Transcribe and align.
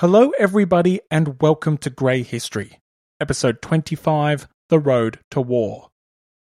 Hello, 0.00 0.32
everybody, 0.40 0.98
and 1.08 1.40
welcome 1.40 1.78
to 1.78 1.88
Grey 1.88 2.24
History, 2.24 2.80
episode 3.20 3.62
25 3.62 4.48
The 4.68 4.80
Road 4.80 5.20
to 5.30 5.40
War. 5.40 5.90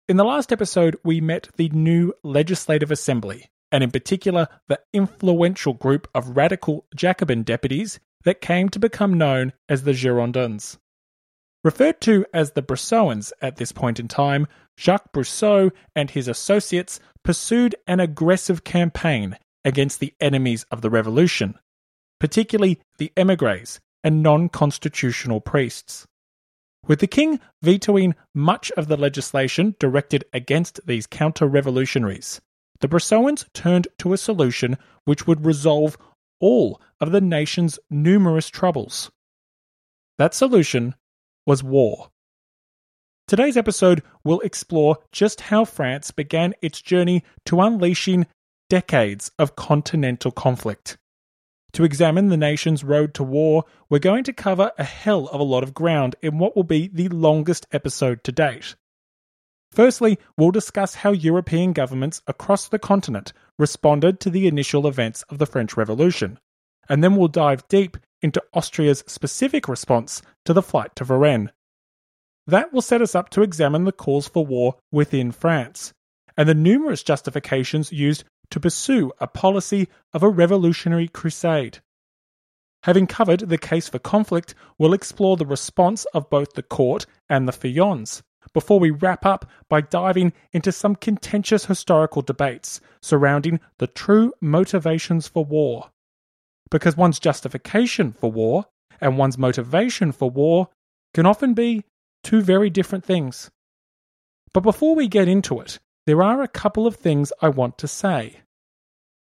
In 0.08 0.16
the 0.16 0.24
last 0.24 0.52
episode, 0.52 0.96
we 1.04 1.20
met 1.20 1.48
the 1.56 1.68
new 1.68 2.12
Legislative 2.24 2.90
Assembly, 2.90 3.48
and 3.70 3.84
in 3.84 3.92
particular, 3.92 4.48
the 4.66 4.80
influential 4.92 5.72
group 5.72 6.08
of 6.16 6.36
radical 6.36 6.86
Jacobin 6.96 7.44
deputies 7.44 8.00
that 8.24 8.40
came 8.40 8.68
to 8.70 8.80
become 8.80 9.16
known 9.16 9.52
as 9.68 9.84
the 9.84 9.92
Girondins. 9.92 10.76
Referred 11.62 12.00
to 12.00 12.26
as 12.34 12.50
the 12.50 12.62
Brissotins 12.62 13.30
at 13.40 13.54
this 13.54 13.70
point 13.70 14.00
in 14.00 14.08
time, 14.08 14.48
Jacques 14.76 15.12
Brissot 15.12 15.70
and 15.94 16.10
his 16.10 16.26
associates 16.26 16.98
pursued 17.22 17.76
an 17.86 18.00
aggressive 18.00 18.64
campaign 18.64 19.38
against 19.64 20.00
the 20.00 20.12
enemies 20.20 20.66
of 20.72 20.82
the 20.82 20.90
revolution 20.90 21.56
particularly 22.20 22.80
the 22.98 23.12
emigres 23.16 23.80
and 24.04 24.22
non 24.22 24.48
constitutional 24.48 25.40
priests. 25.40 26.06
With 26.86 27.00
the 27.00 27.06
king 27.06 27.40
vetoing 27.62 28.14
much 28.34 28.70
of 28.72 28.88
the 28.88 28.96
legislation 28.96 29.74
directed 29.78 30.24
against 30.32 30.80
these 30.86 31.06
counter 31.06 31.46
revolutionaries, 31.46 32.40
the 32.80 32.88
Brissotins 32.88 33.44
turned 33.52 33.88
to 33.98 34.12
a 34.12 34.18
solution 34.18 34.78
which 35.04 35.26
would 35.26 35.44
resolve 35.44 35.98
all 36.40 36.80
of 37.00 37.12
the 37.12 37.20
nation's 37.20 37.78
numerous 37.90 38.48
troubles. 38.48 39.10
That 40.18 40.34
solution 40.34 40.94
was 41.46 41.62
war. 41.62 42.10
Today's 43.26 43.56
episode 43.56 44.02
will 44.24 44.40
explore 44.40 44.98
just 45.12 45.42
how 45.42 45.64
France 45.64 46.10
began 46.10 46.54
its 46.62 46.80
journey 46.80 47.24
to 47.44 47.60
unleashing 47.60 48.26
decades 48.70 49.30
of 49.38 49.56
continental 49.56 50.30
conflict. 50.30 50.96
To 51.72 51.84
examine 51.84 52.28
the 52.28 52.36
nation's 52.36 52.82
road 52.82 53.14
to 53.14 53.22
war, 53.22 53.64
we're 53.88 53.98
going 53.98 54.24
to 54.24 54.32
cover 54.32 54.72
a 54.78 54.84
hell 54.84 55.28
of 55.28 55.40
a 55.40 55.44
lot 55.44 55.62
of 55.62 55.74
ground 55.74 56.16
in 56.22 56.38
what 56.38 56.56
will 56.56 56.64
be 56.64 56.88
the 56.88 57.08
longest 57.08 57.66
episode 57.72 58.24
to 58.24 58.32
date. 58.32 58.74
Firstly, 59.70 60.18
we'll 60.36 60.50
discuss 60.50 60.94
how 60.96 61.12
European 61.12 61.72
governments 61.72 62.22
across 62.26 62.68
the 62.68 62.78
continent 62.78 63.32
responded 63.58 64.18
to 64.20 64.30
the 64.30 64.46
initial 64.46 64.86
events 64.86 65.22
of 65.28 65.38
the 65.38 65.46
French 65.46 65.76
Revolution, 65.76 66.38
and 66.88 67.04
then 67.04 67.16
we'll 67.16 67.28
dive 67.28 67.68
deep 67.68 67.98
into 68.22 68.42
Austria's 68.54 69.04
specific 69.06 69.68
response 69.68 70.22
to 70.46 70.52
the 70.52 70.62
flight 70.62 70.96
to 70.96 71.04
Varennes. 71.04 71.50
That 72.46 72.72
will 72.72 72.82
set 72.82 73.02
us 73.02 73.14
up 73.14 73.28
to 73.30 73.42
examine 73.42 73.84
the 73.84 73.92
calls 73.92 74.26
for 74.26 74.44
war 74.44 74.76
within 74.90 75.32
France, 75.32 75.92
and 76.36 76.48
the 76.48 76.54
numerous 76.54 77.02
justifications 77.02 77.92
used 77.92 78.24
to 78.50 78.60
pursue 78.60 79.12
a 79.18 79.26
policy 79.26 79.88
of 80.12 80.22
a 80.22 80.28
revolutionary 80.28 81.08
crusade. 81.08 81.78
Having 82.84 83.08
covered 83.08 83.40
the 83.40 83.58
case 83.58 83.88
for 83.88 83.98
conflict, 83.98 84.54
we'll 84.78 84.94
explore 84.94 85.36
the 85.36 85.46
response 85.46 86.04
of 86.14 86.30
both 86.30 86.54
the 86.54 86.62
court 86.62 87.06
and 87.28 87.46
the 87.46 87.52
Feuillants, 87.52 88.22
before 88.52 88.80
we 88.80 88.90
wrap 88.90 89.26
up 89.26 89.48
by 89.68 89.80
diving 89.80 90.32
into 90.52 90.72
some 90.72 90.94
contentious 90.94 91.66
historical 91.66 92.22
debates 92.22 92.80
surrounding 93.02 93.60
the 93.78 93.86
true 93.86 94.32
motivations 94.40 95.26
for 95.26 95.44
war. 95.44 95.90
Because 96.70 96.96
one's 96.96 97.18
justification 97.18 98.12
for 98.12 98.30
war 98.30 98.66
and 99.00 99.18
one's 99.18 99.38
motivation 99.38 100.12
for 100.12 100.30
war 100.30 100.68
can 101.14 101.26
often 101.26 101.54
be 101.54 101.84
two 102.22 102.42
very 102.42 102.70
different 102.70 103.04
things. 103.04 103.50
But 104.52 104.62
before 104.62 104.94
we 104.94 105.08
get 105.08 105.28
into 105.28 105.60
it, 105.60 105.78
there 106.08 106.22
are 106.22 106.42
a 106.42 106.48
couple 106.48 106.86
of 106.86 106.96
things 106.96 107.34
I 107.42 107.50
want 107.50 107.76
to 107.76 107.86
say. 107.86 108.40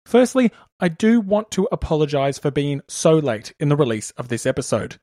Firstly, 0.06 0.52
I 0.80 0.88
do 0.88 1.20
want 1.20 1.50
to 1.50 1.68
apologise 1.72 2.38
for 2.38 2.52
being 2.52 2.82
so 2.88 3.16
late 3.16 3.56
in 3.60 3.70
the 3.70 3.76
release 3.76 4.12
of 4.12 4.28
this 4.28 4.46
episode. 4.46 4.98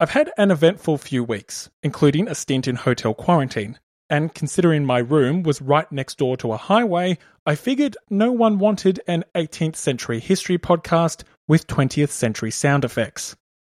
I've 0.00 0.10
had 0.10 0.32
an 0.36 0.50
eventful 0.50 0.98
few 0.98 1.22
weeks, 1.22 1.70
including 1.84 2.26
a 2.26 2.34
stint 2.34 2.66
in 2.66 2.74
hotel 2.74 3.14
quarantine, 3.14 3.78
and 4.08 4.34
considering 4.34 4.84
my 4.84 4.98
room 4.98 5.44
was 5.44 5.62
right 5.62 5.90
next 5.92 6.18
door 6.18 6.36
to 6.38 6.52
a 6.52 6.56
highway, 6.56 7.16
I 7.46 7.54
figured 7.54 7.96
no 8.10 8.32
one 8.32 8.58
wanted 8.58 8.98
an 9.06 9.22
18th 9.36 9.76
century 9.76 10.18
history 10.18 10.58
podcast 10.58 11.22
with 11.46 11.68
20th 11.68 12.10
century 12.10 12.50
sound 12.50 12.84
effects. 12.84 13.36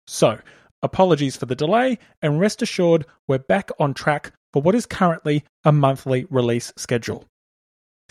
So, 0.08 0.40
apologies 0.82 1.36
for 1.36 1.48
the 1.48 1.56
delay, 1.56 2.00
and 2.22 2.40
rest 2.40 2.62
assured 2.62 3.06
we're 3.28 3.40
back 3.40 3.72
on 3.78 3.94
track 3.94 4.32
for 4.54 4.62
what 4.62 4.74
is 4.74 4.86
currently 4.86 5.44
a 5.66 5.74
monthly 5.74 6.26
release 6.30 6.72
schedule. 6.78 7.26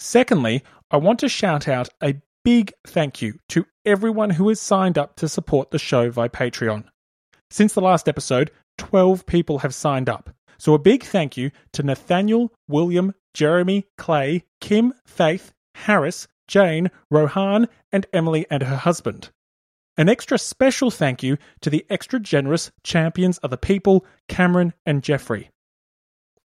Secondly, 0.02 0.62
I 0.90 0.96
want 0.96 1.18
to 1.18 1.28
shout 1.28 1.68
out 1.68 1.90
a 2.02 2.22
big 2.42 2.72
thank 2.86 3.20
you 3.20 3.38
to 3.50 3.66
everyone 3.84 4.30
who 4.30 4.48
has 4.48 4.58
signed 4.58 4.96
up 4.96 5.14
to 5.16 5.28
support 5.28 5.70
the 5.70 5.78
show 5.78 6.10
via 6.10 6.30
Patreon. 6.30 6.84
Since 7.50 7.74
the 7.74 7.82
last 7.82 8.08
episode, 8.08 8.50
12 8.78 9.26
people 9.26 9.58
have 9.58 9.74
signed 9.74 10.08
up. 10.08 10.30
So 10.56 10.72
a 10.72 10.78
big 10.78 11.04
thank 11.04 11.36
you 11.36 11.50
to 11.74 11.82
Nathaniel, 11.82 12.50
William, 12.66 13.14
Jeremy, 13.34 13.84
Clay, 13.98 14.44
Kim, 14.62 14.94
Faith, 15.04 15.52
Harris, 15.74 16.26
Jane, 16.48 16.90
Rohan, 17.10 17.68
and 17.92 18.06
Emily 18.10 18.46
and 18.50 18.62
her 18.62 18.76
husband. 18.76 19.28
An 19.98 20.08
extra 20.08 20.38
special 20.38 20.90
thank 20.90 21.22
you 21.22 21.36
to 21.60 21.68
the 21.68 21.84
extra 21.90 22.18
generous 22.18 22.70
champions 22.82 23.36
of 23.38 23.50
the 23.50 23.58
people, 23.58 24.06
Cameron 24.28 24.72
and 24.86 25.02
Jeffrey. 25.02 25.50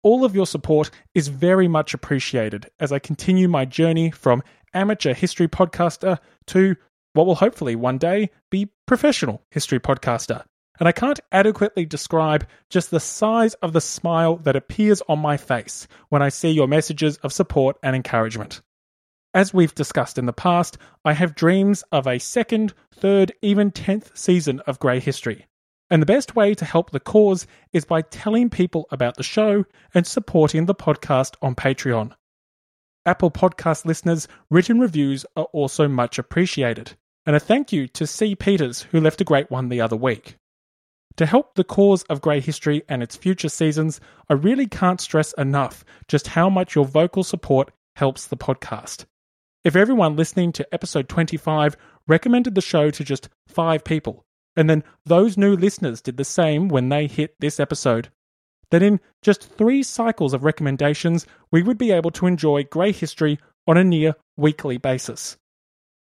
All 0.05 0.23
of 0.23 0.35
your 0.35 0.45
support 0.45 0.91
is 1.15 1.29
very 1.29 1.67
much 1.67 1.95
appreciated 1.95 2.69
as 2.79 2.91
I 2.91 2.99
continue 2.99 3.47
my 3.47 3.65
journey 3.65 4.11
from 4.11 4.43
amateur 4.71 5.15
history 5.15 5.47
podcaster 5.47 6.19
to 6.45 6.75
what 7.13 7.25
will 7.25 7.33
hopefully 7.33 7.75
one 7.75 7.97
day 7.97 8.29
be 8.51 8.69
professional 8.85 9.41
history 9.49 9.79
podcaster. 9.79 10.45
And 10.79 10.87
I 10.87 10.91
can't 10.91 11.19
adequately 11.31 11.87
describe 11.87 12.47
just 12.69 12.91
the 12.91 12.99
size 12.99 13.55
of 13.63 13.73
the 13.73 13.81
smile 13.81 14.35
that 14.43 14.55
appears 14.55 15.01
on 15.09 15.17
my 15.17 15.37
face 15.37 15.87
when 16.09 16.21
I 16.21 16.29
see 16.29 16.51
your 16.51 16.67
messages 16.67 17.17
of 17.23 17.33
support 17.33 17.77
and 17.81 17.95
encouragement. 17.95 18.61
As 19.33 19.55
we've 19.55 19.73
discussed 19.73 20.19
in 20.19 20.27
the 20.27 20.33
past, 20.33 20.77
I 21.03 21.13
have 21.13 21.33
dreams 21.33 21.83
of 21.91 22.05
a 22.05 22.19
second, 22.19 22.75
third, 22.93 23.31
even 23.41 23.71
tenth 23.71 24.15
season 24.15 24.59
of 24.67 24.77
Grey 24.77 24.99
History. 24.99 25.47
And 25.89 26.01
the 26.01 26.07
best 26.07 26.35
way 26.35 26.55
to 26.55 26.65
help 26.65 26.89
the 26.89 26.99
cause 26.99 27.45
is 27.71 27.85
by 27.85 28.01
telling 28.01 28.49
people 28.49 28.87
about 28.91 29.17
the 29.17 29.23
show 29.23 29.65
and 29.93 30.05
supporting 30.05 30.65
the 30.65 30.75
podcast 30.75 31.35
on 31.41 31.55
Patreon. 31.55 32.11
Apple 33.05 33.29
Podcast 33.29 33.85
listeners' 33.85 34.27
written 34.49 34.79
reviews 34.79 35.27
are 35.35 35.45
also 35.53 35.87
much 35.87 36.17
appreciated. 36.17 36.93
And 37.27 37.35
a 37.35 37.39
thank 37.39 37.71
you 37.71 37.87
to 37.89 38.07
C. 38.07 38.35
Peters, 38.35 38.81
who 38.81 38.99
left 38.99 39.21
a 39.21 39.25
great 39.25 39.51
one 39.51 39.69
the 39.69 39.81
other 39.81 39.95
week. 39.95 40.37
To 41.17 41.25
help 41.25 41.53
the 41.55 41.63
cause 41.63 42.03
of 42.03 42.19
Grey 42.19 42.41
History 42.41 42.83
and 42.89 43.01
its 43.01 43.15
future 43.15 43.47
seasons, 43.47 44.01
I 44.27 44.33
really 44.33 44.67
can't 44.67 44.99
stress 44.99 45.33
enough 45.33 45.85
just 46.07 46.27
how 46.27 46.49
much 46.49 46.75
your 46.75 46.85
vocal 46.85 47.23
support 47.23 47.71
helps 47.95 48.27
the 48.27 48.37
podcast. 48.37 49.05
If 49.63 49.75
everyone 49.75 50.15
listening 50.15 50.51
to 50.53 50.73
episode 50.73 51.07
25 51.07 51.77
recommended 52.07 52.55
the 52.55 52.61
show 52.61 52.89
to 52.89 53.03
just 53.03 53.29
five 53.47 53.83
people, 53.83 54.24
and 54.55 54.69
then 54.69 54.83
those 55.05 55.37
new 55.37 55.55
listeners 55.55 56.01
did 56.01 56.17
the 56.17 56.23
same 56.23 56.67
when 56.67 56.89
they 56.89 57.07
hit 57.07 57.35
this 57.39 57.59
episode. 57.59 58.09
That 58.71 58.81
in 58.81 58.99
just 59.21 59.43
three 59.43 59.83
cycles 59.83 60.33
of 60.33 60.43
recommendations, 60.43 61.27
we 61.51 61.61
would 61.61 61.77
be 61.77 61.91
able 61.91 62.11
to 62.11 62.27
enjoy 62.27 62.63
Grey 62.63 62.91
history 62.91 63.39
on 63.67 63.77
a 63.77 63.83
near 63.83 64.15
weekly 64.37 64.77
basis. 64.77 65.37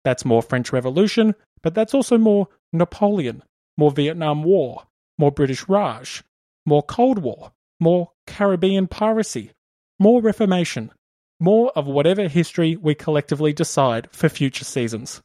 That's 0.05 0.25
more 0.25 0.43
French 0.43 0.73
Revolution, 0.73 1.35
but 1.63 1.75
that's 1.75 1.95
also 1.95 2.19
more 2.19 2.49
Napoleon, 2.73 3.43
more 3.77 3.91
Vietnam 3.91 4.43
War, 4.43 4.85
more 5.19 5.31
British 5.31 5.69
Raj, 5.69 6.23
more 6.67 6.83
Cold 6.83 7.19
War, 7.19 7.53
more 7.79 8.13
Caribbean 8.27 8.87
piracy, 8.87 9.53
more 9.99 10.21
Reformation, 10.21 10.93
more 11.39 11.71
of 11.75 11.87
whatever 11.87 12.29
history 12.29 12.77
we 12.77 12.95
collectively 12.95 13.53
decide 13.53 14.09
for 14.13 14.29
future 14.29 14.65
seasons. 14.65 15.21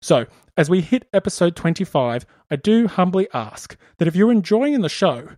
So, 0.00 0.26
as 0.56 0.70
we 0.70 0.80
hit 0.80 1.08
episode 1.12 1.56
25, 1.56 2.24
I 2.50 2.56
do 2.56 2.86
humbly 2.86 3.28
ask 3.34 3.76
that 3.98 4.08
if 4.08 4.14
you're 4.14 4.32
enjoying 4.32 4.80
the 4.80 4.88
show, 4.88 5.28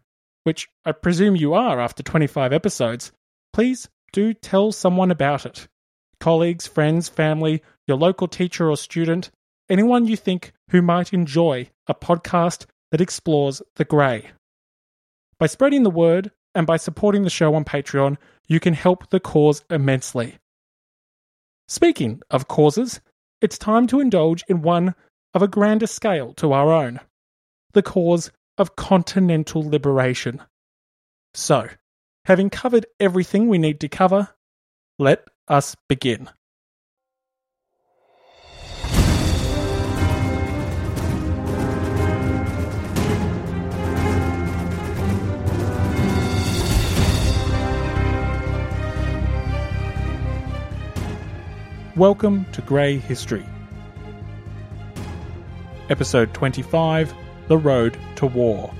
which 0.44 0.68
I 0.84 0.92
presume 0.92 1.36
you 1.36 1.54
are 1.54 1.80
after 1.80 2.02
25 2.02 2.52
episodes, 2.52 3.12
please 3.52 3.88
do 4.12 4.34
tell 4.34 4.72
someone 4.72 5.10
about 5.10 5.46
it. 5.46 5.68
Colleagues, 6.18 6.66
friends, 6.66 7.08
family, 7.08 7.62
your 7.86 7.96
local 7.96 8.28
teacher 8.28 8.70
or 8.70 8.76
student, 8.76 9.30
anyone 9.68 10.06
you 10.06 10.16
think 10.16 10.52
who 10.70 10.82
might 10.82 11.12
enjoy 11.12 11.70
a 11.86 11.94
podcast 11.94 12.66
that 12.90 13.00
explores 13.00 13.62
the 13.76 13.84
grey. 13.84 14.30
By 15.38 15.46
spreading 15.46 15.84
the 15.84 15.90
word 15.90 16.32
and 16.54 16.66
by 16.66 16.76
supporting 16.76 17.22
the 17.22 17.30
show 17.30 17.54
on 17.54 17.64
Patreon, 17.64 18.18
you 18.46 18.60
can 18.60 18.74
help 18.74 19.10
the 19.10 19.20
cause 19.20 19.64
immensely. 19.70 20.36
Speaking 21.68 22.20
of 22.30 22.48
causes, 22.48 23.00
it's 23.40 23.58
time 23.58 23.86
to 23.88 24.00
indulge 24.00 24.44
in 24.48 24.62
one 24.62 24.94
of 25.34 25.42
a 25.42 25.48
grander 25.48 25.86
scale 25.86 26.32
to 26.34 26.52
our 26.52 26.72
own 26.72 27.00
the 27.72 27.82
cause 27.82 28.30
of 28.58 28.76
continental 28.76 29.62
liberation. 29.62 30.42
So, 31.34 31.68
having 32.24 32.50
covered 32.50 32.86
everything 32.98 33.48
we 33.48 33.58
need 33.58 33.80
to 33.80 33.88
cover, 33.88 34.28
let 34.98 35.24
us 35.48 35.76
begin. 35.88 36.28
Welcome 52.00 52.46
to 52.52 52.62
Grey 52.62 52.96
History. 52.96 53.44
Episode 55.90 56.32
25 56.32 57.12
The 57.48 57.58
Road 57.58 57.98
to 58.16 58.24
War. 58.24 58.72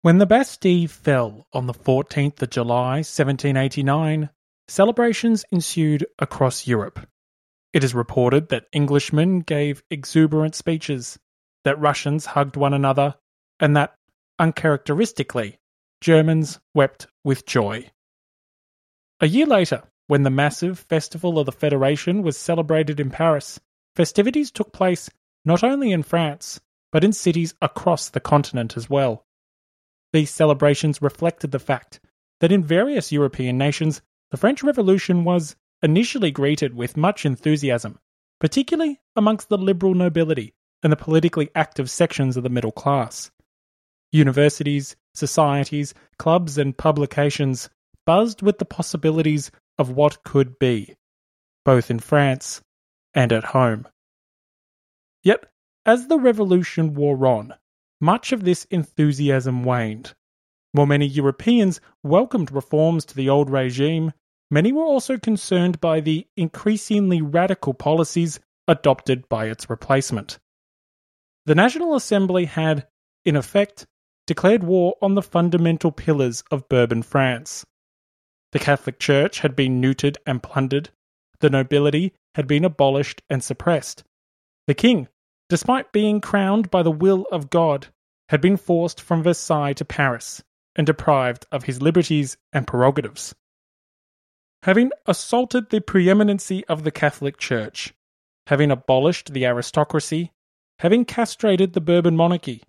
When 0.00 0.16
the 0.16 0.24
Bastille 0.24 0.88
fell 0.88 1.46
on 1.52 1.66
the 1.66 1.74
14th 1.74 2.40
of 2.40 2.48
July 2.48 3.02
1789, 3.02 4.30
Celebrations 4.72 5.44
ensued 5.52 6.06
across 6.18 6.66
Europe. 6.66 7.06
It 7.74 7.84
is 7.84 7.94
reported 7.94 8.48
that 8.48 8.68
Englishmen 8.72 9.40
gave 9.40 9.82
exuberant 9.90 10.54
speeches, 10.54 11.18
that 11.64 11.78
Russians 11.78 12.24
hugged 12.24 12.56
one 12.56 12.72
another, 12.72 13.16
and 13.60 13.76
that, 13.76 13.94
uncharacteristically, 14.38 15.58
Germans 16.00 16.58
wept 16.74 17.06
with 17.22 17.44
joy. 17.44 17.90
A 19.20 19.28
year 19.28 19.44
later, 19.44 19.82
when 20.06 20.22
the 20.22 20.30
massive 20.30 20.78
Festival 20.78 21.38
of 21.38 21.44
the 21.44 21.52
Federation 21.52 22.22
was 22.22 22.38
celebrated 22.38 22.98
in 22.98 23.10
Paris, 23.10 23.60
festivities 23.94 24.50
took 24.50 24.72
place 24.72 25.10
not 25.44 25.62
only 25.62 25.92
in 25.92 26.02
France, 26.02 26.62
but 26.90 27.04
in 27.04 27.12
cities 27.12 27.52
across 27.60 28.08
the 28.08 28.20
continent 28.20 28.78
as 28.78 28.88
well. 28.88 29.26
These 30.14 30.30
celebrations 30.30 31.02
reflected 31.02 31.50
the 31.50 31.58
fact 31.58 32.00
that 32.40 32.52
in 32.52 32.64
various 32.64 33.12
European 33.12 33.58
nations 33.58 34.00
the 34.32 34.38
French 34.38 34.62
Revolution 34.62 35.24
was 35.24 35.56
initially 35.82 36.30
greeted 36.30 36.74
with 36.74 36.96
much 36.96 37.26
enthusiasm, 37.26 37.98
particularly 38.40 38.98
amongst 39.14 39.50
the 39.50 39.58
liberal 39.58 39.94
nobility 39.94 40.54
and 40.82 40.90
the 40.90 40.96
politically 40.96 41.50
active 41.54 41.90
sections 41.90 42.38
of 42.38 42.42
the 42.42 42.48
middle 42.48 42.72
class. 42.72 43.30
Universities, 44.10 44.96
societies, 45.14 45.92
clubs, 46.18 46.56
and 46.56 46.78
publications 46.78 47.68
buzzed 48.06 48.40
with 48.40 48.56
the 48.58 48.64
possibilities 48.64 49.50
of 49.78 49.90
what 49.90 50.24
could 50.24 50.58
be, 50.58 50.96
both 51.66 51.90
in 51.90 51.98
France 51.98 52.62
and 53.12 53.34
at 53.34 53.44
home. 53.44 53.86
Yet, 55.22 55.44
as 55.84 56.06
the 56.06 56.18
revolution 56.18 56.94
wore 56.94 57.26
on, 57.26 57.52
much 58.00 58.32
of 58.32 58.44
this 58.44 58.64
enthusiasm 58.70 59.62
waned. 59.62 60.14
While 60.72 60.86
many 60.86 61.06
Europeans 61.06 61.82
welcomed 62.02 62.50
reforms 62.50 63.04
to 63.04 63.14
the 63.14 63.28
old 63.28 63.50
regime, 63.50 64.12
Many 64.52 64.70
were 64.70 64.84
also 64.84 65.16
concerned 65.16 65.80
by 65.80 66.00
the 66.00 66.26
increasingly 66.36 67.22
radical 67.22 67.72
policies 67.72 68.38
adopted 68.68 69.26
by 69.30 69.46
its 69.46 69.70
replacement. 69.70 70.38
The 71.46 71.54
National 71.54 71.94
Assembly 71.94 72.44
had, 72.44 72.86
in 73.24 73.34
effect, 73.34 73.86
declared 74.26 74.62
war 74.62 74.96
on 75.00 75.14
the 75.14 75.22
fundamental 75.22 75.90
pillars 75.90 76.44
of 76.50 76.68
Bourbon 76.68 77.02
France. 77.02 77.64
The 78.50 78.58
Catholic 78.58 78.98
Church 78.98 79.38
had 79.40 79.56
been 79.56 79.80
neutered 79.80 80.18
and 80.26 80.42
plundered, 80.42 80.90
the 81.40 81.48
nobility 81.48 82.12
had 82.34 82.46
been 82.46 82.66
abolished 82.66 83.22
and 83.30 83.42
suppressed. 83.42 84.04
The 84.66 84.74
king, 84.74 85.08
despite 85.48 85.92
being 85.92 86.20
crowned 86.20 86.70
by 86.70 86.82
the 86.82 86.90
will 86.90 87.26
of 87.32 87.48
God, 87.48 87.86
had 88.28 88.42
been 88.42 88.58
forced 88.58 89.00
from 89.00 89.22
Versailles 89.22 89.72
to 89.72 89.86
Paris 89.86 90.42
and 90.76 90.86
deprived 90.86 91.46
of 91.50 91.64
his 91.64 91.80
liberties 91.80 92.36
and 92.52 92.66
prerogatives 92.66 93.34
having 94.62 94.90
assaulted 95.06 95.70
the 95.70 95.80
preeminency 95.80 96.64
of 96.66 96.84
the 96.84 96.90
Catholic 96.90 97.36
Church, 97.36 97.92
having 98.46 98.70
abolished 98.70 99.32
the 99.32 99.44
aristocracy, 99.44 100.30
having 100.78 101.04
castrated 101.04 101.72
the 101.72 101.80
Bourbon 101.80 102.16
monarchy. 102.16 102.62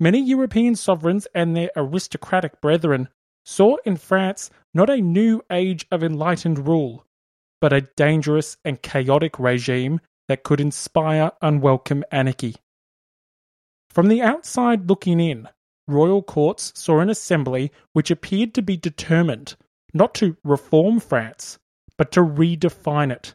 Many 0.00 0.20
European 0.20 0.74
sovereigns 0.74 1.28
and 1.34 1.54
their 1.54 1.70
aristocratic 1.76 2.60
brethren 2.60 3.08
saw 3.44 3.76
in 3.84 3.96
France 3.96 4.50
not 4.74 4.90
a 4.90 5.00
new 5.00 5.42
age 5.50 5.86
of 5.92 6.02
enlightened 6.02 6.66
rule, 6.66 7.04
but 7.60 7.72
a 7.72 7.88
dangerous 7.96 8.56
and 8.64 8.82
chaotic 8.82 9.38
regime 9.38 10.00
that 10.26 10.42
could 10.42 10.60
inspire 10.60 11.30
unwelcome 11.40 12.04
anarchy. 12.10 12.56
From 13.90 14.08
the 14.08 14.22
outside 14.22 14.88
looking 14.88 15.20
in, 15.20 15.48
royal 15.86 16.22
courts 16.22 16.72
saw 16.74 16.98
an 16.98 17.10
assembly 17.10 17.70
which 17.92 18.10
appeared 18.10 18.54
to 18.54 18.62
be 18.62 18.76
determined 18.76 19.54
not 19.94 20.14
to 20.14 20.36
reform 20.44 21.00
France, 21.00 21.58
but 21.96 22.12
to 22.12 22.20
redefine 22.20 23.12
it, 23.12 23.34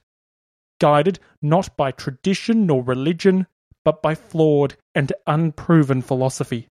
guided 0.80 1.20
not 1.42 1.76
by 1.78 1.92
tradition 1.92 2.66
nor 2.66 2.84
religion, 2.84 3.48
but 3.86 4.02
by 4.02 4.16
flawed 4.16 4.76
and 4.96 5.14
unproven 5.26 6.02
philosophy. 6.02 6.68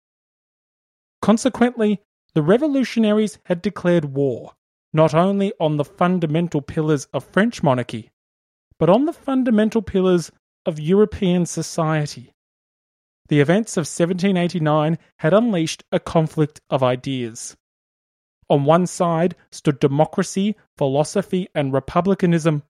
Consequently, 1.22 2.02
the 2.34 2.42
revolutionaries 2.42 3.40
had 3.46 3.62
declared 3.62 4.06
war, 4.06 4.54
not 4.94 5.14
only 5.14 5.54
on 5.60 5.78
the 5.78 5.86
fundamental 5.86 6.62
pillars 6.62 7.06
of 7.14 7.24
French 7.24 7.64
monarchy, 7.64 8.12
but 8.78 8.90
on 8.90 9.06
the 9.06 9.14
fundamental 9.14 9.82
pillars 9.82 10.32
of 10.66 10.80
European 10.80 11.46
society. 11.46 12.34
The 13.28 13.40
events 13.40 13.78
of 13.78 13.82
1789 13.82 14.98
had 15.20 15.34
unleashed 15.34 15.84
a 15.92 16.00
conflict 16.00 16.62
of 16.70 16.84
ideas. 16.84 17.56
On 18.50 18.64
one 18.64 18.86
side 18.86 19.36
stood 19.52 19.80
democracy, 19.80 20.56
philosophy, 20.78 21.48
and 21.56 21.74
republicanism. 21.74 22.64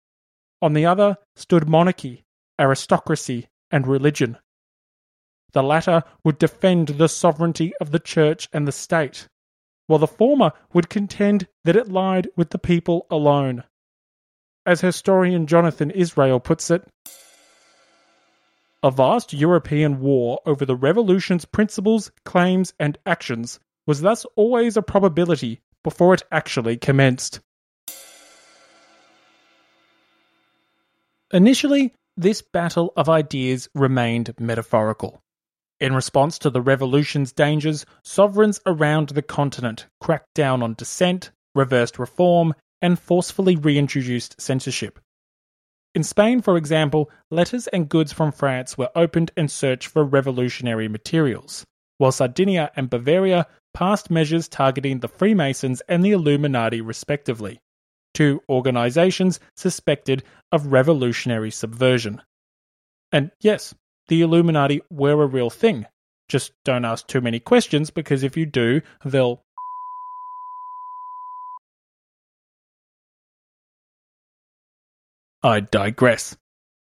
On 0.62 0.74
the 0.74 0.86
other 0.86 1.17
stood 1.36 1.67
monarchy, 1.67 2.24
aristocracy, 2.60 3.48
and 3.72 3.86
religion. 3.86 4.38
The 5.51 5.63
latter 5.63 6.03
would 6.24 6.38
defend 6.38 6.88
the 6.89 7.10
sovereignty 7.10 7.74
of 7.82 7.91
the 7.91 8.00
church 8.00 8.48
and 8.53 8.67
the 8.67 8.72
state, 8.72 9.27
while 9.88 10.00
the 10.00 10.08
former 10.08 10.53
would 10.74 10.89
contend 10.89 11.48
that 11.65 11.75
it 11.75 11.91
lied 11.91 12.29
with 12.36 12.51
the 12.51 12.58
people 12.58 13.05
alone. 13.10 13.63
As 14.65 14.82
historian 14.82 15.46
Jonathan 15.46 15.91
Israel 15.91 16.39
puts 16.39 16.72
it, 16.72 16.88
a 18.82 18.91
vast 18.91 19.34
European 19.34 20.00
war 20.00 20.39
over 20.46 20.65
the 20.65 20.75
revolution's 20.75 21.44
principles, 21.44 22.12
claims, 22.24 22.74
and 22.79 22.98
actions 23.05 23.60
was 23.88 24.01
thus 24.01 24.25
always 24.36 24.77
a 24.77 24.82
probability 24.82 25.62
before 25.85 26.15
it 26.15 26.23
actually 26.31 26.75
commenced. 26.75 27.39
Initially, 31.31 31.93
this 32.17 32.41
battle 32.41 32.91
of 32.97 33.07
ideas 33.07 33.69
remained 33.75 34.33
metaphorical. 34.39 35.21
In 35.79 35.93
response 35.93 36.39
to 36.39 36.49
the 36.49 36.59
revolution's 36.59 37.31
dangers, 37.31 37.85
sovereigns 38.03 38.59
around 38.65 39.09
the 39.09 39.21
continent 39.21 39.85
cracked 40.01 40.33
down 40.33 40.63
on 40.63 40.73
dissent, 40.73 41.29
reversed 41.53 41.99
reform, 41.99 42.55
and 42.81 42.97
forcefully 42.97 43.55
reintroduced 43.55 44.41
censorship. 44.41 44.99
In 45.93 46.01
Spain, 46.03 46.41
for 46.41 46.57
example, 46.57 47.11
letters 47.29 47.67
and 47.67 47.87
goods 47.87 48.11
from 48.11 48.31
France 48.31 48.75
were 48.75 48.89
opened 48.95 49.29
and 49.37 49.51
searched 49.51 49.89
for 49.89 50.03
revolutionary 50.03 50.87
materials, 50.87 51.63
while 51.99 52.11
Sardinia 52.11 52.71
and 52.75 52.89
Bavaria 52.89 53.45
passed 53.75 54.10
measures 54.10 54.48
targeting 54.48 55.01
the 55.01 55.08
Freemasons 55.08 55.82
and 55.89 56.03
the 56.03 56.13
Illuminati, 56.13 56.79
respectively, 56.79 57.60
two 58.13 58.41
organizations 58.50 59.39
suspected 59.58 60.24
of 60.51 60.72
revolutionary 60.72 61.51
subversion. 61.51 62.22
And 63.12 63.32
yes, 63.41 63.75
the 64.08 64.22
Illuminati 64.22 64.82
were 64.89 65.22
a 65.22 65.27
real 65.27 65.50
thing. 65.50 65.86
Just 66.29 66.53
don't 66.63 66.86
ask 66.86 67.05
too 67.05 67.20
many 67.20 67.39
questions 67.39 67.89
because 67.91 68.24
if 68.24 68.38
you 68.38 68.46
do, 68.46 68.82
they'll. 69.03 69.44
I 75.44 75.60
digress. 75.60 76.36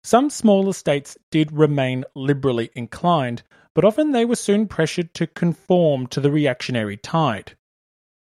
Some 0.03 0.29
smaller 0.29 0.71
states 0.71 1.17
did 1.31 1.51
remain 1.51 2.05
liberally 2.15 2.69
inclined, 2.75 3.41
but 3.75 3.85
often 3.85 4.11
they 4.11 4.25
were 4.25 4.35
soon 4.35 4.67
pressured 4.67 5.13
to 5.13 5.27
conform 5.27 6.07
to 6.07 6.21
the 6.21 6.31
reactionary 6.31 6.97
tide. 6.97 7.55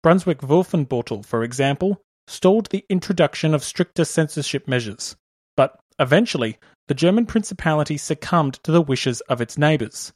Brunswick 0.03 0.39
Wolfenbüttel, 0.39 1.25
for 1.25 1.45
example, 1.45 2.03
stalled 2.27 2.71
the 2.71 2.85
introduction 2.89 3.55
of 3.55 3.63
stricter 3.63 4.05
censorship 4.05 4.67
measures, 4.67 5.15
but 5.57 5.79
eventually 5.99 6.59
the 6.89 6.95
German 6.95 7.27
principality 7.27 7.97
succumbed 7.99 8.55
to 8.65 8.73
the 8.73 8.83
wishes 8.83 9.21
of 9.23 9.41
its 9.41 9.59
neighbours. 9.59 10.13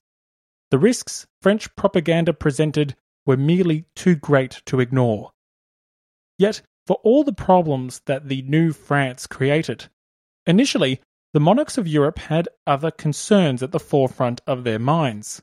The 0.70 0.78
risks 0.78 1.26
French 1.40 1.74
propaganda 1.76 2.32
presented 2.32 2.96
were 3.26 3.36
merely 3.36 3.84
too 3.94 4.14
great 4.14 4.62
to 4.66 4.80
ignore. 4.80 5.32
Yet, 6.38 6.62
for 6.86 6.96
all 7.02 7.24
the 7.24 7.32
problems 7.32 8.00
that 8.06 8.28
the 8.28 8.42
new 8.42 8.72
France 8.72 9.26
created, 9.26 9.88
initially 10.46 11.00
the 11.34 11.40
monarchs 11.40 11.76
of 11.76 11.86
Europe 11.86 12.18
had 12.18 12.48
other 12.66 12.90
concerns 12.90 13.62
at 13.62 13.72
the 13.72 13.80
forefront 13.80 14.40
of 14.46 14.64
their 14.64 14.78
minds. 14.78 15.42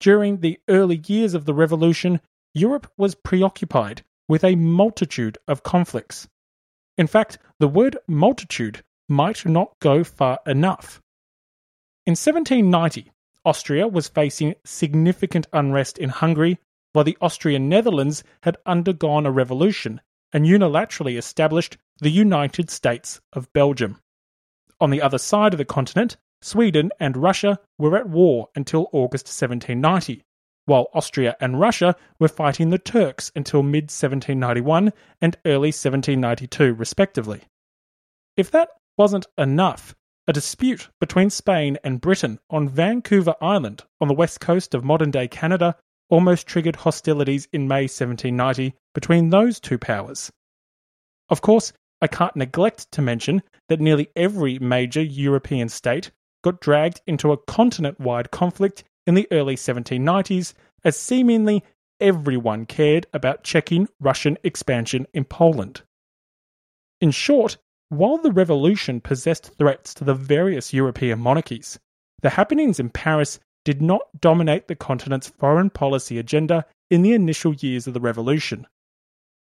During 0.00 0.38
the 0.40 0.60
early 0.68 1.02
years 1.06 1.34
of 1.34 1.44
the 1.44 1.54
Revolution, 1.54 2.20
Europe 2.52 2.90
was 2.96 3.14
preoccupied 3.14 4.04
with 4.28 4.44
a 4.44 4.54
multitude 4.54 5.36
of 5.48 5.62
conflicts. 5.62 6.28
In 6.96 7.06
fact, 7.06 7.38
the 7.58 7.68
word 7.68 7.96
multitude 8.06 8.84
might 9.08 9.44
not 9.44 9.78
go 9.80 10.04
far 10.04 10.38
enough. 10.46 11.02
In 12.06 12.12
1790, 12.12 13.10
Austria 13.44 13.88
was 13.88 14.08
facing 14.08 14.54
significant 14.64 15.46
unrest 15.52 15.98
in 15.98 16.10
Hungary, 16.10 16.58
while 16.92 17.04
the 17.04 17.18
Austrian 17.20 17.68
Netherlands 17.68 18.22
had 18.42 18.56
undergone 18.64 19.26
a 19.26 19.30
revolution 19.30 20.00
and 20.32 20.46
unilaterally 20.46 21.18
established 21.18 21.76
the 21.98 22.10
United 22.10 22.70
States 22.70 23.20
of 23.32 23.52
Belgium. 23.52 24.00
On 24.84 24.90
the 24.90 25.00
other 25.00 25.16
side 25.16 25.54
of 25.54 25.58
the 25.58 25.64
continent, 25.64 26.18
Sweden 26.42 26.90
and 27.00 27.16
Russia 27.16 27.58
were 27.78 27.96
at 27.96 28.06
war 28.06 28.50
until 28.54 28.90
August 28.92 29.28
1790, 29.28 30.22
while 30.66 30.88
Austria 30.92 31.34
and 31.40 31.58
Russia 31.58 31.96
were 32.20 32.28
fighting 32.28 32.68
the 32.68 32.76
Turks 32.76 33.32
until 33.34 33.62
mid 33.62 33.84
1791 33.84 34.92
and 35.22 35.38
early 35.46 35.68
1792, 35.68 36.74
respectively. 36.74 37.44
If 38.36 38.50
that 38.50 38.72
wasn't 38.98 39.24
enough, 39.38 39.94
a 40.28 40.34
dispute 40.34 40.90
between 41.00 41.30
Spain 41.30 41.78
and 41.82 42.02
Britain 42.02 42.38
on 42.50 42.68
Vancouver 42.68 43.36
Island 43.40 43.84
on 44.02 44.08
the 44.08 44.12
west 44.12 44.38
coast 44.38 44.74
of 44.74 44.84
modern 44.84 45.10
day 45.10 45.28
Canada 45.28 45.76
almost 46.10 46.46
triggered 46.46 46.76
hostilities 46.76 47.48
in 47.54 47.66
May 47.66 47.84
1790 47.84 48.74
between 48.92 49.30
those 49.30 49.60
two 49.60 49.78
powers. 49.78 50.30
Of 51.30 51.40
course, 51.40 51.72
I 52.04 52.06
can't 52.06 52.36
neglect 52.36 52.92
to 52.92 53.00
mention 53.00 53.42
that 53.70 53.80
nearly 53.80 54.10
every 54.14 54.58
major 54.58 55.00
European 55.00 55.70
state 55.70 56.10
got 56.42 56.60
dragged 56.60 57.00
into 57.06 57.32
a 57.32 57.38
continent 57.38 57.98
wide 57.98 58.30
conflict 58.30 58.84
in 59.06 59.14
the 59.14 59.26
early 59.30 59.56
1790s 59.56 60.52
as 60.84 60.98
seemingly 60.98 61.64
everyone 62.00 62.66
cared 62.66 63.06
about 63.14 63.42
checking 63.42 63.88
Russian 64.00 64.36
expansion 64.44 65.06
in 65.14 65.24
Poland. 65.24 65.80
In 67.00 67.10
short, 67.10 67.56
while 67.88 68.18
the 68.18 68.32
revolution 68.32 69.00
possessed 69.00 69.56
threats 69.56 69.94
to 69.94 70.04
the 70.04 70.12
various 70.12 70.74
European 70.74 71.20
monarchies, 71.20 71.78
the 72.20 72.28
happenings 72.28 72.78
in 72.78 72.90
Paris 72.90 73.40
did 73.64 73.80
not 73.80 74.02
dominate 74.20 74.68
the 74.68 74.76
continent's 74.76 75.30
foreign 75.30 75.70
policy 75.70 76.18
agenda 76.18 76.66
in 76.90 77.00
the 77.00 77.14
initial 77.14 77.54
years 77.54 77.86
of 77.86 77.94
the 77.94 78.00
revolution. 78.00 78.66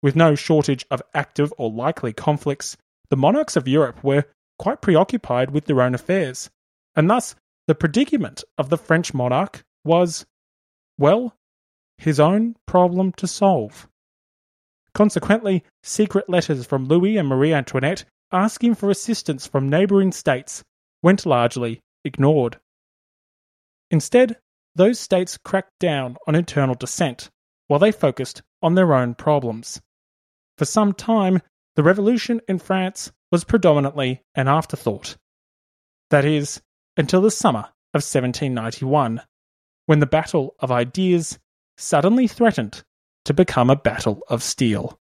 With 0.05 0.17
no 0.17 0.35
shortage 0.35 0.85
of 0.91 1.01
active 1.15 1.51
or 1.57 1.71
likely 1.71 2.13
conflicts, 2.13 2.77
the 3.09 3.17
monarchs 3.17 3.57
of 3.57 3.67
Europe 3.67 4.05
were 4.05 4.27
quite 4.59 4.83
preoccupied 4.83 5.51
with 5.51 5.65
their 5.65 5.81
own 5.81 5.95
affairs, 5.95 6.51
and 6.95 7.09
thus 7.09 7.35
the 7.69 7.75
predicament 7.75 8.45
of 8.59 8.69
the 8.69 8.77
French 8.77 9.15
monarch 9.15 9.65
was, 9.83 10.27
well, 10.99 11.35
his 11.97 12.21
own 12.21 12.55
problem 12.67 13.13
to 13.13 13.27
solve. 13.27 13.89
Consequently, 14.93 15.65
secret 15.83 16.29
letters 16.29 16.67
from 16.67 16.85
Louis 16.85 17.17
and 17.17 17.27
Marie 17.27 17.55
Antoinette 17.55 18.05
asking 18.31 18.75
for 18.75 18.91
assistance 18.91 19.47
from 19.47 19.71
neighbouring 19.71 20.13
states 20.13 20.63
went 21.03 21.25
largely 21.25 21.81
ignored. 22.05 22.61
Instead, 23.91 24.37
those 24.75 25.01
states 25.01 25.39
cracked 25.39 25.79
down 25.81 26.19
on 26.27 26.35
internal 26.35 26.75
dissent 26.75 27.31
while 27.69 27.81
they 27.81 27.91
focused 27.91 28.43
on 28.61 28.75
their 28.75 28.93
own 28.93 29.15
problems. 29.15 29.81
For 30.59 30.65
some 30.65 30.93
time, 30.93 31.41
the 31.77 31.83
revolution 31.83 32.41
in 32.49 32.59
France 32.59 33.13
was 33.33 33.45
predominantly 33.45 34.23
an 34.35 34.49
afterthought. 34.49 35.17
That 36.11 36.25
is, 36.25 36.63
until 36.97 37.21
the 37.21 37.31
summer 37.31 37.71
of 37.93 38.03
1791, 38.03 39.21
when 39.87 40.01
the 40.01 40.07
battle 40.07 40.55
of 40.61 40.71
ideas 40.71 41.39
suddenly 41.77 42.29
threatened 42.29 42.85
to 43.25 43.35
become 43.35 43.71
a 43.71 43.77
battle 43.77 44.23
of 44.29 44.43
steel. 44.43 44.99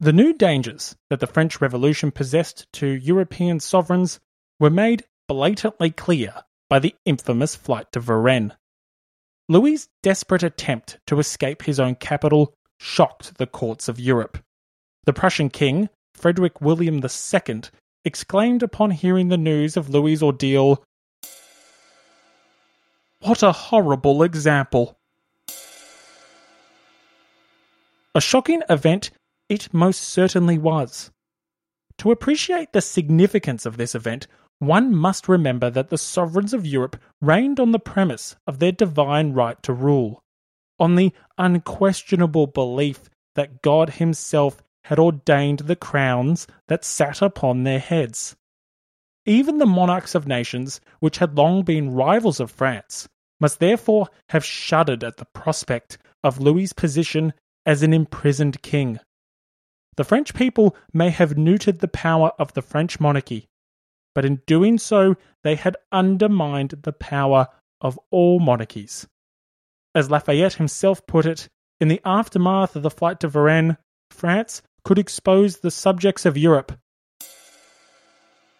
The 0.00 0.12
new 0.12 0.34
dangers 0.34 0.96
that 1.08 1.20
the 1.20 1.26
French 1.26 1.60
Revolution 1.60 2.10
possessed 2.10 2.70
to 2.74 2.86
European 2.86 3.60
sovereigns 3.60 4.20
were 4.60 4.70
made 4.70 5.04
blatantly 5.28 5.90
clear 5.90 6.34
by 6.68 6.78
the 6.78 6.94
infamous 7.04 7.56
flight 7.56 7.90
to 7.92 8.00
Varennes. 8.00 8.52
Louis's 9.48 9.88
desperate 10.02 10.42
attempt 10.42 10.98
to 11.06 11.18
escape 11.18 11.62
his 11.62 11.78
own 11.78 11.94
capital 11.94 12.54
shocked 12.78 13.38
the 13.38 13.46
courts 13.46 13.88
of 13.88 14.00
Europe. 14.00 14.38
The 15.04 15.12
Prussian 15.12 15.50
king, 15.50 15.88
Frederick 16.14 16.60
William 16.60 17.02
II, 17.02 17.62
exclaimed 18.04 18.62
upon 18.62 18.90
hearing 18.90 19.28
the 19.28 19.36
news 19.36 19.76
of 19.76 19.88
Louis's 19.88 20.22
ordeal, 20.22 20.84
What 23.20 23.42
a 23.42 23.52
horrible 23.52 24.22
example! 24.22 24.96
A 28.14 28.20
shocking 28.20 28.62
event 28.70 29.10
it 29.48 29.72
most 29.72 30.00
certainly 30.00 30.56
was. 30.56 31.10
To 31.98 32.10
appreciate 32.10 32.72
the 32.72 32.80
significance 32.80 33.66
of 33.66 33.76
this 33.76 33.94
event, 33.94 34.26
one 34.58 34.94
must 34.94 35.28
remember 35.28 35.70
that 35.70 35.90
the 35.90 35.98
sovereigns 35.98 36.54
of 36.54 36.66
Europe 36.66 36.96
reigned 37.20 37.60
on 37.60 37.72
the 37.72 37.78
premise 37.78 38.36
of 38.46 38.58
their 38.58 38.72
divine 38.72 39.32
right 39.32 39.62
to 39.62 39.72
rule, 39.72 40.22
on 40.78 40.94
the 40.94 41.12
unquestionable 41.38 42.46
belief 42.46 43.08
that 43.34 43.62
God 43.62 43.90
Himself 43.90 44.62
had 44.84 44.98
ordained 44.98 45.60
the 45.60 45.76
crowns 45.76 46.46
that 46.68 46.84
sat 46.84 47.22
upon 47.22 47.62
their 47.62 47.78
heads. 47.78 48.36
Even 49.26 49.58
the 49.58 49.66
monarchs 49.66 50.14
of 50.14 50.26
nations, 50.26 50.80
which 51.00 51.18
had 51.18 51.36
long 51.36 51.62
been 51.62 51.94
rivals 51.94 52.40
of 52.40 52.50
France, 52.50 53.08
must 53.40 53.58
therefore 53.58 54.08
have 54.28 54.44
shuddered 54.44 55.02
at 55.02 55.16
the 55.16 55.24
prospect 55.26 55.98
of 56.22 56.40
Louis's 56.40 56.72
position 56.72 57.32
as 57.64 57.82
an 57.82 57.94
imprisoned 57.94 58.60
king. 58.62 59.00
The 59.96 60.04
French 60.04 60.34
people 60.34 60.76
may 60.92 61.10
have 61.10 61.36
neutered 61.36 61.78
the 61.78 61.88
power 61.88 62.32
of 62.38 62.52
the 62.52 62.62
French 62.62 63.00
monarchy, 63.00 63.46
but 64.14 64.24
in 64.24 64.42
doing 64.46 64.78
so, 64.78 65.16
they 65.42 65.54
had 65.54 65.76
undermined 65.92 66.74
the 66.82 66.92
power 66.92 67.48
of 67.80 67.98
all 68.10 68.40
monarchies. 68.40 69.06
As 69.94 70.10
Lafayette 70.10 70.54
himself 70.54 71.06
put 71.06 71.24
it, 71.24 71.48
in 71.80 71.88
the 71.88 72.00
aftermath 72.04 72.74
of 72.76 72.82
the 72.82 72.90
flight 72.90 73.20
to 73.20 73.28
Varennes, 73.28 73.76
France 74.10 74.62
could 74.84 74.98
expose 74.98 75.58
the 75.58 75.70
subjects 75.70 76.26
of 76.26 76.36
Europe 76.36 76.78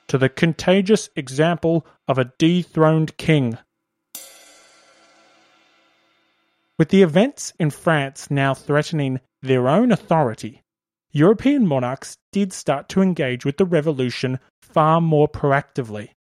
to 0.07 0.19
the 0.19 0.29
contagious 0.29 1.09
example 1.17 1.87
of 2.07 2.19
a 2.19 2.33
dethroned 2.39 3.17
king. 3.17 3.59
With 6.79 6.91
the 6.91 7.03
events 7.03 7.53
in 7.59 7.71
France 7.71 8.31
now 8.31 8.55
threatening 8.55 9.21
their 9.43 9.69
own 9.69 9.93
authority, 9.93 10.63
European 11.11 11.67
monarchs 11.67 12.17
did 12.33 12.53
start 12.53 12.89
to 12.91 13.03
engage 13.03 13.45
with 13.45 13.57
the 13.57 13.65
revolution 13.65 14.39
far 14.61 15.01
more 15.01 15.29
proactively. 15.29 16.11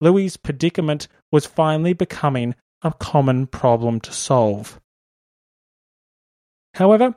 Louis's 0.00 0.36
predicament 0.36 1.08
was 1.30 1.46
finally 1.46 1.92
becoming 1.92 2.54
a 2.82 2.92
common 2.92 3.46
problem 3.46 4.00
to 4.00 4.12
solve. 4.12 4.80
However, 6.74 7.14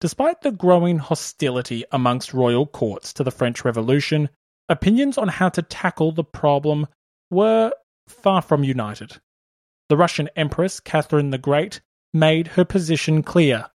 despite 0.00 0.42
the 0.42 0.50
growing 0.50 0.98
hostility 0.98 1.84
amongst 1.92 2.34
royal 2.34 2.66
courts 2.66 3.12
to 3.14 3.24
the 3.24 3.30
French 3.30 3.64
Revolution, 3.64 4.28
opinions 4.68 5.16
on 5.16 5.28
how 5.28 5.48
to 5.50 5.62
tackle 5.62 6.12
the 6.12 6.24
problem 6.24 6.86
were 7.30 7.72
far 8.08 8.42
from 8.42 8.64
united. 8.64 9.18
The 9.88 9.96
Russian 9.96 10.28
Empress 10.36 10.80
Catherine 10.80 11.30
the 11.30 11.38
Great 11.38 11.80
made 12.12 12.48
her 12.48 12.64
position 12.64 13.22
clear. 13.22 13.66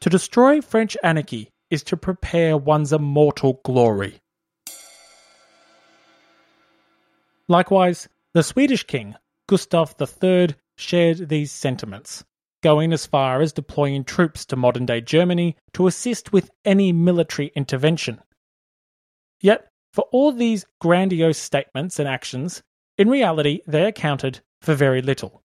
To 0.00 0.10
destroy 0.10 0.60
French 0.60 0.96
anarchy 1.02 1.50
is 1.70 1.82
to 1.84 1.96
prepare 1.96 2.56
one's 2.56 2.92
immortal 2.92 3.60
glory. 3.64 4.20
Likewise, 7.48 8.08
the 8.36 8.42
Swedish 8.42 8.82
king, 8.82 9.14
Gustav 9.48 9.94
III, 9.98 10.48
shared 10.76 11.30
these 11.30 11.50
sentiments, 11.50 12.22
going 12.62 12.92
as 12.92 13.06
far 13.06 13.40
as 13.40 13.50
deploying 13.50 14.04
troops 14.04 14.44
to 14.44 14.56
modern 14.56 14.84
day 14.84 15.00
Germany 15.00 15.56
to 15.72 15.86
assist 15.86 16.34
with 16.34 16.50
any 16.62 16.92
military 16.92 17.50
intervention. 17.56 18.20
Yet, 19.40 19.70
for 19.94 20.04
all 20.12 20.32
these 20.32 20.66
grandiose 20.82 21.38
statements 21.38 21.98
and 21.98 22.06
actions, 22.06 22.62
In 22.98 23.08
reality, 23.08 23.60
they 23.66 23.84
accounted 23.86 24.40
for 24.60 24.74
very 24.74 25.00
little. 25.00 25.42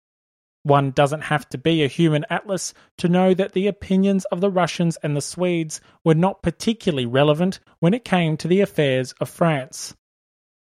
One 0.64 0.92
doesn't 0.92 1.24
have 1.24 1.50
to 1.50 1.58
be 1.58 1.84
a 1.84 1.88
human 1.88 2.26
atlas 2.30 2.74
to 3.00 3.10
know 3.10 3.34
that 3.34 3.52
the 3.52 3.68
opinions 3.68 4.24
of 4.32 4.40
the 4.40 4.50
Russians 4.50 4.98
and 5.04 5.14
the 5.14 5.22
Swedes 5.22 5.82
were 6.06 6.16
not 6.16 6.42
particularly 6.42 7.06
relevant 7.06 7.60
when 7.80 7.94
it 7.94 8.06
came 8.06 8.38
to 8.38 8.48
the 8.48 8.62
affairs 8.62 9.14
of 9.20 9.28
France. 9.28 9.94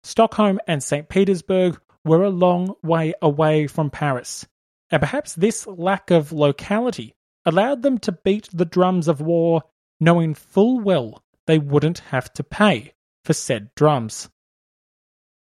Stockholm 0.03 0.59
and 0.67 0.83
St. 0.83 1.09
Petersburg 1.09 1.81
were 2.05 2.23
a 2.23 2.31
long 2.31 2.75
way 2.83 3.15
away 3.21 3.67
from 3.67 3.91
Paris, 3.91 4.47
and 4.91 5.01
perhaps 5.01 5.35
this 5.35 5.67
lack 5.67 6.11
of 6.11 6.33
locality 6.33 7.15
allowed 7.45 7.83
them 7.83 7.99
to 7.99 8.13
beat 8.13 8.49
the 8.53 8.65
drums 8.65 9.09
of 9.09 9.21
war, 9.21 9.63
knowing 10.01 10.35
full 10.35 10.81
well 10.81 11.23
they 11.47 11.59
wouldn't 11.59 11.99
have 11.99 12.33
to 12.35 12.45
pay 12.45 12.93
for 13.25 13.33
said 13.33 13.71
drums. 13.75 14.29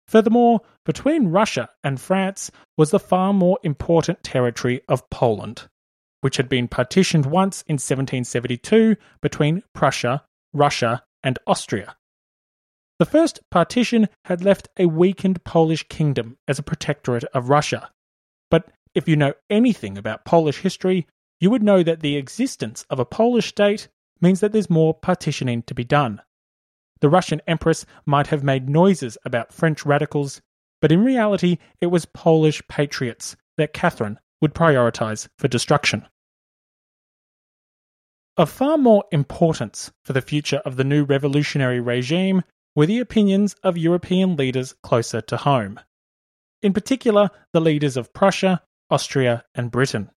Furthermore, 0.08 0.62
between 0.86 1.28
Russia 1.28 1.70
and 1.84 2.00
France 2.00 2.50
was 2.78 2.92
the 2.92 3.00
far 3.00 3.34
more 3.34 3.60
important 3.64 4.24
territory 4.24 4.82
of 4.88 5.10
Poland, 5.10 5.68
which 6.22 6.38
had 6.38 6.48
been 6.48 6.68
partitioned 6.68 7.26
once 7.26 7.62
in 7.64 7.74
1772 7.74 8.96
between 9.22 9.64
Prussia, 9.74 10.24
Russia, 10.54 11.04
and 11.24 11.38
Austria. 11.46 11.98
The 13.00 13.06
first 13.06 13.42
partition 13.52 14.10
had 14.26 14.44
left 14.44 14.70
a 14.78 14.88
weakened 14.88 15.44
Polish 15.44 15.84
kingdom 15.88 16.38
as 16.48 16.58
a 16.58 16.64
protectorate 16.64 17.26
of 17.26 17.50
Russia. 17.50 17.92
But 18.50 18.72
if 18.96 19.08
you 19.08 19.16
know 19.16 19.34
anything 19.50 19.98
about 19.98 20.26
Polish 20.26 20.60
history, 20.60 21.06
you 21.40 21.52
would 21.52 21.62
know 21.62 21.84
that 21.84 22.00
the 22.00 22.16
existence 22.16 22.86
of 22.90 23.00
a 23.00 23.06
Polish 23.06 23.48
state 23.48 23.88
means 24.20 24.40
that 24.40 24.52
there's 24.52 24.70
more 24.70 24.96
partitioning 24.96 25.62
to 25.64 25.76
be 25.76 25.84
done. 25.84 26.22
The 27.02 27.10
Russian 27.10 27.42
Empress 27.46 27.86
might 28.08 28.28
have 28.28 28.44
made 28.44 28.68
noises 28.68 29.18
about 29.24 29.54
French 29.54 29.86
radicals, 29.86 30.42
but 30.82 30.92
in 30.92 31.04
reality 31.04 31.60
it 31.80 31.88
was 31.88 32.06
Polish 32.06 32.64
patriots 32.68 33.36
that 33.58 33.74
Catherine 33.74 34.20
would 34.42 34.56
prioritize 34.56 35.28
for 35.38 35.48
destruction. 35.48 36.08
Of 38.38 38.50
far 38.50 38.78
more 38.78 39.04
importance 39.12 39.92
for 40.06 40.14
the 40.14 40.22
future 40.22 40.62
of 40.66 40.76
the 40.76 40.84
new 40.84 41.04
revolutionary 41.04 41.80
regime 41.80 42.44
were 42.78 42.86
the 42.86 43.00
opinions 43.00 43.56
of 43.64 43.76
European 43.76 44.36
leaders 44.36 44.76
closer 44.84 45.20
to 45.20 45.36
home. 45.36 45.80
In 46.62 46.74
particular, 46.74 47.32
the 47.52 47.60
leaders 47.60 47.98
of 47.98 48.14
Prussia, 48.14 48.62
Austria, 48.92 49.44
and 49.56 49.72
Britain. 49.72 50.12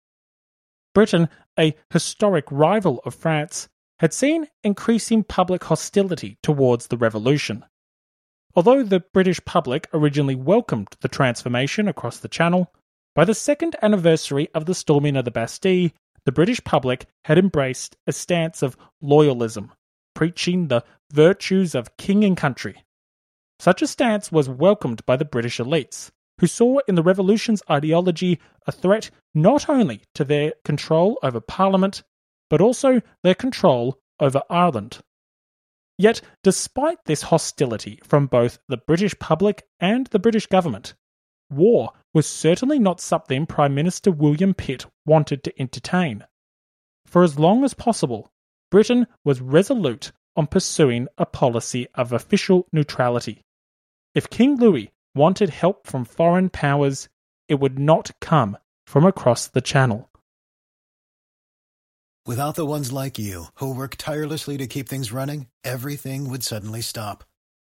Britain, 0.95 1.31
a 1.59 1.75
historic 1.89 2.45
rival 2.51 3.01
of 3.07 3.15
France, 3.15 3.71
had 3.99 4.13
seen 4.13 4.47
increasing 4.63 5.25
public 5.25 5.65
hostility 5.65 6.37
towards 6.43 6.89
the 6.89 6.99
revolution. 6.99 7.65
Although 8.55 8.83
the 8.83 9.01
British 9.15 9.43
public 9.47 9.89
originally 9.95 10.35
welcomed 10.35 10.89
the 11.01 11.09
transformation 11.09 11.89
across 11.89 12.19
the 12.19 12.29
Channel, 12.29 12.71
by 13.15 13.25
the 13.25 13.35
second 13.35 13.75
anniversary 13.81 14.51
of 14.53 14.67
the 14.67 14.75
storming 14.75 15.17
of 15.17 15.25
the 15.25 15.31
Bastille, 15.31 15.93
the 16.27 16.33
British 16.33 16.63
public 16.63 17.07
had 17.25 17.39
embraced 17.39 17.97
a 18.07 18.13
stance 18.13 18.63
of 18.63 18.77
loyalism, 19.03 19.71
preaching 20.21 20.69
the 20.69 20.85
virtues 21.11 21.75
of 21.75 21.97
king 21.97 22.25
and 22.25 22.37
country. 22.37 22.85
Such 23.59 23.81
a 23.81 23.87
stance 23.87 24.31
was 24.31 24.51
welcomed 24.51 25.01
by 25.07 25.17
the 25.17 25.25
British 25.25 25.57
elites, 25.57 26.11
who 26.39 26.47
saw 26.47 26.81
in 26.87 26.95
the 26.95 27.03
revolution's 27.03 27.63
ideology 27.71 28.39
a 28.67 28.73
threat 28.73 29.11
not 29.35 29.71
only 29.71 30.03
to 30.15 30.23
their 30.23 30.53
control 30.63 31.19
over 31.23 31.41
Parliament, 31.41 32.03
but 32.51 32.61
also 32.61 33.01
their 33.23 33.35
control 33.35 33.99
over 34.21 34.43
Ireland. 34.51 34.99
Yet, 35.97 36.21
despite 36.43 37.03
this 37.07 37.23
hostility 37.23 37.99
from 38.05 38.27
both 38.27 38.59
the 38.69 38.77
British 38.77 39.19
public 39.21 39.67
and 39.81 40.07
the 40.09 40.19
British 40.19 40.49
government, 40.49 40.93
war 41.49 41.93
was 42.13 42.27
certainly 42.27 42.79
not 42.79 43.01
something 43.01 43.47
Prime 43.47 43.75
Minister 43.75 44.11
William 44.11 44.53
Pitt 44.53 44.85
wanted 45.07 45.43
to 45.45 45.59
entertain. 45.59 46.27
For 47.07 47.23
as 47.23 47.39
long 47.39 47.65
as 47.65 47.73
possible, 47.73 48.31
Britain 48.71 49.07
was 49.25 49.41
resolute 49.41 50.13
on 50.37 50.47
pursuing 50.47 51.09
a 51.19 51.27
policy 51.27 51.89
of 51.95 52.13
official 52.13 52.67
neutrality. 52.73 53.43
If 54.15 54.31
King 54.31 54.57
Louis 54.57 54.91
wanted 55.15 55.51
help 55.51 55.87
from 55.87 56.05
foreign 56.05 56.51
powers, 56.51 57.09
it 57.49 57.59
would 57.61 57.79
not 57.79 58.13
come 58.21 58.57
from 58.87 59.05
across 59.05 59.49
the 59.49 59.61
Channel. 59.61 60.09
Without 62.27 62.55
the 62.55 62.67
ones 62.67 62.93
like 62.93 63.19
you, 63.19 63.47
who 63.55 63.75
work 63.75 63.97
tirelessly 63.97 64.57
to 64.59 64.67
keep 64.67 64.89
things 64.89 65.11
running, 65.11 65.47
everything 65.65 66.29
would 66.29 66.45
suddenly 66.45 66.83
stop. 66.83 67.25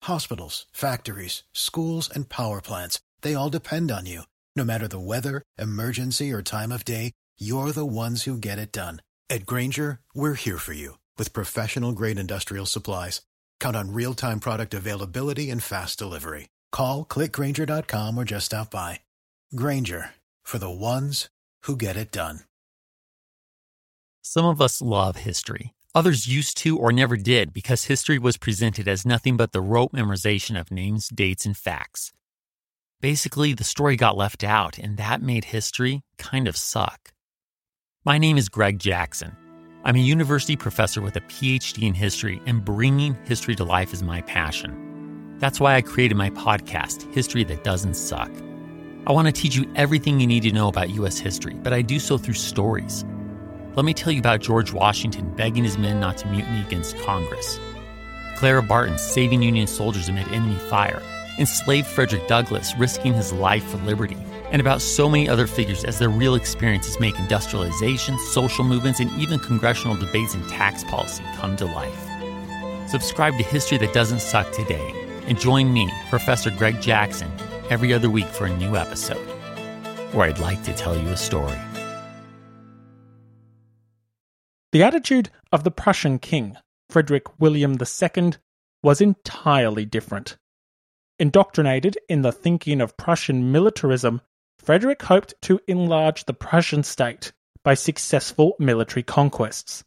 Hospitals, 0.02 0.66
factories, 0.72 1.42
schools, 1.52 2.10
and 2.14 2.28
power 2.28 2.60
plants, 2.60 3.00
they 3.22 3.34
all 3.34 3.50
depend 3.50 3.90
on 3.90 4.06
you. 4.06 4.22
No 4.54 4.64
matter 4.64 4.86
the 4.86 5.00
weather, 5.00 5.42
emergency, 5.58 6.30
or 6.30 6.42
time 6.42 6.70
of 6.70 6.84
day, 6.84 7.12
you're 7.38 7.72
the 7.72 7.86
ones 7.86 8.24
who 8.24 8.38
get 8.38 8.58
it 8.58 8.70
done. 8.70 9.00
At 9.34 9.46
Grainger, 9.46 9.98
we're 10.14 10.34
here 10.34 10.58
for 10.58 10.74
you 10.74 10.98
with 11.18 11.32
professional 11.32 11.90
grade 11.90 12.20
industrial 12.20 12.66
supplies. 12.66 13.22
Count 13.58 13.74
on 13.74 13.92
real 13.92 14.14
time 14.14 14.38
product 14.38 14.72
availability 14.72 15.50
and 15.50 15.60
fast 15.60 15.98
delivery. 15.98 16.50
Call 16.70 17.04
clickgranger.com 17.04 18.16
or 18.16 18.24
just 18.24 18.46
stop 18.46 18.70
by. 18.70 19.00
Grainger 19.56 20.10
for 20.44 20.58
the 20.58 20.70
ones 20.70 21.30
who 21.62 21.74
get 21.74 21.96
it 21.96 22.12
done. 22.12 22.42
Some 24.22 24.44
of 24.44 24.60
us 24.60 24.80
love 24.80 25.16
history. 25.16 25.74
Others 25.96 26.28
used 26.28 26.56
to 26.58 26.78
or 26.78 26.92
never 26.92 27.16
did 27.16 27.52
because 27.52 27.86
history 27.86 28.20
was 28.20 28.36
presented 28.36 28.86
as 28.86 29.04
nothing 29.04 29.36
but 29.36 29.50
the 29.50 29.60
rote 29.60 29.90
memorization 29.90 30.56
of 30.56 30.70
names, 30.70 31.08
dates, 31.08 31.44
and 31.44 31.56
facts. 31.56 32.12
Basically, 33.00 33.52
the 33.52 33.64
story 33.64 33.96
got 33.96 34.16
left 34.16 34.44
out, 34.44 34.78
and 34.78 34.96
that 34.96 35.20
made 35.20 35.46
history 35.46 36.04
kind 36.18 36.46
of 36.46 36.56
suck. 36.56 37.13
My 38.06 38.18
name 38.18 38.36
is 38.36 38.50
Greg 38.50 38.78
Jackson. 38.78 39.34
I'm 39.82 39.96
a 39.96 39.98
university 39.98 40.56
professor 40.56 41.00
with 41.00 41.16
a 41.16 41.22
PhD 41.22 41.84
in 41.84 41.94
history, 41.94 42.38
and 42.44 42.62
bringing 42.62 43.16
history 43.24 43.54
to 43.56 43.64
life 43.64 43.94
is 43.94 44.02
my 44.02 44.20
passion. 44.20 45.38
That's 45.38 45.58
why 45.58 45.74
I 45.74 45.80
created 45.80 46.14
my 46.14 46.28
podcast, 46.28 47.10
History 47.14 47.44
That 47.44 47.64
Doesn't 47.64 47.94
Suck. 47.94 48.30
I 49.06 49.12
want 49.12 49.28
to 49.28 49.32
teach 49.32 49.56
you 49.56 49.72
everything 49.74 50.20
you 50.20 50.26
need 50.26 50.42
to 50.42 50.52
know 50.52 50.68
about 50.68 50.90
U.S. 50.90 51.16
history, 51.16 51.54
but 51.54 51.72
I 51.72 51.80
do 51.80 51.98
so 51.98 52.18
through 52.18 52.34
stories. 52.34 53.06
Let 53.74 53.86
me 53.86 53.94
tell 53.94 54.12
you 54.12 54.20
about 54.20 54.42
George 54.42 54.70
Washington 54.70 55.34
begging 55.34 55.64
his 55.64 55.78
men 55.78 55.98
not 55.98 56.18
to 56.18 56.28
mutiny 56.28 56.60
against 56.60 56.98
Congress, 56.98 57.58
Clara 58.36 58.62
Barton 58.62 58.98
saving 58.98 59.40
Union 59.40 59.66
soldiers 59.66 60.10
amid 60.10 60.28
enemy 60.28 60.58
fire, 60.68 61.00
enslaved 61.38 61.86
Frederick 61.86 62.28
Douglass 62.28 62.74
risking 62.76 63.14
his 63.14 63.32
life 63.32 63.64
for 63.64 63.78
liberty, 63.78 64.18
and 64.54 64.60
about 64.60 64.80
so 64.80 65.08
many 65.08 65.28
other 65.28 65.48
figures 65.48 65.82
as 65.82 65.98
their 65.98 66.08
real 66.08 66.36
experiences 66.36 67.00
make 67.00 67.18
industrialization, 67.18 68.16
social 68.30 68.62
movements, 68.62 69.00
and 69.00 69.10
even 69.20 69.36
congressional 69.40 69.96
debates 69.96 70.32
and 70.32 70.48
tax 70.48 70.84
policy 70.84 71.24
come 71.34 71.56
to 71.56 71.66
life. 71.66 72.88
Subscribe 72.88 73.36
to 73.36 73.42
History 73.42 73.78
That 73.78 73.92
Doesn't 73.92 74.20
Suck 74.20 74.52
today 74.52 74.92
and 75.26 75.40
join 75.40 75.72
me, 75.72 75.90
Professor 76.08 76.52
Greg 76.52 76.80
Jackson, 76.80 77.28
every 77.68 77.92
other 77.92 78.08
week 78.08 78.28
for 78.28 78.44
a 78.46 78.56
new 78.56 78.76
episode, 78.76 79.26
where 80.12 80.28
I'd 80.28 80.38
like 80.38 80.62
to 80.62 80.72
tell 80.72 80.96
you 80.96 81.08
a 81.08 81.16
story. 81.16 81.58
The 84.70 84.84
attitude 84.84 85.30
of 85.50 85.64
the 85.64 85.72
Prussian 85.72 86.20
king, 86.20 86.56
Frederick 86.90 87.40
William 87.40 87.72
II, 87.72 88.34
was 88.84 89.00
entirely 89.00 89.84
different. 89.84 90.36
Indoctrinated 91.18 91.98
in 92.08 92.22
the 92.22 92.30
thinking 92.30 92.80
of 92.80 92.96
Prussian 92.96 93.50
militarism, 93.50 94.20
Frederick 94.64 95.02
hoped 95.02 95.34
to 95.42 95.60
enlarge 95.68 96.24
the 96.24 96.34
Prussian 96.34 96.82
state 96.82 97.32
by 97.62 97.74
successful 97.74 98.54
military 98.58 99.02
conquests. 99.02 99.84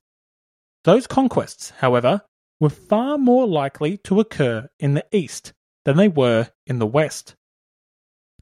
Those 0.84 1.08
conquests, 1.08 1.72
however, 1.72 2.22
were 2.60 2.70
far 2.70 3.18
more 3.18 3.48
likely 3.48 3.98
to 4.00 4.20
occur 4.20 4.70
in 4.80 4.94
the 4.94 5.06
east 5.12 5.54
than 5.86 5.98
they 5.98 6.08
were 6.08 6.50
in 6.66 6.80
the 6.80 6.88
west. 6.88 7.36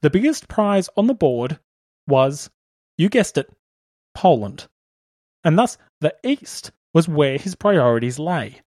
The 0.01 0.09
biggest 0.09 0.47
prize 0.47 0.89
on 0.95 1.07
the 1.07 1.13
board 1.13 1.59
was, 2.07 2.49
you 2.97 3.09
guessed 3.09 3.37
it, 3.37 3.49
Poland 4.13 4.67
and 5.45 5.57
thus 5.57 5.77
the 6.01 6.13
East 6.23 6.71
was 6.93 7.07
where 7.07 7.37
his 7.37 7.55
priorities 7.55 8.19
lay. 8.19 8.61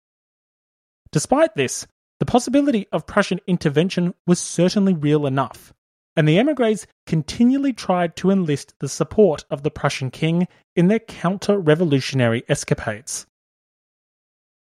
Despite 1.10 1.54
this, 1.56 1.86
the 2.20 2.26
possibility 2.26 2.86
of 2.92 3.06
Prussian 3.06 3.40
intervention 3.46 4.14
was 4.26 4.38
certainly 4.38 4.92
real 4.92 5.26
enough, 5.26 5.72
and 6.16 6.26
the 6.26 6.38
emigres 6.38 6.86
continually 7.06 7.72
tried 7.72 8.16
to 8.16 8.30
enlist 8.30 8.74
the 8.78 8.88
support 8.88 9.44
of 9.50 9.62
the 9.62 9.70
Prussian 9.70 10.10
king 10.10 10.48
in 10.74 10.88
their 10.88 10.98
counter 10.98 11.58
revolutionary 11.58 12.42
escapades. 12.48 13.26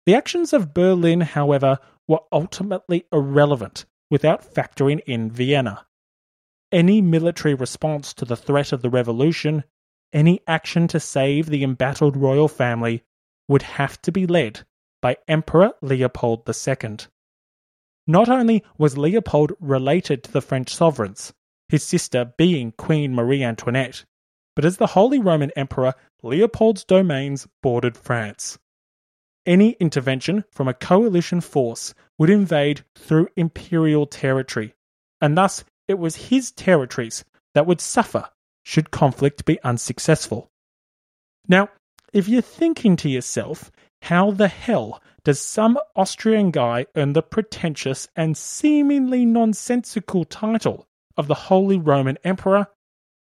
The 0.07 0.15
actions 0.15 0.53
of 0.53 0.73
Berlin, 0.73 1.21
however, 1.21 1.79
were 2.07 2.21
ultimately 2.33 3.07
irrelevant 3.13 3.85
without 4.11 4.55
factoring 4.55 5.01
in 5.07 5.31
Vienna. 5.31 5.87
Any 6.73 7.01
military 7.01 7.55
response 7.55 8.15
to 8.15 8.25
the 8.25 8.37
threat 8.37 8.73
of 8.73 8.83
the 8.83 8.91
revolution 8.91 9.65
any 10.13 10.41
action 10.47 10.89
to 10.89 10.99
save 10.99 11.47
the 11.47 11.63
embattled 11.63 12.17
royal 12.17 12.49
family 12.49 13.05
would 13.49 13.63
have 13.63 14.01
to 14.03 14.13
be 14.13 14.27
led 14.27 14.67
by 15.01 15.17
Emperor 15.29 15.73
Leopold 15.81 16.49
II. 16.49 16.99
Not 18.07 18.29
only 18.29 18.65
was 18.77 18.99
Leopold 18.99 19.53
related 19.61 20.25
to 20.25 20.33
the 20.33 20.43
French 20.43 20.75
sovereigns, 20.75 21.33
his 21.71 21.85
sister 21.85 22.33
being 22.37 22.73
Queen 22.73 23.15
Marie 23.15 23.45
Antoinette, 23.45 24.05
but 24.57 24.65
as 24.65 24.79
the 24.79 24.89
Holy 24.89 25.21
Roman 25.21 25.53
Emperor, 25.55 25.95
Leopold's 26.21 26.85
domains 26.85 27.47
bordered 27.63 27.97
France. 27.97 28.59
Any 29.47 29.71
intervention 29.79 30.45
from 30.51 30.67
a 30.67 30.75
coalition 30.75 31.41
force 31.41 31.95
would 32.19 32.29
invade 32.29 32.85
through 32.97 33.29
imperial 33.37 34.05
territory, 34.05 34.75
and 35.21 35.39
thus 35.39 35.65
it 35.87 35.99
was 35.99 36.29
his 36.29 36.51
territories 36.51 37.25
that 37.55 37.67
would 37.67 37.81
suffer 37.81 38.29
should 38.65 38.91
conflict 38.91 39.45
be 39.45 39.63
unsuccessful. 39.63 40.51
Now, 41.47 41.69
if 42.13 42.29
you're 42.29 42.43
thinking 42.43 42.97
to 42.97 43.09
yourself, 43.09 43.71
how 44.03 44.33
the 44.33 44.49
hell 44.49 45.01
does 45.23 45.41
some 45.41 45.79
Austrian 45.95 46.51
guy 46.51 46.87
earn 46.97 47.13
the 47.13 47.23
pretentious 47.23 48.09
and 48.17 48.37
seemingly 48.37 49.25
nonsensical 49.25 50.25
title 50.25 50.89
of 51.21 51.29
the 51.29 51.35
Holy 51.35 51.77
Roman 51.77 52.17
Emperor? 52.25 52.67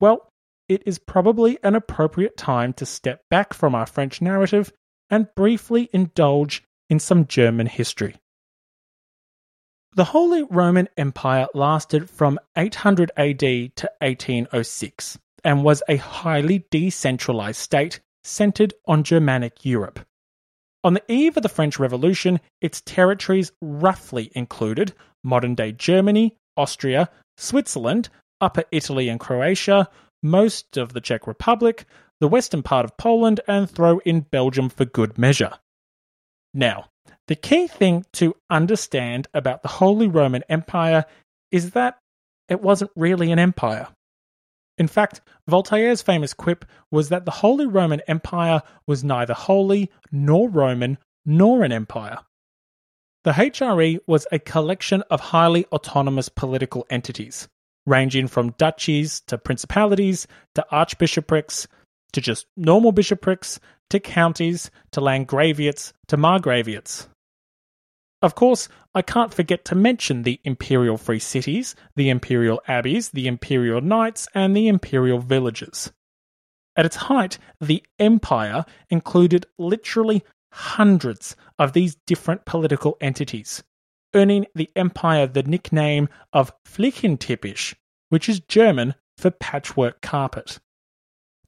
Well, 0.01 0.29
it 0.68 0.83
is 0.85 0.99
probably 0.99 1.57
an 1.62 1.77
appropriate 1.77 2.37
time 2.37 2.72
to 2.75 2.85
step 2.85 3.22
back 3.31 3.55
from 3.55 3.77
our 3.77 3.87
French 3.87 4.20
narrative 4.20 4.72
and 5.09 5.29
briefly 5.37 5.88
indulge 5.92 6.64
in 6.90 6.99
some 6.99 7.29
German 7.29 7.68
history. 7.68 8.16
The 9.94 10.05
Holy 10.05 10.42
Roman 10.42 10.88
Empire 10.96 11.46
lasted 11.55 12.11
from 12.11 12.40
800 12.57 13.12
AD 13.16 13.38
to 13.38 13.90
1806 14.01 15.18
and 15.44 15.62
was 15.62 15.85
a 15.88 15.96
highly 15.96 16.66
decentralized 16.72 17.61
state 17.61 18.01
centered 18.25 18.75
on 18.87 19.05
Germanic 19.05 19.64
Europe. 19.64 20.01
On 20.83 20.94
the 20.94 21.05
eve 21.09 21.37
of 21.37 21.44
the 21.44 21.49
French 21.49 21.79
Revolution, 21.79 22.40
its 22.61 22.81
territories 22.81 23.53
roughly 23.62 24.33
included 24.35 24.92
modern 25.22 25.55
day 25.55 25.70
Germany, 25.70 26.37
Austria, 26.57 27.09
Switzerland, 27.37 28.09
Upper 28.40 28.64
Italy 28.70 29.09
and 29.09 29.20
Croatia, 29.20 29.88
most 30.22 30.77
of 30.77 30.92
the 30.92 31.01
Czech 31.01 31.27
Republic, 31.27 31.85
the 32.20 32.29
western 32.29 32.62
part 32.62 32.85
of 32.85 32.96
Poland, 32.96 33.40
and 33.46 33.70
throw 33.70 33.99
in 34.01 34.20
Belgium 34.20 34.68
for 34.68 34.85
good 34.85 35.18
measure. 35.18 35.53
Now, 36.55 36.87
the 37.29 37.37
key 37.37 37.66
thing 37.66 38.05
to 38.14 38.35
understand 38.49 39.29
about 39.35 39.62
the 39.62 39.68
Holy 39.68 40.09
Roman 40.09 40.42
Empire 40.49 41.05
is 41.51 41.72
that 41.72 41.99
it 42.49 42.62
wasn't 42.62 42.90
really 42.96 43.33
an 43.33 43.38
empire. 43.38 43.88
In 44.79 44.88
fact, 44.88 45.22
Voltaire's 45.49 46.03
famous 46.03 46.35
quip 46.35 46.64
was 46.90 47.09
that 47.09 47.25
the 47.25 47.31
Holy 47.31 47.66
Roman 47.66 48.01
Empire 48.07 48.62
was 48.87 49.03
neither 49.03 49.35
holy, 49.35 49.90
nor 50.12 50.49
Roman, 50.49 50.99
nor 51.25 51.64
an 51.64 51.72
empire. 51.72 52.18
The 53.27 53.33
HRE 53.33 53.99
was 54.07 54.25
a 54.31 54.39
collection 54.39 55.03
of 55.11 55.19
highly 55.19 55.67
autonomous 55.73 56.29
political 56.29 56.87
entities, 56.89 57.49
ranging 57.85 58.29
from 58.29 58.53
duchies 58.53 59.21
to 59.23 59.37
principalities 59.37 60.29
to 60.55 60.65
archbishoprics 60.71 61.67
to 62.12 62.21
just 62.21 62.47
normal 62.57 62.93
bishoprics 62.93 63.59
to 63.91 63.99
counties 63.99 64.71
to 64.93 65.01
landgraviates 65.01 65.93
to 66.07 66.17
margraviates. 66.17 67.09
Of 68.23 68.37
course, 68.37 68.69
I 68.95 69.03
can't 69.03 69.35
forget 69.35 69.65
to 69.65 69.75
mention 69.75 70.23
the 70.23 70.39
imperial 70.45 70.97
free 70.97 71.19
cities, 71.19 71.75
the 71.97 72.11
imperial 72.11 72.62
abbeys, 72.69 73.11
the 73.11 73.27
imperial 73.27 73.81
knights, 73.81 74.29
and 74.37 74.57
the 74.57 74.69
imperial 74.69 75.19
villages. 75.19 75.91
At 76.77 76.87
its 76.87 76.95
height, 76.95 77.39
the 77.61 77.83
empire 77.99 78.65
included 78.89 79.47
literally 79.59 80.23
hundreds 80.53 81.37
of 81.59 81.73
these 81.73 81.97
different 82.07 82.45
political 82.45 82.97
entities, 83.01 83.63
earning 84.15 84.47
the 84.55 84.71
empire 84.77 85.27
the 85.27 85.43
nickname 85.43 86.09
of 86.33 86.53
Flickenteppich, 86.65 87.75
which 88.09 88.29
is 88.29 88.41
German 88.41 88.95
for 89.19 89.31
patchwork 89.31 90.01
carpet. 90.01 90.59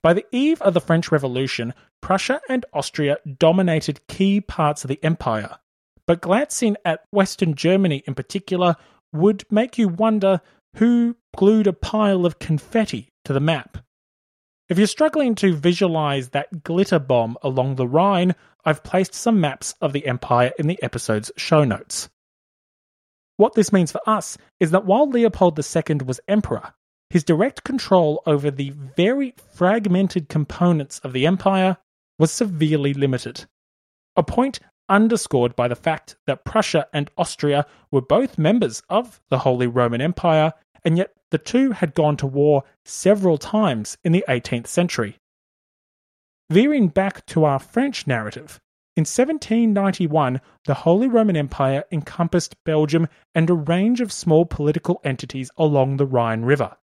By 0.03 0.13
the 0.15 0.27
eve 0.33 0.63
of 0.63 0.75
the 0.75 0.81
French 0.81 1.11
Revolution, 1.11 1.75
Prussia 2.01 2.41
and 2.49 2.65
Austria 2.73 3.19
dominated 3.39 4.07
key 4.09 4.41
parts 4.41 4.85
of 4.85 4.89
the 4.89 5.03
empire, 5.03 5.59
but 6.07 6.21
glancing 6.21 6.77
at 6.85 7.05
Western 7.11 7.55
Germany 7.55 8.03
in 8.07 8.15
particular 8.15 8.77
would 9.13 9.45
make 9.51 9.79
you 9.79 9.89
wonder 9.89 10.41
who 10.77 11.17
glued 11.37 11.67
a 11.67 11.73
pile 11.73 12.25
of 12.25 12.39
confetti 12.39 13.09
to 13.25 13.33
the 13.33 13.41
map. 13.41 13.79
If 14.69 14.79
you're 14.79 14.87
struggling 14.87 15.35
to 15.37 15.55
visualize 15.55 16.29
that 16.31 16.63
glitter 16.63 16.99
bomb 16.99 17.37
along 17.43 17.75
the 17.77 17.87
Rhine, 17.87 18.35
I've 18.65 18.83
placed 18.83 19.15
some 19.15 19.41
maps 19.41 19.75
of 19.81 19.93
the 19.93 20.07
empire 20.07 20.53
in 20.59 20.67
the 20.67 20.83
episode's 20.83 21.31
show 21.37 21.65
notes. 21.65 22.09
What 23.37 23.55
this 23.55 23.73
means 23.73 23.93
for 23.93 24.01
us 24.07 24.37
is 24.59 24.73
that 24.73 24.85
while 24.85 25.09
Leopold 25.09 25.59
II 25.59 25.97
was 26.05 26.21
emperor, 26.27 26.75
his 27.11 27.25
direct 27.25 27.65
control 27.65 28.23
over 28.27 28.51
the 28.51 28.71
very 28.71 29.35
fragmented 29.55 30.29
components 30.29 30.99
of 31.01 31.13
the 31.13 31.27
empire 31.27 31.79
was 32.19 32.33
severely 32.33 32.93
limited. 32.93 33.47
A 34.17 34.23
point 34.23 34.61
underscored 34.89 35.55
by 35.55 35.69
the 35.69 35.77
fact 35.77 36.17
that 36.27 36.45
Prussia 36.45 36.87
and 36.93 37.11
Austria 37.17 37.67
were 37.91 38.03
both 38.03 38.39
members 38.39 38.83
of 38.89 39.21
the 39.29 39.39
Holy 39.39 39.67
Roman 39.67 40.01
Empire, 40.01 40.53
and 40.85 40.99
yet 40.99 41.13
the 41.31 41.39
two 41.39 41.73
had 41.73 41.95
gone 41.95 42.17
to 42.17 42.27
war 42.27 42.65
several 42.85 43.39
times 43.39 43.97
in 44.03 44.13
the 44.13 44.25
18th 44.29 44.67
century. 44.67 45.19
Veering 46.51 46.89
back 46.89 47.27
to 47.27 47.45
our 47.45 47.59
French 47.59 48.07
narrative, 48.07 48.61
in 48.99 49.03
1791, 49.03 50.41
the 50.65 50.75
Holy 50.75 51.07
Roman 51.07 51.37
Empire 51.37 51.85
encompassed 51.93 52.57
Belgium 52.65 53.07
and 53.33 53.49
a 53.49 53.55
range 53.55 54.01
of 54.01 54.11
small 54.11 54.45
political 54.45 55.01
entities 55.05 55.53
along 55.57 55.99
the 55.99 56.05
Rhine 56.05 56.43
River. 56.43 56.77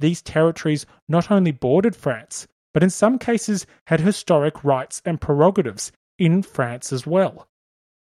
These 0.00 0.20
territories 0.20 0.84
not 1.08 1.30
only 1.30 1.52
bordered 1.52 1.94
France, 1.94 2.48
but 2.72 2.82
in 2.82 2.90
some 2.90 3.20
cases 3.20 3.66
had 3.86 4.00
historic 4.00 4.64
rights 4.64 5.00
and 5.04 5.20
prerogatives 5.20 5.92
in 6.18 6.42
France 6.42 6.92
as 6.92 7.06
well. 7.06 7.46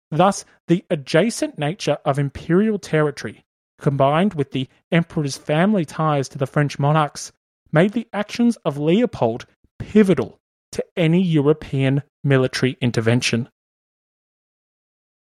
Thus, 0.10 0.46
the 0.68 0.84
adjacent 0.90 1.60
nature 1.60 2.00
of 2.06 2.18
imperial 2.18 2.80
territory, 2.80 3.46
combined 3.80 4.34
with 4.34 4.50
the 4.50 4.68
emperor's 4.92 5.38
family 5.38 5.86
ties 5.86 6.28
to 6.30 6.40
the 6.40 6.48
French 6.48 6.80
monarchs, 6.80 7.32
made 7.72 7.94
the 7.94 8.08
actions 8.14 8.56
of 8.66 8.80
Leopold 8.80 9.46
pivotal 9.78 10.40
to 10.74 10.86
any 10.96 11.22
European 11.22 12.04
military 12.24 12.78
intervention. 12.82 13.50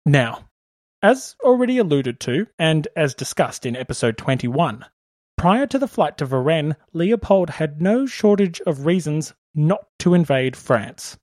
Now, 0.06 0.50
as 1.02 1.36
already 1.44 1.78
alluded 1.78 2.20
to, 2.22 2.48
and 2.58 2.88
as 2.96 3.14
discussed 3.14 3.66
in 3.66 3.76
episode 3.76 4.18
21, 4.18 4.86
prior 5.38 5.68
to 5.68 5.78
the 5.78 5.88
flight 5.88 6.18
to 6.18 6.26
Varennes, 6.26 6.76
Leopold 6.94 7.50
had 7.52 7.82
no 7.82 8.06
shortage 8.06 8.62
of 8.62 8.86
reasons 8.86 9.34
not 9.54 9.88
to 10.00 10.14
invade 10.14 10.56
France. 10.56 11.18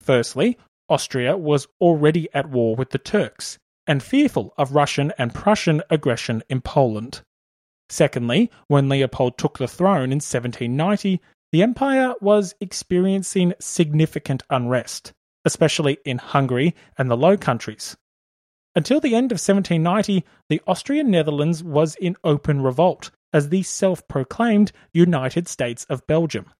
Firstly, 0.00 0.58
Austria 0.88 1.36
was 1.36 1.66
already 1.80 2.28
at 2.32 2.48
war 2.48 2.76
with 2.76 2.90
the 2.90 2.98
Turks 2.98 3.58
and 3.86 4.02
fearful 4.02 4.52
of 4.56 4.74
Russian 4.74 5.12
and 5.18 5.34
Prussian 5.34 5.82
aggression 5.90 6.42
in 6.48 6.60
Poland. 6.60 7.22
Secondly, 7.88 8.50
when 8.68 8.88
Leopold 8.88 9.38
took 9.38 9.58
the 9.58 9.68
throne 9.68 10.10
in 10.10 10.18
1790, 10.18 11.20
the 11.52 11.62
empire 11.62 12.14
was 12.20 12.54
experiencing 12.60 13.54
significant 13.60 14.42
unrest, 14.50 15.12
especially 15.44 15.98
in 16.04 16.18
Hungary 16.18 16.74
and 16.98 17.10
the 17.10 17.16
Low 17.16 17.36
Countries. 17.36 17.96
Until 18.74 19.00
the 19.00 19.14
end 19.14 19.32
of 19.32 19.36
1790, 19.36 20.24
the 20.48 20.60
Austrian 20.66 21.10
Netherlands 21.10 21.64
was 21.64 21.94
in 21.94 22.16
open 22.24 22.60
revolt 22.60 23.10
as 23.32 23.48
the 23.48 23.62
self 23.62 24.06
proclaimed 24.08 24.72
United 24.92 25.48
States 25.48 25.84
of 25.88 26.06
Belgium. 26.06 26.52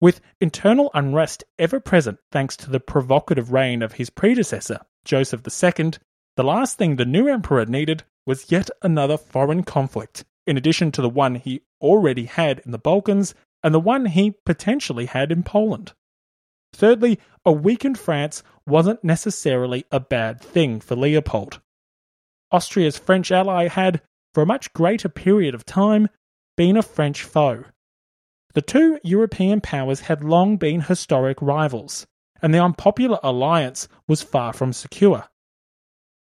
With 0.00 0.20
internal 0.40 0.90
unrest 0.94 1.44
ever 1.58 1.80
present 1.80 2.18
thanks 2.30 2.56
to 2.58 2.70
the 2.70 2.80
provocative 2.80 3.52
reign 3.52 3.82
of 3.82 3.94
his 3.94 4.10
predecessor, 4.10 4.80
Joseph 5.04 5.42
II, 5.46 5.92
the 6.36 6.44
last 6.44 6.78
thing 6.78 6.96
the 6.96 7.04
new 7.04 7.28
emperor 7.28 7.66
needed 7.66 8.04
was 8.26 8.52
yet 8.52 8.70
another 8.82 9.16
foreign 9.16 9.64
conflict, 9.64 10.24
in 10.46 10.56
addition 10.56 10.92
to 10.92 11.02
the 11.02 11.08
one 11.08 11.34
he 11.34 11.62
already 11.80 12.26
had 12.26 12.60
in 12.64 12.70
the 12.70 12.78
Balkans 12.78 13.34
and 13.68 13.74
the 13.74 13.80
one 13.80 14.06
he 14.06 14.34
potentially 14.46 15.04
had 15.04 15.30
in 15.30 15.42
Poland. 15.42 15.92
Thirdly, 16.72 17.18
a 17.44 17.52
weakened 17.52 17.98
France 17.98 18.42
wasn't 18.66 19.04
necessarily 19.04 19.84
a 19.92 20.00
bad 20.00 20.40
thing 20.40 20.80
for 20.80 20.96
Leopold. 20.96 21.60
Austria's 22.50 22.96
French 22.96 23.30
ally 23.30 23.68
had, 23.68 24.00
for 24.32 24.42
a 24.42 24.46
much 24.46 24.72
greater 24.72 25.10
period 25.10 25.54
of 25.54 25.66
time, 25.66 26.08
been 26.56 26.78
a 26.78 26.82
French 26.82 27.22
foe, 27.22 27.64
the 28.54 28.62
two 28.62 28.98
European 29.04 29.60
powers 29.60 30.00
had 30.00 30.24
long 30.24 30.56
been 30.56 30.80
historic 30.80 31.40
rivals, 31.42 32.06
and 32.40 32.54
the 32.54 32.58
unpopular 32.58 33.18
alliance 33.22 33.88
was 34.08 34.22
far 34.22 34.54
from 34.54 34.72
secure. 34.72 35.28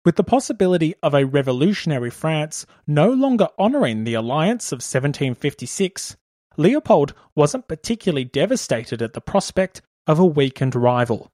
With 0.03 0.17
the 0.17 0.23
possibility 0.23 0.93
of 1.01 1.13
a 1.13 1.25
revolutionary 1.25 2.09
France 2.09 2.65
no 2.85 3.09
longer 3.09 3.47
honouring 3.57 4.03
the 4.03 4.13
alliance 4.13 4.71
of 4.71 4.85
1756, 4.85 6.17
Leopold 6.57 7.13
wasn't 7.35 7.67
particularly 7.67 8.25
devastated 8.25 9.01
at 9.01 9.13
the 9.13 9.21
prospect 9.21 9.81
of 10.07 10.19
a 10.19 10.25
weakened 10.25 10.75
rival. 10.75 11.31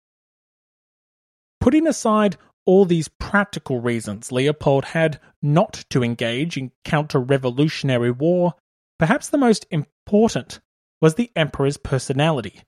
Putting 1.61 1.87
aside 1.87 2.35
all 2.65 2.85
these 2.85 3.07
practical 3.07 3.79
reasons 3.79 4.31
Leopold 4.31 4.85
had 4.85 5.19
not 5.41 5.85
to 5.89 6.03
engage 6.03 6.57
in 6.57 6.71
counter 6.83 7.19
revolutionary 7.19 8.11
war, 8.11 8.53
perhaps 8.99 9.29
the 9.29 9.37
most 9.37 9.65
important 9.71 10.59
was 11.01 11.15
the 11.15 11.31
emperor's 11.35 11.77
personality. 11.77 12.61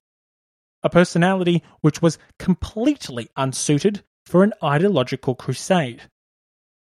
A 0.83 0.89
personality 0.89 1.63
which 1.81 2.01
was 2.01 2.17
completely 2.39 3.29
unsuited 3.35 4.03
for 4.25 4.43
an 4.43 4.53
ideological 4.63 5.35
crusade. 5.35 6.03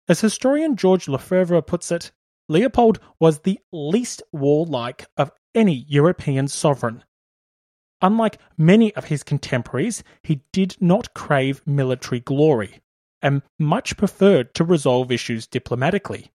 As 0.07 0.21
historian 0.21 0.75
Georges 0.75 1.09
Lefebvre 1.09 1.61
puts 1.61 1.91
it, 1.91 2.11
Leopold 2.49 2.99
was 3.19 3.39
the 3.39 3.59
least 3.71 4.23
warlike 4.31 5.05
of 5.17 5.31
any 5.59 5.85
European 5.87 6.47
sovereign. 6.47 7.03
Unlike 8.01 8.39
many 8.57 8.95
of 8.95 9.05
his 9.05 9.23
contemporaries, 9.23 10.03
he 10.23 10.41
did 10.53 10.77
not 10.79 11.13
crave 11.13 11.61
military 11.67 12.21
glory, 12.21 12.79
and 13.21 13.41
much 13.59 13.97
preferred 13.97 14.53
to 14.55 14.63
resolve 14.63 15.11
issues 15.11 15.45
diplomatically. 15.45 16.31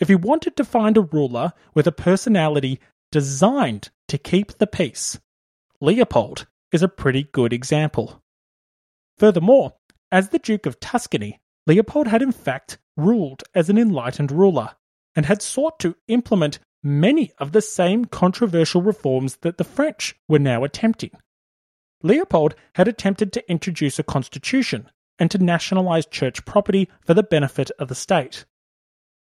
If 0.00 0.08
he 0.08 0.14
wanted 0.14 0.56
to 0.56 0.64
find 0.64 0.96
a 0.96 1.02
ruler 1.02 1.52
with 1.74 1.86
a 1.86 1.92
personality 1.92 2.80
designed 3.12 3.90
to 4.08 4.16
keep 4.16 4.56
the 4.56 4.66
peace, 4.66 5.20
Leopold 5.80 6.46
is 6.72 6.82
a 6.82 6.88
pretty 6.88 7.24
good 7.24 7.52
example. 7.52 8.22
Furthermore, 9.18 9.74
as 10.10 10.30
the 10.30 10.38
Duke 10.38 10.64
of 10.64 10.80
Tuscany, 10.80 11.38
Leopold 11.66 12.06
had 12.06 12.22
in 12.22 12.32
fact 12.32 12.78
ruled 12.96 13.44
as 13.54 13.68
an 13.68 13.76
enlightened 13.76 14.32
ruler 14.32 14.70
and 15.14 15.26
had 15.26 15.42
sought 15.42 15.78
to 15.80 15.96
implement 16.06 16.60
many 16.82 17.32
of 17.38 17.52
the 17.52 17.62
same 17.62 18.04
controversial 18.04 18.82
reforms 18.82 19.36
that 19.42 19.58
the 19.58 19.64
French 19.64 20.14
were 20.28 20.38
now 20.38 20.64
attempting. 20.64 21.10
Leopold 22.02 22.54
had 22.74 22.86
attempted 22.86 23.32
to 23.32 23.50
introduce 23.50 23.98
a 23.98 24.04
constitution 24.04 24.88
and 25.18 25.30
to 25.30 25.38
nationalize 25.38 26.06
church 26.06 26.44
property 26.44 26.88
for 27.04 27.14
the 27.14 27.22
benefit 27.22 27.70
of 27.78 27.88
the 27.88 27.94
state. 27.94 28.44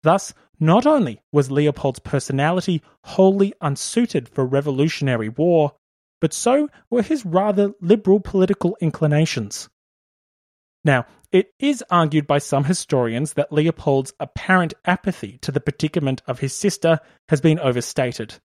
Thus, 0.02 0.34
not 0.60 0.86
only 0.86 1.20
was 1.32 1.50
Leopold's 1.50 1.98
personality 1.98 2.82
wholly 3.04 3.54
unsuited 3.60 4.28
for 4.28 4.44
revolutionary 4.44 5.28
war, 5.28 5.72
but 6.20 6.34
so 6.34 6.68
were 6.90 7.02
his 7.02 7.24
rather 7.24 7.72
liberal 7.80 8.20
political 8.20 8.76
inclinations. 8.80 9.68
Now, 10.84 11.06
it 11.30 11.52
is 11.58 11.84
argued 11.90 12.26
by 12.26 12.38
some 12.38 12.64
historians 12.64 13.34
that 13.34 13.52
Leopold's 13.52 14.12
apparent 14.18 14.74
apathy 14.84 15.38
to 15.42 15.52
the 15.52 15.60
predicament 15.60 16.22
of 16.26 16.38
his 16.38 16.54
sister 16.54 17.00
has 17.28 17.40
been 17.40 17.58
overstated. 17.58 18.36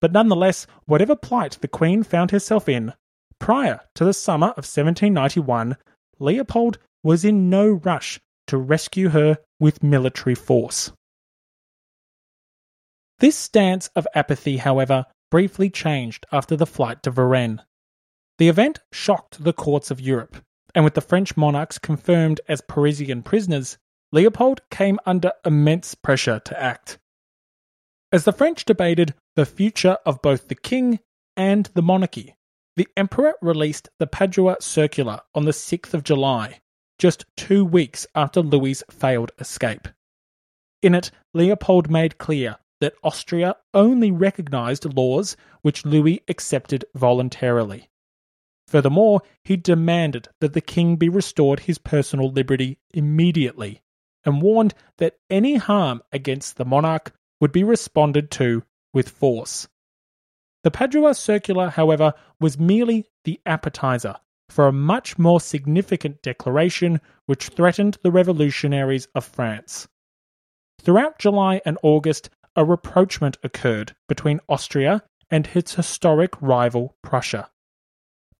But 0.00 0.12
nonetheless, 0.12 0.66
whatever 0.86 1.14
plight 1.14 1.58
the 1.60 1.68
Queen 1.68 2.02
found 2.02 2.30
herself 2.30 2.68
in, 2.68 2.94
prior 3.38 3.80
to 3.96 4.04
the 4.04 4.14
summer 4.14 4.48
of 4.48 4.64
1791, 4.64 5.76
Leopold 6.18 6.78
was 7.02 7.24
in 7.24 7.50
no 7.50 7.68
rush 7.68 8.20
to 8.46 8.56
rescue 8.56 9.10
her 9.10 9.38
with 9.58 9.82
military 9.82 10.34
force. 10.34 10.92
This 13.18 13.36
stance 13.36 13.88
of 13.88 14.08
apathy, 14.14 14.56
however, 14.56 15.04
briefly 15.30 15.68
changed 15.68 16.24
after 16.32 16.56
the 16.56 16.66
flight 16.66 17.02
to 17.02 17.10
Varennes. 17.10 17.60
The 18.38 18.48
event 18.48 18.80
shocked 18.90 19.44
the 19.44 19.52
courts 19.52 19.90
of 19.90 20.00
Europe, 20.00 20.38
and 20.74 20.84
with 20.84 20.94
the 20.94 21.00
French 21.00 21.36
monarchs 21.36 21.78
confirmed 21.78 22.40
as 22.48 22.60
Parisian 22.60 23.22
prisoners, 23.22 23.78
Leopold 24.12 24.60
came 24.70 24.98
under 25.06 25.32
immense 25.44 25.94
pressure 25.94 26.40
to 26.40 26.62
act. 26.62 26.98
As 28.12 28.24
the 28.24 28.32
French 28.32 28.64
debated 28.64 29.14
the 29.36 29.46
future 29.46 29.98
of 30.04 30.22
both 30.22 30.48
the 30.48 30.54
king 30.54 30.98
and 31.36 31.66
the 31.74 31.82
monarchy, 31.82 32.34
the 32.76 32.88
emperor 32.96 33.34
released 33.42 33.88
the 33.98 34.06
Padua 34.06 34.56
Circular 34.60 35.20
on 35.34 35.44
the 35.44 35.52
6th 35.52 35.94
of 35.94 36.02
July, 36.02 36.60
just 36.98 37.24
two 37.36 37.64
weeks 37.64 38.06
after 38.14 38.40
Louis's 38.40 38.82
failed 38.90 39.32
escape. 39.38 39.86
In 40.82 40.94
it, 40.94 41.10
Leopold 41.34 41.90
made 41.90 42.18
clear 42.18 42.56
that 42.80 42.94
Austria 43.04 43.56
only 43.74 44.10
recognized 44.10 44.96
laws 44.96 45.36
which 45.60 45.84
Louis 45.84 46.22
accepted 46.28 46.84
voluntarily. 46.94 47.89
Furthermore, 48.70 49.22
he 49.42 49.56
demanded 49.56 50.28
that 50.40 50.52
the 50.52 50.60
king 50.60 50.94
be 50.94 51.08
restored 51.08 51.58
his 51.58 51.76
personal 51.76 52.30
liberty 52.30 52.78
immediately, 52.94 53.82
and 54.24 54.40
warned 54.40 54.74
that 54.98 55.18
any 55.28 55.56
harm 55.56 56.00
against 56.12 56.56
the 56.56 56.64
monarch 56.64 57.12
would 57.40 57.50
be 57.50 57.64
responded 57.64 58.30
to 58.30 58.62
with 58.94 59.08
force. 59.08 59.66
The 60.62 60.70
Padua 60.70 61.16
Circular, 61.16 61.70
however, 61.70 62.14
was 62.38 62.60
merely 62.60 63.06
the 63.24 63.40
appetizer 63.44 64.14
for 64.48 64.68
a 64.68 64.72
much 64.72 65.18
more 65.18 65.40
significant 65.40 66.22
declaration 66.22 67.00
which 67.26 67.48
threatened 67.48 67.98
the 68.04 68.12
revolutionaries 68.12 69.08
of 69.16 69.24
France. 69.24 69.88
Throughout 70.80 71.18
July 71.18 71.60
and 71.64 71.76
August, 71.82 72.30
a 72.54 72.64
rapprochement 72.64 73.36
occurred 73.42 73.96
between 74.08 74.38
Austria 74.48 75.02
and 75.28 75.48
its 75.56 75.74
historic 75.74 76.40
rival 76.40 76.94
Prussia. 77.02 77.50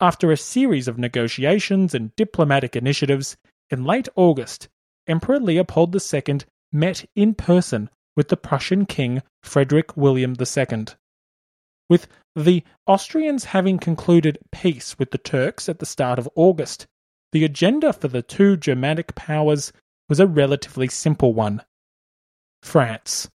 After 0.02 0.32
a 0.32 0.36
series 0.36 0.88
of 0.88 0.98
negotiations 0.98 1.94
and 1.94 2.16
diplomatic 2.16 2.74
initiatives, 2.74 3.36
in 3.68 3.84
late 3.84 4.08
August, 4.16 4.68
Emperor 5.06 5.38
Leopold 5.38 5.94
II 5.94 6.40
met 6.72 7.04
in 7.14 7.34
person 7.34 7.90
with 8.16 8.28
the 8.28 8.36
Prussian 8.36 8.86
king 8.86 9.22
Frederick 9.42 9.96
William 9.98 10.36
II. 10.40 10.86
With 11.90 12.08
the 12.34 12.64
Austrians 12.86 13.44
having 13.44 13.78
concluded 13.78 14.38
peace 14.52 14.98
with 14.98 15.10
the 15.10 15.18
Turks 15.18 15.68
at 15.68 15.80
the 15.80 15.86
start 15.86 16.18
of 16.18 16.28
August, 16.34 16.86
the 17.32 17.44
agenda 17.44 17.92
for 17.92 18.08
the 18.08 18.22
two 18.22 18.56
Germanic 18.56 19.14
powers 19.14 19.72
was 20.08 20.18
a 20.18 20.26
relatively 20.26 20.88
simple 20.88 21.34
one 21.34 21.62
France. 22.62 23.30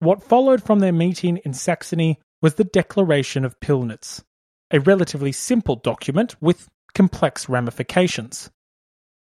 What 0.00 0.22
followed 0.22 0.62
from 0.62 0.80
their 0.80 0.92
meeting 0.92 1.36
in 1.44 1.54
Saxony 1.54 2.18
was 2.40 2.54
the 2.54 2.64
Declaration 2.64 3.44
of 3.44 3.60
Pillnitz, 3.60 4.24
a 4.72 4.80
relatively 4.80 5.32
simple 5.32 5.76
document 5.76 6.34
with 6.40 6.68
complex 6.94 7.48
ramifications. 7.48 8.50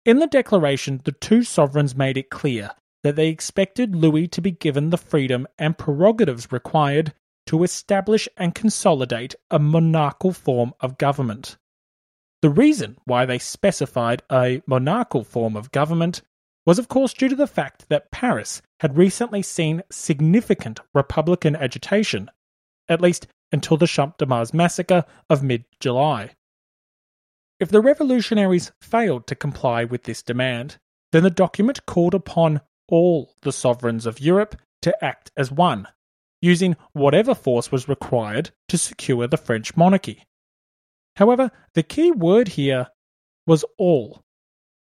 In 0.05 0.19
the 0.19 0.27
declaration, 0.27 1.01
the 1.03 1.11
two 1.11 1.43
sovereigns 1.43 1.95
made 1.95 2.17
it 2.17 2.29
clear 2.29 2.71
that 3.03 3.15
they 3.15 3.29
expected 3.29 3.95
Louis 3.95 4.27
to 4.27 4.41
be 4.41 4.51
given 4.51 4.89
the 4.89 4.97
freedom 4.97 5.47
and 5.57 5.77
prerogatives 5.77 6.51
required 6.51 7.13
to 7.47 7.63
establish 7.63 8.27
and 8.37 8.53
consolidate 8.53 9.35
a 9.49 9.59
monarchical 9.59 10.33
form 10.33 10.73
of 10.81 10.97
government. 10.97 11.57
The 12.41 12.49
reason 12.49 12.97
why 13.05 13.25
they 13.25 13.39
specified 13.39 14.21
a 14.31 14.61
monarchical 14.67 15.23
form 15.23 15.55
of 15.55 15.71
government 15.71 16.21
was 16.65 16.79
of 16.79 16.87
course 16.87 17.13
due 17.13 17.29
to 17.29 17.35
the 17.35 17.47
fact 17.47 17.87
that 17.89 18.11
Paris 18.11 18.61
had 18.81 18.97
recently 18.97 19.41
seen 19.41 19.81
significant 19.91 20.79
Republican 20.93 21.55
agitation, 21.55 22.29
at 22.87 23.01
least 23.01 23.27
until 23.51 23.77
the 23.77 23.87
Champ 23.87 24.17
de 24.17 24.25
Mars 24.25 24.53
massacre 24.53 25.05
of 25.29 25.43
mid 25.43 25.65
July. 25.79 26.31
If 27.59 27.69
the 27.69 27.81
revolutionaries 27.81 28.71
failed 28.81 29.27
to 29.27 29.35
comply 29.35 29.83
with 29.83 30.03
this 30.03 30.23
demand, 30.23 30.77
then 31.11 31.23
the 31.23 31.29
document 31.29 31.85
called 31.85 32.13
upon 32.13 32.61
all 32.87 33.35
the 33.41 33.51
sovereigns 33.51 34.05
of 34.05 34.19
Europe 34.19 34.55
to 34.81 35.03
act 35.03 35.31
as 35.35 35.51
one, 35.51 35.87
using 36.41 36.75
whatever 36.93 37.35
force 37.35 37.71
was 37.71 37.89
required 37.89 38.51
to 38.69 38.77
secure 38.77 39.27
the 39.27 39.37
French 39.37 39.75
monarchy. 39.75 40.23
However, 41.17 41.51
the 41.73 41.83
key 41.83 42.11
word 42.11 42.49
here 42.49 42.87
was 43.45 43.65
all. 43.77 44.21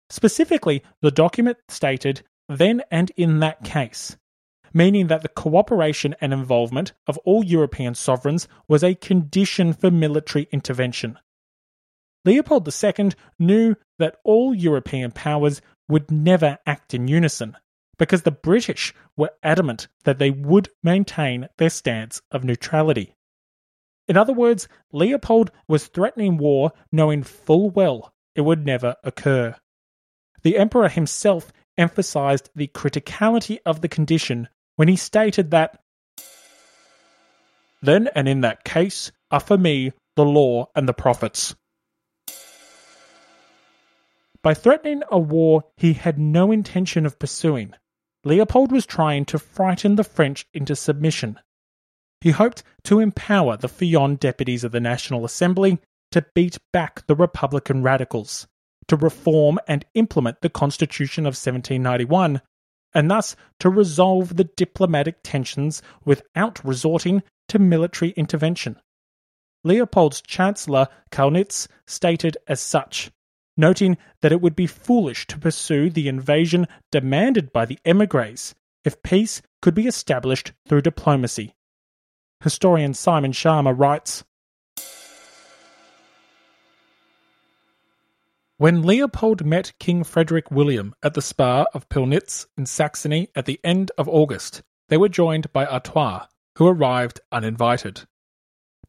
Specifically, 0.09 0.83
the 1.01 1.11
document 1.11 1.57
stated 1.67 2.23
then 2.47 2.81
and 2.91 3.11
in 3.17 3.39
that 3.39 3.63
case, 3.63 4.15
meaning 4.73 5.07
that 5.07 5.21
the 5.21 5.29
cooperation 5.29 6.15
and 6.19 6.33
involvement 6.33 6.93
of 7.07 7.17
all 7.19 7.43
European 7.43 7.95
sovereigns 7.95 8.47
was 8.67 8.83
a 8.83 8.95
condition 8.95 9.73
for 9.73 9.91
military 9.91 10.47
intervention. 10.51 11.17
Leopold 12.25 12.67
II 12.67 13.11
knew 13.37 13.75
that 13.99 14.17
all 14.23 14.55
European 14.55 15.11
powers 15.11 15.61
would 15.87 16.09
never 16.09 16.57
act 16.65 16.93
in 16.93 17.07
unison, 17.07 17.57
because 17.97 18.23
the 18.23 18.31
British 18.31 18.93
were 19.17 19.31
adamant 19.43 19.87
that 20.05 20.19
they 20.19 20.31
would 20.31 20.69
maintain 20.81 21.47
their 21.57 21.69
stance 21.69 22.21
of 22.31 22.43
neutrality. 22.43 23.15
In 24.07 24.17
other 24.17 24.33
words, 24.33 24.67
Leopold 24.91 25.51
was 25.67 25.87
threatening 25.87 26.37
war 26.37 26.71
knowing 26.91 27.23
full 27.23 27.69
well 27.69 28.13
it 28.35 28.41
would 28.41 28.65
never 28.65 28.95
occur. 29.03 29.55
The 30.41 30.57
emperor 30.57 30.89
himself 30.89 31.53
emphasized 31.77 32.49
the 32.55 32.67
criticality 32.67 33.59
of 33.65 33.81
the 33.81 33.87
condition 33.87 34.49
when 34.75 34.87
he 34.87 34.95
stated 34.95 35.51
that 35.51 35.79
then 37.81 38.07
and 38.15 38.27
in 38.29 38.41
that 38.41 38.63
case 38.63 39.11
are 39.29 39.39
for 39.39 39.57
me 39.57 39.91
the 40.15 40.25
law 40.25 40.67
and 40.75 40.87
the 40.87 40.93
prophets. 40.93 41.55
By 44.41 44.53
threatening 44.53 45.03
a 45.09 45.19
war 45.19 45.65
he 45.77 45.93
had 45.93 46.19
no 46.19 46.51
intention 46.51 47.05
of 47.05 47.19
pursuing, 47.19 47.73
Leopold 48.25 48.71
was 48.71 48.85
trying 48.85 49.25
to 49.25 49.39
frighten 49.39 49.95
the 49.95 50.03
French 50.03 50.45
into 50.53 50.75
submission. 50.75 51.39
He 52.21 52.31
hoped 52.31 52.63
to 52.85 52.99
empower 52.99 53.57
the 53.57 53.67
Feuillant 53.67 54.19
deputies 54.19 54.63
of 54.63 54.71
the 54.71 54.79
National 54.79 55.25
Assembly 55.25 55.79
to 56.11 56.25
beat 56.33 56.57
back 56.71 57.05
the 57.07 57.15
Republican 57.15 57.83
radicals, 57.83 58.47
to 58.87 58.95
reform 58.95 59.59
and 59.67 59.85
implement 59.93 60.39
the 60.41 60.49
Constitution 60.49 61.23
of 61.23 61.35
1791, 61.35 62.41
and 62.93 63.09
thus 63.09 63.35
to 63.59 63.69
resolve 63.69 64.35
the 64.35 64.43
diplomatic 64.43 65.17
tensions 65.23 65.81
without 66.05 66.63
resorting 66.63 67.23
to 67.47 67.59
military 67.59 68.11
intervention. 68.11 68.79
Leopold's 69.63 70.21
Chancellor 70.21 70.87
Kaunitz 71.11 71.67
stated 71.87 72.37
as 72.47 72.59
such, 72.59 73.11
noting 73.55 73.97
that 74.21 74.31
it 74.31 74.41
would 74.41 74.55
be 74.55 74.67
foolish 74.67 75.25
to 75.27 75.39
pursue 75.39 75.89
the 75.89 76.07
invasion 76.07 76.67
demanded 76.91 77.53
by 77.53 77.65
the 77.65 77.79
emigres 77.85 78.53
if 78.83 79.01
peace 79.03 79.41
could 79.61 79.73
be 79.73 79.87
established 79.87 80.51
through 80.67 80.81
diplomacy. 80.81 81.53
Historian 82.43 82.93
Simon 82.93 83.31
Schama 83.31 83.77
writes 83.77 84.25
When 88.63 88.81
Leopold 88.81 89.45
met 89.45 89.73
King 89.77 90.05
Frederick 90.05 90.49
William 90.49 90.95
at 91.03 91.15
the 91.15 91.21
spa 91.21 91.65
of 91.73 91.89
Pillnitz 91.89 92.47
in 92.57 92.65
Saxony 92.65 93.27
at 93.35 93.45
the 93.45 93.59
end 93.61 93.91
of 93.97 94.07
August, 94.07 94.61
they 94.87 94.95
were 94.95 95.09
joined 95.09 95.51
by 95.51 95.65
Artois, 95.65 96.27
who 96.57 96.67
arrived 96.67 97.19
uninvited. 97.29 98.03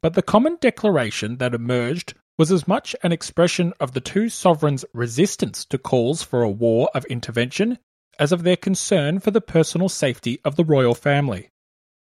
But 0.01 0.15
the 0.15 0.23
common 0.23 0.59
declaration 0.61 1.39
that 1.39 1.55
emerged 1.55 2.15
was 2.39 2.53
as 2.53 2.69
much 2.69 2.95
an 3.03 3.11
expression 3.11 3.73
of 3.81 3.95
the 3.95 4.01
two 4.01 4.29
sovereigns' 4.29 4.85
resistance 4.93 5.65
to 5.65 5.77
calls 5.77 6.23
for 6.23 6.43
a 6.43 6.49
war 6.49 6.89
of 6.95 7.05
intervention 7.07 7.81
as 8.17 8.31
of 8.31 8.45
their 8.45 8.57
concern 8.57 9.19
for 9.19 9.33
the 9.33 9.41
personal 9.41 9.89
safety 9.89 10.39
of 10.45 10.55
the 10.55 10.65
royal 10.65 10.95
family. 10.95 11.49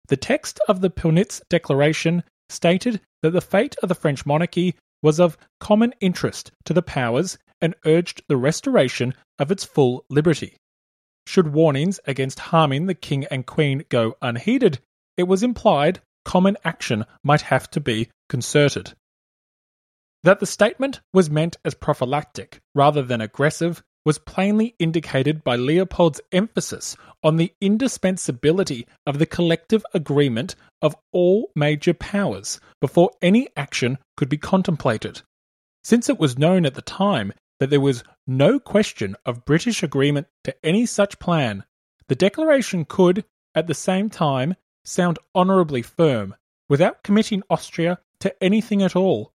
The 0.09 0.17
text 0.17 0.59
of 0.67 0.81
the 0.81 0.89
Pillnitz 0.89 1.41
Declaration 1.49 2.25
stated 2.49 2.99
that 3.21 3.31
the 3.31 3.39
fate 3.39 3.77
of 3.81 3.87
the 3.87 3.95
French 3.95 4.25
monarchy 4.25 4.75
was 5.05 5.19
of 5.19 5.37
common 5.59 5.93
interest 6.01 6.51
to 6.63 6.73
the 6.73 6.81
powers 6.81 7.37
and 7.61 7.75
urged 7.85 8.23
the 8.27 8.35
restoration 8.35 9.13
of 9.37 9.51
its 9.51 9.63
full 9.63 10.03
liberty. 10.09 10.57
Should 11.27 11.53
warnings 11.53 11.99
against 12.05 12.39
harming 12.39 12.87
the 12.87 12.95
king 12.95 13.25
and 13.25 13.45
queen 13.45 13.85
go 13.89 14.17
unheeded, 14.19 14.79
it 15.15 15.27
was 15.27 15.43
implied 15.43 16.01
common 16.23 16.57
action 16.65 17.05
might 17.23 17.41
have 17.41 17.69
to 17.69 17.79
be 17.79 18.09
concerted. 18.29 18.93
That 20.23 20.39
the 20.39 20.47
statement 20.47 21.01
was 21.13 21.29
meant 21.29 21.57
as 21.63 21.75
prophylactic 21.75 22.59
rather 22.73 23.03
than 23.03 23.21
aggressive 23.21 23.83
was 24.05 24.19
plainly 24.19 24.75
indicated 24.77 25.43
by 25.43 25.55
Leopold's 25.55 26.21
emphasis 26.31 26.95
on 27.23 27.37
the 27.37 27.51
indispensability 27.59 28.87
of 29.07 29.17
the 29.17 29.25
collective 29.25 29.83
agreement 29.93 30.55
of 30.81 30.95
all 31.11 31.51
major 31.55 31.93
powers 31.93 32.59
before 32.79 33.09
any 33.21 33.49
action 33.57 33.97
could 34.15 34.29
be 34.29 34.37
contemplated. 34.37 35.23
Since 35.83 36.07
it 36.07 36.19
was 36.19 36.37
known 36.37 36.65
at 36.65 36.75
the 36.75 36.81
time 36.81 37.33
that 37.59 37.71
there 37.71 37.81
was 37.81 38.03
no 38.27 38.59
question 38.59 39.15
of 39.25 39.45
British 39.45 39.81
agreement 39.81 40.27
to 40.43 40.55
any 40.63 40.85
such 40.85 41.19
plan, 41.19 41.63
the 42.07 42.15
declaration 42.15 42.85
could, 42.85 43.25
at 43.55 43.65
the 43.65 43.73
same 43.73 44.09
time, 44.09 44.55
sound 44.83 45.17
honourably 45.35 45.81
firm, 45.81 46.35
without 46.69 47.03
committing 47.03 47.41
Austria 47.49 47.97
to 48.19 48.43
anything 48.43 48.83
at 48.83 48.95
all, 48.95 49.31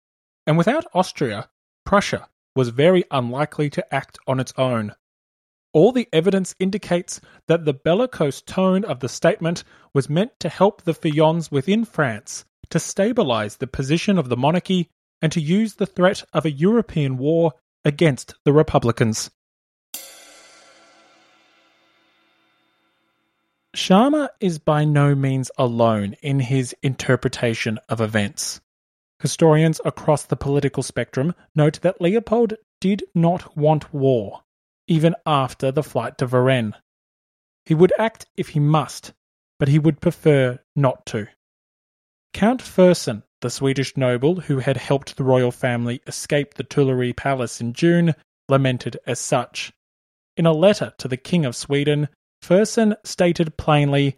and 0.46 0.58
without 0.58 0.86
Austria, 0.94 1.50
Prussia 1.86 2.28
was 2.58 2.70
very 2.70 3.04
unlikely 3.12 3.70
to 3.70 3.94
act 3.94 4.18
on 4.26 4.40
its 4.40 4.52
own. 4.58 4.92
All 5.74 5.92
the 5.92 6.10
evidence 6.12 6.56
indicates 6.60 7.22
that 7.48 7.66
the 7.66 7.74
bellicose 7.74 8.42
tone 8.42 8.84
of 8.84 9.00
the 9.00 9.08
statement 9.08 9.64
was 9.94 10.10
meant 10.10 10.32
to 10.40 10.50
help 10.50 10.82
the 10.82 10.96
Feuillants 10.96 11.52
within 11.52 11.86
France 11.86 12.46
to 12.72 12.80
stabilize 12.80 13.58
the 13.58 13.68
position 13.68 14.18
of 14.18 14.30
the 14.30 14.36
monarchy 14.36 14.90
and 15.22 15.32
to 15.34 15.40
use 15.40 15.76
the 15.76 15.86
threat 15.86 16.24
of 16.34 16.46
a 16.46 16.52
European 16.52 17.18
war 17.18 17.54
against 17.86 18.34
the 18.44 18.54
Republicans. 18.54 19.30
Schama 23.76 24.30
is 24.40 24.58
by 24.58 24.84
no 24.84 25.14
means 25.14 25.52
alone 25.60 26.16
in 26.24 26.40
his 26.40 26.76
interpretation 26.82 27.78
of 27.88 28.02
events. 28.02 28.62
Historians 29.20 29.82
across 29.84 30.24
the 30.24 30.36
political 30.36 30.84
spectrum 30.84 31.34
note 31.56 31.82
that 31.82 32.00
Leopold 32.00 32.54
did 32.80 33.04
not 33.16 33.58
want 33.58 33.94
war, 33.94 34.44
even 34.88 35.16
after 35.26 35.72
the 35.72 35.84
flight 35.84 36.18
to 36.20 36.28
Varennes. 36.28 36.74
He 37.66 37.74
would 37.74 37.92
act 37.98 38.28
if 38.38 38.50
he 38.50 38.60
must, 38.60 39.14
but 39.58 39.68
he 39.68 39.80
would 39.80 40.02
prefer 40.02 40.60
not 40.76 41.06
to. 41.08 41.28
Count 42.34 42.62
Fersen, 42.62 43.24
the 43.42 43.50
Swedish 43.50 43.98
noble 43.98 44.42
who 44.42 44.60
had 44.60 44.78
helped 44.78 45.18
the 45.18 45.24
royal 45.24 45.52
family 45.52 46.02
escape 46.06 46.54
the 46.54 46.64
Tuileries 46.64 47.16
Palace 47.16 47.60
in 47.60 47.74
June, 47.74 48.14
lamented 48.48 48.98
as 49.08 49.20
such. 49.20 49.74
In 50.38 50.46
a 50.46 50.54
letter 50.54 50.94
to 51.00 51.08
the 51.08 51.18
King 51.18 51.44
of 51.46 51.56
Sweden, 51.56 52.08
Fersen 52.44 52.96
stated 53.04 53.58
plainly 53.58 54.18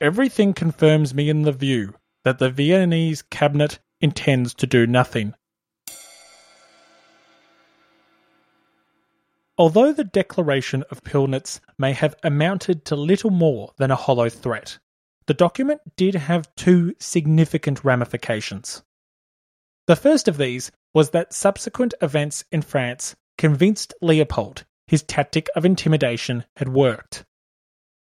Everything 0.00 0.52
confirms 0.52 1.14
me 1.14 1.28
in 1.28 1.42
the 1.42 1.52
view 1.52 1.94
that 2.24 2.38
the 2.38 2.50
Viennese 2.50 3.22
cabinet 3.22 3.78
intends 4.00 4.54
to 4.54 4.66
do 4.66 4.86
nothing. 4.86 5.34
Although 9.58 9.92
the 9.92 10.04
declaration 10.04 10.82
of 10.90 11.04
Pillnitz 11.04 11.60
may 11.78 11.92
have 11.92 12.16
amounted 12.22 12.84
to 12.86 12.96
little 12.96 13.30
more 13.30 13.72
than 13.76 13.90
a 13.90 13.96
hollow 13.96 14.28
threat, 14.28 14.78
the 15.26 15.34
document 15.34 15.80
did 15.96 16.14
have 16.14 16.52
two 16.56 16.94
significant 16.98 17.84
ramifications. 17.84 18.82
The 19.86 19.96
first 19.96 20.26
of 20.26 20.38
these 20.38 20.72
was 20.94 21.10
that 21.10 21.32
subsequent 21.32 21.94
events 22.00 22.44
in 22.50 22.62
France 22.62 23.14
convinced 23.36 23.94
Leopold 24.00 24.64
his 24.92 25.02
tactic 25.02 25.48
of 25.56 25.64
intimidation 25.64 26.44
had 26.56 26.68
worked. 26.68 27.24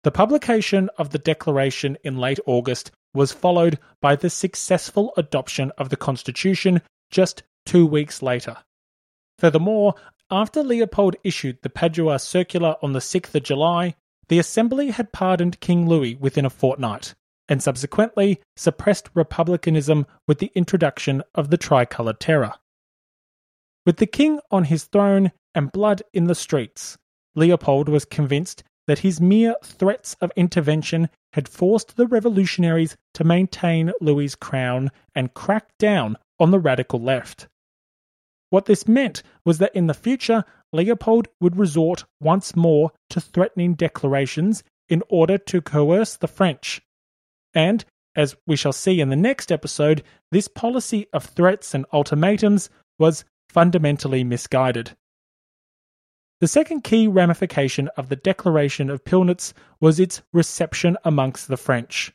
The 0.04 0.12
publication 0.12 0.90
of 0.98 1.12
the 1.12 1.20
declaration 1.20 1.98
in 2.04 2.18
late 2.18 2.40
August 2.48 2.92
was 3.14 3.32
followed 3.32 3.80
by 4.02 4.16
the 4.16 4.30
successful 4.30 5.14
adoption 5.18 5.72
of 5.78 5.90
the 5.90 5.98
Constitution 5.98 6.82
just 7.10 7.44
two 7.66 7.86
weeks 7.86 8.22
later. 8.22 8.58
Furthermore, 9.38 9.96
after 10.32 10.62
Leopold 10.62 11.16
issued 11.24 11.58
the 11.62 11.70
Padua 11.70 12.20
Circular 12.20 12.76
on 12.82 12.94
the 12.94 13.00
6th 13.00 13.34
of 13.34 13.44
July, 13.44 13.96
the 14.28 14.40
Assembly 14.40 14.92
had 14.92 15.12
pardoned 15.12 15.60
King 15.60 15.88
Louis 15.88 16.16
within 16.16 16.46
a 16.46 16.52
fortnight, 16.52 17.16
and 17.48 17.64
subsequently 17.64 18.40
suppressed 18.56 19.10
republicanism 19.16 20.06
with 20.28 20.38
the 20.38 20.52
introduction 20.54 21.24
of 21.34 21.50
the 21.50 21.58
Tricolour 21.58 22.14
Terror. 22.14 22.54
With 23.86 23.98
the 23.98 24.06
king 24.06 24.40
on 24.52 24.66
his 24.66 24.84
throne 24.84 25.32
and 25.56 25.72
blood 25.72 26.04
in 26.14 26.26
the 26.26 26.36
streets, 26.36 26.98
Leopold 27.34 27.90
was 27.90 28.06
convinced 28.06 28.64
that 28.90 29.00
his 29.00 29.22
mere 29.22 29.54
threats 29.64 30.16
of 30.20 30.32
intervention 30.36 31.08
had 31.34 31.48
forced 31.48 31.96
the 31.96 32.08
revolutionaries 32.08 32.98
to 33.14 33.24
maintain 33.24 33.92
Louis's 34.02 34.34
crown 34.34 34.90
and 35.14 35.36
crack 35.36 35.78
down 35.78 36.18
on 36.40 36.50
the 36.50 36.58
radical 36.58 37.00
left. 37.00 37.48
What 38.50 38.66
this 38.66 38.88
meant 38.88 39.22
was 39.46 39.60
that 39.60 39.76
in 39.76 39.86
the 39.86 39.94
future, 39.94 40.44
Leopold 40.74 41.28
would 41.40 41.56
resort 41.56 42.06
once 42.20 42.56
more 42.56 42.92
to 43.12 43.22
threatening 43.22 43.76
declarations 43.76 44.64
in 44.88 45.04
order 45.08 45.38
to 45.38 45.62
coerce 45.62 46.18
the 46.18 46.28
French. 46.28 46.82
And, 47.54 47.86
as 48.16 48.36
we 48.48 48.56
shall 48.56 48.74
see 48.74 49.00
in 49.00 49.10
the 49.10 49.16
next 49.16 49.52
episode, 49.52 50.02
this 50.32 50.48
policy 50.48 51.06
of 51.14 51.26
threats 51.26 51.76
and 51.76 51.86
ultimatums 51.94 52.72
was 52.98 53.24
fundamentally 53.50 54.24
misguided. 54.24 54.98
The 56.42 56.48
second 56.48 56.86
key 56.86 57.06
ramification 57.08 57.90
of 57.98 58.08
the 58.08 58.16
Declaration 58.16 58.90
of 58.90 59.04
Pillnitz 59.04 59.54
was 59.82 60.00
its 60.00 60.22
reception 60.32 60.96
amongst 61.04 61.50
the 61.50 61.58
French. 61.58 62.14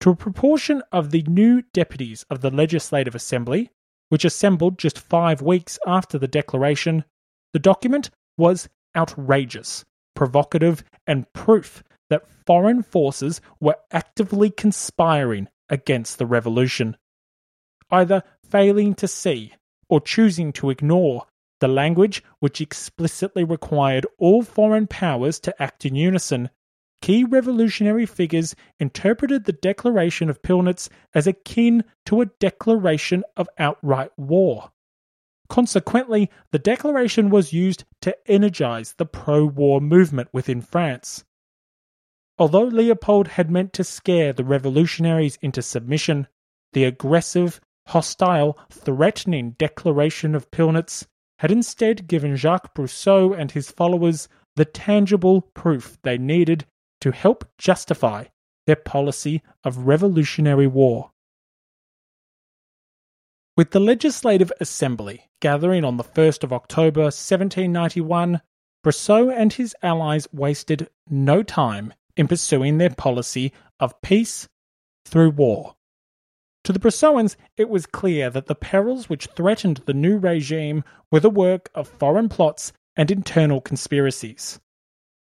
To 0.00 0.10
a 0.10 0.16
proportion 0.16 0.82
of 0.90 1.10
the 1.10 1.22
new 1.28 1.62
deputies 1.72 2.24
of 2.28 2.40
the 2.40 2.50
Legislative 2.50 3.14
Assembly, 3.14 3.70
which 4.08 4.24
assembled 4.24 4.78
just 4.78 4.98
five 4.98 5.42
weeks 5.42 5.78
after 5.86 6.18
the 6.18 6.26
Declaration, 6.26 7.04
the 7.52 7.60
document 7.60 8.10
was 8.36 8.68
outrageous, 8.96 9.84
provocative, 10.16 10.82
and 11.06 11.32
proof 11.32 11.84
that 12.10 12.28
foreign 12.46 12.82
forces 12.82 13.40
were 13.60 13.76
actively 13.92 14.50
conspiring 14.50 15.48
against 15.68 16.18
the 16.18 16.26
revolution. 16.26 16.96
Either 17.92 18.24
failing 18.42 18.94
to 18.94 19.06
see 19.06 19.52
or 19.88 20.00
choosing 20.00 20.52
to 20.52 20.70
ignore 20.70 21.26
the 21.60 21.68
language, 21.68 22.22
which 22.40 22.60
explicitly 22.60 23.44
required 23.44 24.06
all 24.18 24.42
foreign 24.42 24.86
powers 24.86 25.40
to 25.40 25.62
act 25.62 25.84
in 25.84 25.94
unison, 25.94 26.50
key 27.00 27.24
revolutionary 27.24 28.06
figures 28.06 28.54
interpreted 28.78 29.44
the 29.44 29.52
Declaration 29.52 30.28
of 30.28 30.42
Pillnitz 30.42 30.88
as 31.14 31.26
akin 31.26 31.84
to 32.04 32.20
a 32.20 32.26
declaration 32.26 33.24
of 33.36 33.48
outright 33.58 34.10
war. 34.16 34.72
Consequently, 35.48 36.30
the 36.50 36.58
declaration 36.58 37.30
was 37.30 37.52
used 37.52 37.84
to 38.00 38.16
energize 38.28 38.94
the 38.94 39.06
pro 39.06 39.44
war 39.44 39.80
movement 39.80 40.28
within 40.32 40.60
France. 40.60 41.24
Although 42.38 42.64
Leopold 42.64 43.28
had 43.28 43.50
meant 43.50 43.72
to 43.74 43.84
scare 43.84 44.32
the 44.32 44.44
revolutionaries 44.44 45.38
into 45.40 45.62
submission, 45.62 46.26
the 46.72 46.84
aggressive, 46.84 47.60
hostile, 47.86 48.58
threatening 48.68 49.52
declaration 49.52 50.34
of 50.34 50.50
Pillnitz 50.50 51.06
had 51.38 51.50
instead 51.50 52.06
given 52.06 52.36
Jacques 52.36 52.74
Brissot 52.74 53.38
and 53.38 53.50
his 53.50 53.70
followers 53.70 54.28
the 54.56 54.64
tangible 54.64 55.42
proof 55.54 55.98
they 56.02 56.16
needed 56.16 56.64
to 57.00 57.12
help 57.12 57.44
justify 57.58 58.24
their 58.66 58.76
policy 58.76 59.42
of 59.64 59.86
revolutionary 59.86 60.66
war. 60.66 61.10
With 63.56 63.70
the 63.70 63.80
Legislative 63.80 64.52
Assembly 64.60 65.30
gathering 65.40 65.84
on 65.84 65.96
the 65.96 66.04
1st 66.04 66.44
of 66.44 66.52
October 66.52 67.02
1791, 67.02 68.40
Brissot 68.84 69.34
and 69.34 69.52
his 69.52 69.74
allies 69.82 70.28
wasted 70.32 70.88
no 71.08 71.42
time 71.42 71.92
in 72.16 72.28
pursuing 72.28 72.78
their 72.78 72.90
policy 72.90 73.52
of 73.80 74.00
peace 74.02 74.48
through 75.06 75.30
war. 75.30 75.74
To 76.66 76.72
the 76.72 76.80
Brissotins, 76.80 77.36
it 77.56 77.68
was 77.68 77.86
clear 77.86 78.28
that 78.28 78.46
the 78.46 78.56
perils 78.56 79.08
which 79.08 79.28
threatened 79.36 79.82
the 79.86 79.94
new 79.94 80.18
regime 80.18 80.82
were 81.12 81.20
the 81.20 81.30
work 81.30 81.70
of 81.76 81.86
foreign 81.86 82.28
plots 82.28 82.72
and 82.96 83.08
internal 83.08 83.60
conspiracies. 83.60 84.58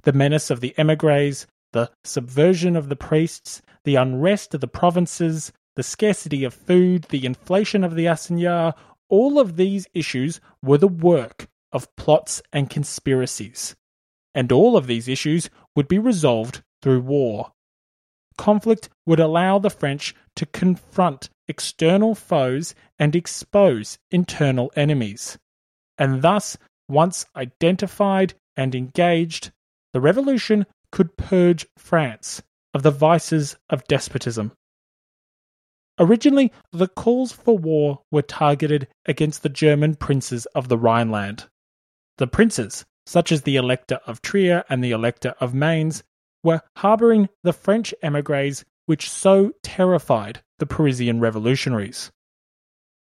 The 0.04 0.12
menace 0.12 0.50
of 0.50 0.60
the 0.60 0.72
emigres, 0.78 1.48
the 1.72 1.90
subversion 2.04 2.76
of 2.76 2.88
the 2.88 2.94
priests, 2.94 3.60
the 3.82 3.96
unrest 3.96 4.54
of 4.54 4.60
the 4.60 4.68
provinces, 4.68 5.50
the 5.74 5.82
scarcity 5.82 6.44
of 6.44 6.54
food, 6.54 7.06
the 7.10 7.26
inflation 7.26 7.82
of 7.82 7.96
the 7.96 8.06
assignats, 8.06 8.78
all 9.08 9.40
of 9.40 9.56
these 9.56 9.88
issues 9.94 10.40
were 10.62 10.78
the 10.78 10.86
work 10.86 11.48
of 11.72 11.92
plots 11.96 12.40
and 12.52 12.70
conspiracies. 12.70 13.74
And 14.32 14.52
all 14.52 14.76
of 14.76 14.86
these 14.86 15.08
issues 15.08 15.50
would 15.74 15.88
be 15.88 15.98
resolved 15.98 16.62
through 16.82 17.00
war. 17.00 17.50
Conflict 18.36 18.88
would 19.06 19.20
allow 19.20 19.58
the 19.58 19.70
French 19.70 20.14
to 20.36 20.46
confront 20.46 21.30
external 21.48 22.14
foes 22.14 22.74
and 22.98 23.14
expose 23.14 23.98
internal 24.10 24.72
enemies. 24.76 25.38
And 25.98 26.22
thus, 26.22 26.56
once 26.88 27.26
identified 27.36 28.34
and 28.56 28.74
engaged, 28.74 29.52
the 29.92 30.00
revolution 30.00 30.66
could 30.90 31.16
purge 31.16 31.66
France 31.76 32.42
of 32.74 32.82
the 32.82 32.90
vices 32.90 33.56
of 33.70 33.84
despotism. 33.84 34.52
Originally, 35.98 36.52
the 36.72 36.88
calls 36.88 37.32
for 37.32 37.58
war 37.58 38.02
were 38.10 38.22
targeted 38.22 38.88
against 39.06 39.42
the 39.42 39.48
German 39.48 39.94
princes 39.94 40.46
of 40.54 40.68
the 40.68 40.78
Rhineland. 40.78 41.48
The 42.18 42.26
princes, 42.26 42.84
such 43.06 43.30
as 43.30 43.42
the 43.42 43.56
Elector 43.56 44.00
of 44.06 44.22
Trier 44.22 44.64
and 44.68 44.82
the 44.82 44.92
Elector 44.92 45.34
of 45.40 45.54
Mainz, 45.54 46.02
were 46.42 46.62
harbouring 46.76 47.28
the 47.42 47.52
French 47.52 47.94
emigres 48.02 48.64
which 48.86 49.08
so 49.08 49.52
terrified 49.62 50.42
the 50.58 50.66
Parisian 50.66 51.20
revolutionaries. 51.20 52.10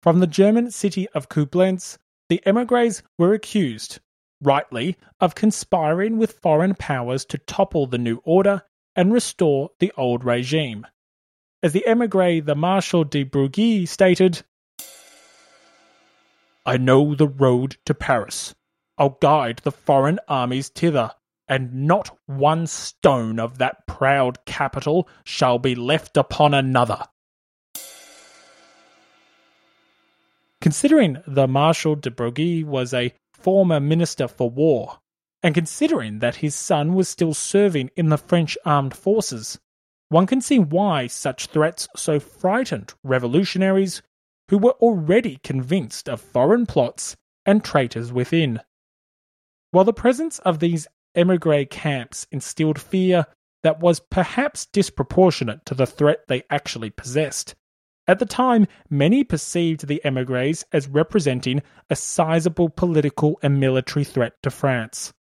From 0.02 0.20
the 0.20 0.26
German 0.26 0.70
city 0.70 1.08
of 1.10 1.28
Koblenz, 1.28 1.98
the 2.28 2.40
emigres 2.46 3.02
were 3.18 3.34
accused, 3.34 4.00
rightly, 4.40 4.96
of 5.20 5.34
conspiring 5.34 6.18
with 6.18 6.38
foreign 6.40 6.74
powers 6.74 7.24
to 7.26 7.38
topple 7.38 7.86
the 7.86 7.98
new 7.98 8.20
order 8.24 8.62
and 8.94 9.12
restore 9.12 9.70
the 9.78 9.92
old 9.96 10.24
regime. 10.24 10.86
As 11.62 11.72
the 11.72 11.86
emigre 11.86 12.40
the 12.40 12.54
Marshal 12.54 13.04
de 13.04 13.22
Broglie 13.22 13.86
stated, 13.86 14.42
I 16.64 16.76
know 16.76 17.14
the 17.14 17.28
road 17.28 17.76
to 17.84 17.94
Paris. 17.94 18.54
I'll 18.98 19.18
guide 19.20 19.60
the 19.62 19.72
foreign 19.72 20.18
armies 20.26 20.68
thither, 20.68 21.12
and 21.48 21.72
not 21.72 22.16
one 22.26 22.66
stone 22.66 23.38
of 23.38 23.58
that 23.58 23.86
proud 23.86 24.44
capital 24.44 25.08
shall 25.24 25.58
be 25.58 25.74
left 25.74 26.16
upon 26.16 26.54
another. 26.54 27.02
Considering 30.60 31.22
the 31.26 31.46
Marshal 31.46 31.94
de 31.94 32.10
Broglie 32.10 32.64
was 32.64 32.92
a 32.92 33.12
former 33.32 33.78
Minister 33.78 34.26
for 34.26 34.50
War, 34.50 34.98
and 35.42 35.54
considering 35.54 36.18
that 36.18 36.36
his 36.36 36.54
son 36.54 36.94
was 36.94 37.08
still 37.08 37.34
serving 37.34 37.90
in 37.96 38.08
the 38.08 38.18
French 38.18 38.58
armed 38.64 38.96
forces, 38.96 39.60
one 40.08 40.26
can 40.26 40.40
see 40.40 40.58
why 40.58 41.06
such 41.06 41.46
threats 41.46 41.88
so 41.96 42.18
frightened 42.18 42.94
revolutionaries 43.04 44.02
who 44.48 44.58
were 44.58 44.72
already 44.80 45.38
convinced 45.44 46.08
of 46.08 46.20
foreign 46.20 46.66
plots 46.66 47.16
and 47.44 47.62
traitors 47.62 48.12
within. 48.12 48.60
While 49.70 49.84
the 49.84 49.92
presence 49.92 50.38
of 50.40 50.58
these 50.58 50.86
emigre 51.16 51.64
camps 51.64 52.26
instilled 52.30 52.80
fear 52.80 53.26
that 53.62 53.80
was 53.80 54.00
perhaps 54.00 54.66
disproportionate 54.66 55.64
to 55.66 55.74
the 55.74 55.86
threat 55.86 56.20
they 56.28 56.42
actually 56.50 56.90
possessed, 56.90 57.54
at 58.08 58.20
the 58.20 58.26
time, 58.26 58.68
many 58.88 59.24
perceived 59.24 59.86
the 59.86 60.04
emigres 60.04 60.64
as 60.72 60.86
representing 60.86 61.62
a 61.90 61.96
sizable 61.96 62.68
political 62.68 63.38
and 63.42 63.58
military 63.58 64.04
threat 64.04 64.34
to 64.42 64.50
France. 64.50 65.12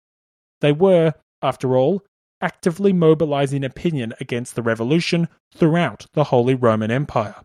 They 0.61 0.73
were, 0.73 1.15
after 1.41 1.77
all, 1.77 2.03
actively 2.43 2.93
mobilizing 2.93 3.65
opinion 3.65 4.13
against 4.21 4.55
the 4.55 4.63
revolution 4.63 5.29
throughout 5.55 6.07
the 6.13 6.25
Holy 6.25 6.55
Roman 6.55 6.91
Empire. 6.91 7.37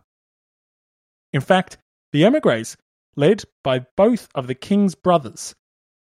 In 1.32 1.40
fact, 1.40 1.78
the 2.12 2.24
emigres, 2.24 2.76
led 3.16 3.44
by 3.64 3.86
both 3.96 4.28
of 4.34 4.46
the 4.46 4.54
king's 4.54 4.94
brothers, 4.94 5.54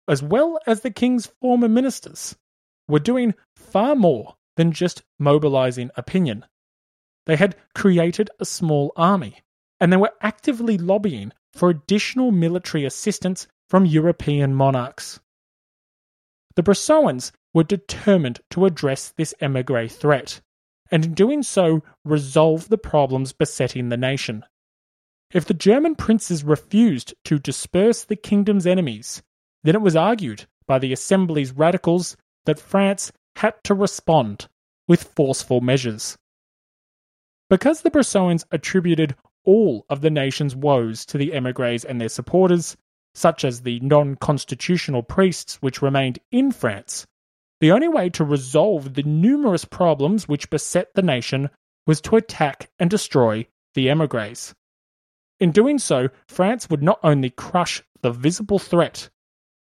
as 0.09 0.23
well 0.23 0.59
as 0.67 0.81
the 0.81 0.91
king's 0.91 1.27
former 1.41 1.69
ministers, 1.69 2.37
were 2.89 2.99
doing 2.99 3.35
far 3.55 3.95
more 3.95 4.37
than 4.57 4.73
just 4.73 5.03
mobilizing 5.19 5.91
opinion. 5.97 6.45
They 7.27 7.37
had 7.37 7.57
created 7.75 8.31
a 8.41 8.45
small 8.45 8.93
army, 8.97 9.43
and 9.79 9.93
they 9.93 9.99
were 9.99 10.15
actively 10.23 10.79
lobbying 10.79 11.33
for 11.53 11.69
additional 11.69 12.33
military 12.33 12.85
assistance 12.85 13.47
from 13.69 13.85
European 13.85 14.55
monarchs. 14.55 15.21
The 16.57 16.63
Brissotins 16.63 17.31
were 17.55 17.65
determined 17.65 18.41
to 18.51 18.65
address 18.65 19.11
this 19.11 19.35
emigre 19.41 19.89
threat, 19.89 20.41
and 20.91 21.05
in 21.05 21.15
doing 21.15 21.43
so, 21.43 21.83
resolve 22.05 22.69
the 22.69 22.79
problems 22.79 23.33
besetting 23.33 23.91
the 23.91 23.97
nation. 23.97 24.45
If 25.33 25.45
the 25.45 25.55
German 25.55 25.95
princes 25.95 26.43
refused 26.43 27.15
to 27.27 27.39
disperse 27.39 28.05
the 28.05 28.17
kingdom's 28.17 28.67
enemies, 28.67 29.23
then 29.63 29.75
it 29.75 29.81
was 29.81 29.97
argued 29.97 30.47
by 30.67 30.79
the 30.79 30.93
Assembly's 30.93 31.53
radicals 31.53 32.17
that 32.47 32.61
France 32.61 33.13
had 33.37 33.55
to 33.65 33.75
respond 33.75 34.49
with 34.87 35.13
forceful 35.15 35.61
measures. 35.61 36.17
Because 37.51 37.83
the 37.83 37.91
Brissotins 37.91 38.45
attributed 38.51 39.15
all 39.45 39.87
of 39.89 40.01
the 40.01 40.11
nation's 40.11 40.55
woes 40.55 41.07
to 41.07 41.19
the 41.19 41.33
emigres 41.33 41.85
and 41.85 42.01
their 42.01 42.09
supporters, 42.09 42.77
such 43.15 43.45
as 43.45 43.63
the 43.63 43.81
non 43.81 44.17
constitutional 44.17 45.03
priests 45.03 45.57
which 45.57 45.83
remained 45.83 46.19
in 46.31 46.53
France, 46.53 47.07
the 47.61 47.73
only 47.73 47.89
way 47.89 48.11
to 48.11 48.25
resolve 48.25 48.95
the 48.95 49.03
numerous 49.03 49.65
problems 49.65 50.29
which 50.29 50.51
beset 50.51 50.93
the 50.95 51.03
nation 51.03 51.49
was 51.87 52.01
to 52.03 52.17
attack 52.17 52.71
and 52.79 52.91
destroy 52.91 53.47
the 53.75 53.89
emigres. 53.89 54.55
In 55.41 55.53
doing 55.53 55.79
so, 55.79 56.09
France 56.27 56.69
would 56.69 56.83
not 56.83 57.01
only 57.03 57.31
crush 57.31 57.83
the 58.03 58.11
visible 58.11 58.59
threat, 58.59 59.09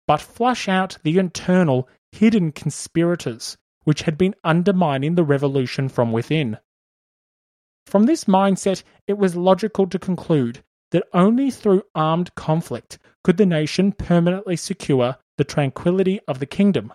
but 0.07 0.21
flush 0.21 0.69
out 0.69 0.99
the 1.03 1.19
internal, 1.19 1.89
hidden 2.13 2.53
conspirators 2.53 3.57
which 3.85 4.03
had 4.03 4.19
been 4.19 4.35
undermining 4.43 5.15
the 5.15 5.25
revolution 5.25 5.89
from 5.89 6.13
within. 6.13 6.59
From 7.87 8.07
this 8.07 8.25
mindset, 8.25 8.83
it 9.07 9.17
was 9.17 9.37
logical 9.37 9.87
to 9.87 9.99
conclude 9.99 10.65
that 10.91 11.05
only 11.13 11.51
through 11.51 11.85
armed 11.95 12.35
conflict 12.35 12.99
could 13.23 13.37
the 13.37 13.47
nation 13.47 13.93
permanently 13.93 14.57
secure 14.57 15.17
the 15.39 15.45
tranquility 15.45 16.21
of 16.27 16.41
the 16.41 16.47
kingdom. 16.47 16.93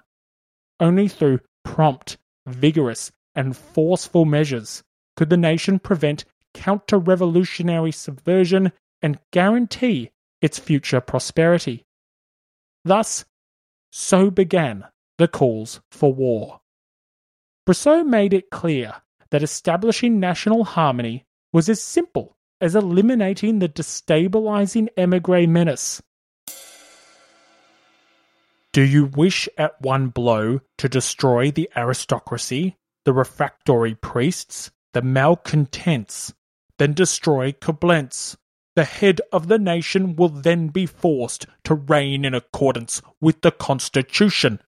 Only 0.79 1.07
through 1.07 1.39
prompt, 1.63 2.17
vigorous, 2.45 3.11
and 3.35 3.55
forceful 3.55 4.25
measures 4.25 4.83
could 5.15 5.29
the 5.29 5.37
nation 5.37 5.79
prevent 5.79 6.25
counter 6.53 6.97
revolutionary 6.97 7.91
subversion 7.91 8.73
and 9.01 9.19
guarantee 9.31 10.11
its 10.41 10.59
future 10.59 10.99
prosperity. 10.99 11.85
Thus, 12.83 13.25
so 13.91 14.31
began 14.31 14.85
the 15.17 15.27
calls 15.27 15.81
for 15.91 16.13
war. 16.13 16.61
Brissot 17.67 18.05
made 18.05 18.33
it 18.33 18.49
clear 18.49 18.95
that 19.29 19.43
establishing 19.43 20.19
national 20.19 20.63
harmony 20.63 21.25
was 21.53 21.69
as 21.69 21.81
simple 21.81 22.37
as 22.59 22.75
eliminating 22.75 23.59
the 23.59 23.69
destabilizing 23.69 24.87
emigre 24.97 25.47
menace. 25.47 26.01
Do 28.73 28.83
you 28.83 29.05
wish 29.05 29.49
at 29.57 29.81
one 29.81 30.07
blow 30.07 30.61
to 30.77 30.87
destroy 30.87 31.51
the 31.51 31.69
aristocracy, 31.75 32.77
the 33.03 33.13
refractory 33.13 33.95
priests, 33.95 34.71
the 34.93 35.01
malcontents? 35.01 36.33
Then 36.77 36.93
destroy 36.93 37.51
Coblentz. 37.51 38.37
The 38.75 38.85
head 38.85 39.19
of 39.33 39.47
the 39.47 39.59
nation 39.59 40.15
will 40.15 40.29
then 40.29 40.69
be 40.69 40.85
forced 40.85 41.45
to 41.65 41.75
reign 41.75 42.23
in 42.23 42.33
accordance 42.33 43.01
with 43.19 43.41
the 43.41 43.51
Constitution. 43.51 44.61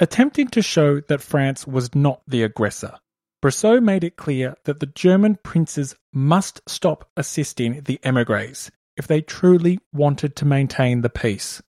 Attempting 0.00 0.48
to 0.48 0.60
show 0.60 1.00
that 1.00 1.22
France 1.22 1.66
was 1.66 1.94
not 1.94 2.20
the 2.26 2.42
aggressor, 2.42 2.98
Brissot 3.40 3.82
made 3.82 4.04
it 4.04 4.16
clear 4.16 4.56
that 4.64 4.80
the 4.80 4.86
German 4.86 5.38
princes 5.42 5.94
must 6.12 6.60
stop 6.66 7.08
assisting 7.16 7.82
the 7.82 8.00
emigres 8.02 8.70
if 8.96 9.06
they 9.06 9.20
truly 9.20 9.78
wanted 9.92 10.36
to 10.36 10.44
maintain 10.44 11.00
the 11.00 11.10
peace. 11.10 11.62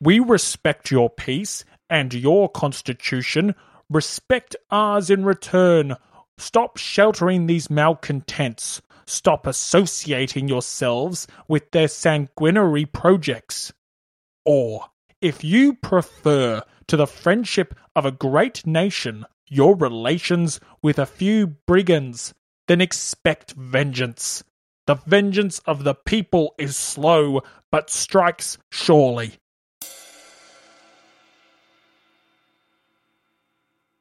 We 0.00 0.20
respect 0.20 0.90
your 0.90 1.10
peace 1.10 1.64
and 1.90 2.14
your 2.14 2.48
constitution. 2.48 3.54
Respect 3.90 4.54
ours 4.70 5.10
in 5.10 5.24
return. 5.24 5.96
Stop 6.36 6.76
sheltering 6.76 7.46
these 7.46 7.70
malcontents. 7.70 8.82
Stop 9.06 9.46
associating 9.46 10.48
yourselves 10.48 11.26
with 11.48 11.70
their 11.70 11.88
sanguinary 11.88 12.84
projects. 12.84 13.72
Or, 14.44 14.84
if 15.20 15.42
you 15.42 15.74
prefer 15.74 16.62
to 16.86 16.96
the 16.96 17.06
friendship 17.06 17.74
of 17.96 18.04
a 18.04 18.12
great 18.12 18.66
nation 18.66 19.24
your 19.50 19.74
relations 19.74 20.60
with 20.82 20.98
a 20.98 21.06
few 21.06 21.46
brigands, 21.46 22.34
then 22.66 22.80
expect 22.80 23.52
vengeance. 23.52 24.44
The 24.86 24.94
vengeance 24.94 25.58
of 25.60 25.84
the 25.84 25.94
people 25.94 26.54
is 26.58 26.76
slow, 26.76 27.40
but 27.70 27.90
strikes 27.90 28.58
surely. 28.70 29.38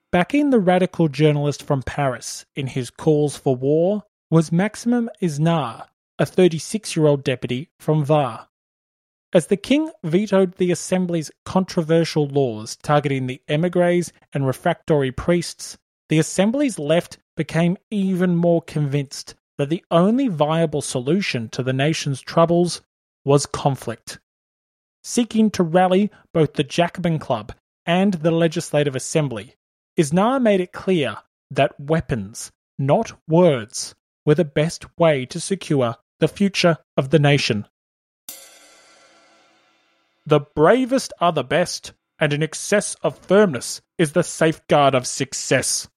Backing 0.09 0.51
the 0.51 0.59
radical 0.59 1.09
journalist 1.09 1.61
from 1.61 1.83
Paris 1.83 2.45
in 2.55 2.67
his 2.67 2.89
calls 2.89 3.35
for 3.35 3.57
war 3.57 4.03
was 4.31 4.53
Maximin 4.53 5.09
Isnard, 5.21 5.83
a 6.17 6.25
36 6.25 6.95
year 6.95 7.07
old 7.07 7.25
deputy 7.25 7.71
from 7.77 8.05
Var. 8.05 8.47
As 9.33 9.47
the 9.47 9.57
king 9.57 9.91
vetoed 10.05 10.55
the 10.55 10.71
assembly's 10.71 11.29
controversial 11.43 12.25
laws 12.25 12.77
targeting 12.77 13.27
the 13.27 13.41
emigres 13.49 14.13
and 14.31 14.47
refractory 14.47 15.11
priests, 15.11 15.77
the 16.07 16.19
assembly's 16.19 16.79
left 16.79 17.17
became 17.35 17.75
even 17.91 18.33
more 18.33 18.61
convinced 18.61 19.35
that 19.57 19.67
the 19.67 19.83
only 19.91 20.29
viable 20.29 20.81
solution 20.81 21.49
to 21.49 21.61
the 21.61 21.73
nation's 21.73 22.21
troubles 22.21 22.81
was 23.25 23.45
conflict. 23.45 24.19
Seeking 25.03 25.51
to 25.51 25.63
rally 25.63 26.09
both 26.33 26.53
the 26.53 26.63
Jacobin 26.63 27.19
Club 27.19 27.53
and 27.85 28.13
the 28.13 28.31
Legislative 28.31 28.95
Assembly, 28.95 29.55
Isnard 29.97 30.43
made 30.43 30.61
it 30.61 30.73
clear 30.73 31.17
that 31.49 31.79
weapons, 31.79 32.51
not 32.77 33.13
words, 33.27 33.95
were 34.27 34.35
the 34.35 34.45
best 34.45 34.85
way 34.99 35.25
to 35.25 35.39
secure 35.39 35.95
the 36.19 36.27
future 36.27 36.77
of 36.95 37.09
the 37.09 37.17
nation. 37.17 37.65
The 40.27 40.41
bravest 40.41 41.13
are 41.19 41.31
the 41.31 41.43
best, 41.43 41.93
and 42.19 42.31
an 42.31 42.43
excess 42.43 42.95
of 43.01 43.17
firmness 43.17 43.81
is 43.97 44.11
the 44.11 44.21
safeguard 44.21 44.93
of 44.93 45.07
success. 45.07 45.87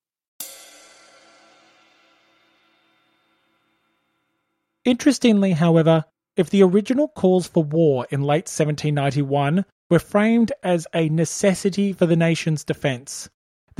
Interestingly, 4.86 5.52
however, 5.52 6.06
if 6.36 6.48
the 6.48 6.62
original 6.62 7.08
calls 7.08 7.46
for 7.46 7.64
war 7.64 8.06
in 8.10 8.22
late 8.22 8.48
1791 8.48 9.66
were 9.90 9.98
framed 9.98 10.52
as 10.62 10.86
a 10.94 11.10
necessity 11.10 11.92
for 11.92 12.06
the 12.06 12.16
nation's 12.16 12.64
defence, 12.64 13.28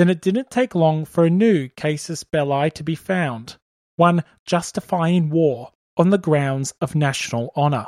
then 0.01 0.09
it 0.09 0.23
didn't 0.23 0.51
take 0.51 0.75
long 0.75 1.05
for 1.05 1.27
a 1.27 1.31
new 1.31 1.69
casus 1.69 2.25
belli 2.25 2.71
to 2.71 2.83
be 2.83 2.95
found, 2.95 3.59
one 3.97 4.25
justifying 4.47 5.29
war 5.29 5.73
on 5.99 6.09
the 6.09 6.17
grounds 6.17 6.73
of 6.81 6.95
national 6.95 7.53
honour. 7.55 7.87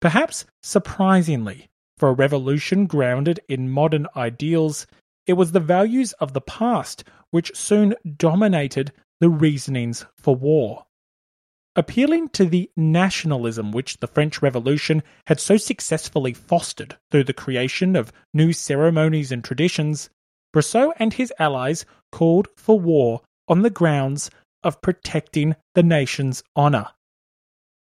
Perhaps 0.00 0.46
surprisingly, 0.62 1.68
for 1.98 2.10
a 2.10 2.12
revolution 2.12 2.86
grounded 2.86 3.40
in 3.48 3.68
modern 3.68 4.06
ideals, 4.14 4.86
it 5.26 5.32
was 5.32 5.50
the 5.50 5.58
values 5.58 6.12
of 6.20 6.34
the 6.34 6.40
past 6.40 7.02
which 7.30 7.56
soon 7.56 7.96
dominated 8.16 8.92
the 9.18 9.28
reasonings 9.28 10.06
for 10.16 10.36
war. 10.36 10.86
Appealing 11.74 12.28
to 12.28 12.44
the 12.44 12.70
nationalism 12.76 13.72
which 13.72 13.98
the 13.98 14.06
French 14.06 14.40
Revolution 14.40 15.02
had 15.26 15.40
so 15.40 15.56
successfully 15.56 16.32
fostered 16.32 16.96
through 17.10 17.24
the 17.24 17.32
creation 17.32 17.96
of 17.96 18.12
new 18.32 18.52
ceremonies 18.52 19.32
and 19.32 19.42
traditions, 19.42 20.08
Brissot 20.52 20.92
and 20.98 21.14
his 21.14 21.32
allies 21.38 21.84
called 22.10 22.48
for 22.56 22.78
war 22.78 23.22
on 23.48 23.62
the 23.62 23.70
grounds 23.70 24.30
of 24.62 24.80
protecting 24.80 25.56
the 25.74 25.82
nation's 25.82 26.42
honour. 26.56 26.88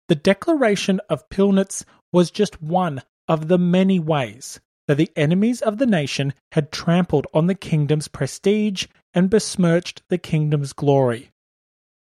The 0.07 0.15
Declaration 0.15 0.99
of 1.09 1.27
Pillnitz 1.29 1.83
was 2.11 2.31
just 2.31 2.61
one 2.61 3.01
of 3.27 3.47
the 3.47 3.57
many 3.57 3.99
ways 3.99 4.59
that 4.87 4.95
the 4.95 5.11
enemies 5.15 5.61
of 5.61 5.77
the 5.77 5.85
nation 5.85 6.33
had 6.53 6.71
trampled 6.71 7.27
on 7.33 7.47
the 7.47 7.55
kingdom's 7.55 8.07
prestige 8.07 8.87
and 9.13 9.29
besmirched 9.29 10.01
the 10.09 10.17
kingdom's 10.17 10.73
glory. 10.73 11.31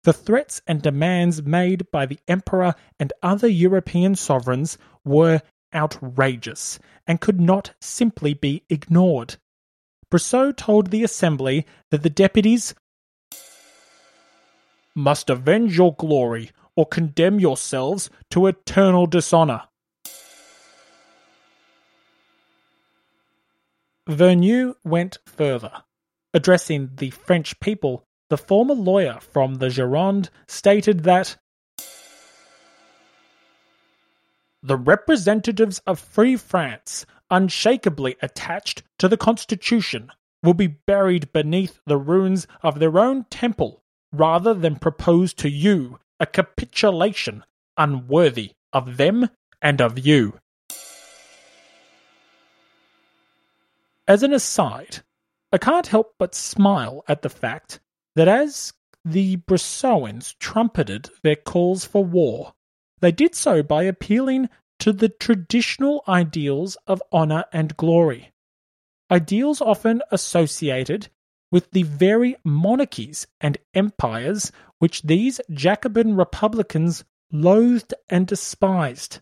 The 0.04 0.12
threats 0.12 0.62
and 0.68 0.82
demands 0.82 1.44
made 1.44 1.90
by 1.92 2.06
the 2.06 2.20
emperor 2.28 2.76
and 3.00 3.14
other 3.22 3.48
European 3.48 4.16
sovereigns 4.16 4.78
were 5.06 5.42
outrageous 5.74 6.78
and 7.08 7.22
could 7.22 7.40
not 7.40 7.74
simply 7.80 8.34
be 8.34 8.64
ignored. 8.70 9.38
Brissot 10.14 10.58
told 10.58 10.92
the 10.92 11.04
assembly 11.04 11.66
that 11.90 12.04
the 12.04 12.10
deputies 12.10 12.76
must 14.94 15.28
avenge 15.28 15.76
your 15.76 15.96
glory 15.96 16.52
or 16.76 16.86
condemn 16.86 17.40
yourselves 17.40 18.12
to 18.30 18.46
eternal 18.46 19.08
dishonor. 19.08 19.64
Vergniaud 24.08 24.76
went 24.84 25.18
further. 25.26 25.72
Addressing 26.32 26.92
the 26.98 27.10
French 27.10 27.60
people, 27.60 28.04
the 28.30 28.38
former 28.38 28.76
lawyer 28.76 29.18
from 29.20 29.56
the 29.56 29.70
Gironde 29.70 30.30
stated 30.48 31.06
that 31.06 31.38
the 34.62 34.78
representatives 34.78 35.82
of 35.88 36.00
free 36.00 36.38
France, 36.38 37.08
unshakably 37.34 38.16
attached 38.22 38.84
to 39.00 39.10
the 39.10 39.18
Constitution, 39.18 40.12
will 40.44 40.54
be 40.54 40.68
buried 40.68 41.34
beneath 41.34 41.80
the 41.88 41.98
ruins 41.98 42.46
of 42.62 42.78
their 42.78 43.00
own 43.00 43.24
temple 43.32 43.82
rather 44.12 44.54
than 44.54 44.76
propose 44.76 45.34
to 45.34 45.50
you 45.50 46.00
a 46.20 46.28
capitulation 46.28 47.44
unworthy 47.76 48.52
of 48.72 48.98
them 48.98 49.28
and 49.64 49.82
of 49.82 49.98
you. 49.98 50.38
As 54.08 54.22
an 54.22 54.32
aside, 54.32 55.00
I 55.52 55.58
can't 55.58 55.88
help 55.88 56.14
but 56.20 56.36
smile 56.36 57.04
at 57.08 57.24
the 57.24 57.30
fact 57.30 57.80
that 58.16 58.28
as 58.28 58.74
the 59.04 59.38
Brissotins 59.38 60.36
trumpeted 60.40 61.10
their 61.24 61.36
calls 61.36 61.84
for 61.84 62.06
war, 62.06 62.54
they 63.00 63.12
did 63.12 63.34
so 63.34 63.64
by 63.64 63.84
appealing 63.84 64.50
to 64.80 64.92
the 64.92 65.10
traditional 65.10 66.04
ideals 66.08 66.78
of 66.88 67.02
honour 67.12 67.46
and 67.54 67.78
glory. 67.78 68.32
Ideals 69.12 69.62
often 69.62 70.02
associated 70.12 71.10
with 71.52 71.70
the 71.72 71.84
very 71.84 72.36
monarchies 72.44 73.28
and 73.40 73.58
empires 73.74 74.52
which 74.80 75.04
these 75.04 75.40
Jacobin 75.52 76.16
republicans 76.16 77.06
loathed 77.32 77.94
and 78.10 78.26
despised. 78.26 79.20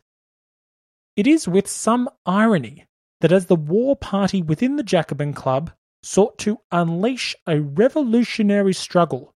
It 1.16 1.28
is 1.28 1.48
with 1.48 1.68
some 1.68 2.10
irony 2.26 2.86
that 3.20 3.32
as 3.32 3.48
the 3.48 3.56
war 3.56 3.96
party 3.96 4.42
within 4.42 4.78
the 4.78 4.84
Jacobin 4.84 5.34
Club 5.34 5.72
sought 6.04 6.38
to 6.40 6.60
unleash 6.72 7.36
a 7.46 7.60
revolutionary 7.60 8.74
struggle, 8.74 9.34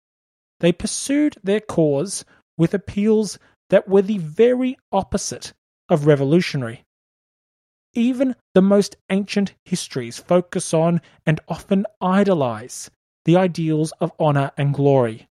they 0.60 0.72
pursued 0.72 1.36
their 1.44 1.60
cause 1.60 2.26
with 2.58 2.74
appeals 2.74 3.38
that 3.70 3.88
were 3.88 4.02
the 4.02 4.18
very 4.18 4.78
opposite 4.92 5.54
of 5.90 6.06
revolutionary. 6.06 6.84
Even 7.94 8.36
the 8.54 8.62
most 8.62 8.98
ancient 9.10 9.54
histories 9.64 10.18
focus 10.18 10.74
on 10.74 11.02
and 11.26 11.40
often 11.48 11.86
idolize 12.02 12.90
the 13.24 13.38
ideals 13.38 13.94
of 14.00 14.12
honor 14.20 14.52
and 14.58 14.74
glory. 14.74 15.28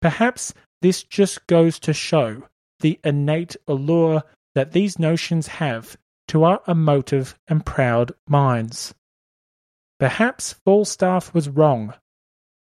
Perhaps 0.00 0.54
this 0.82 1.02
just 1.02 1.46
goes 1.46 1.78
to 1.80 1.92
show 1.92 2.44
the 2.80 2.98
innate 3.04 3.56
allure 3.68 4.22
that 4.54 4.72
these 4.72 4.98
notions 4.98 5.46
have 5.46 5.96
to 6.28 6.44
our 6.44 6.62
emotive 6.66 7.38
and 7.48 7.64
proud 7.66 8.12
minds. 8.26 8.94
Perhaps 9.98 10.54
Falstaff 10.64 11.34
was 11.34 11.48
wrong, 11.48 11.92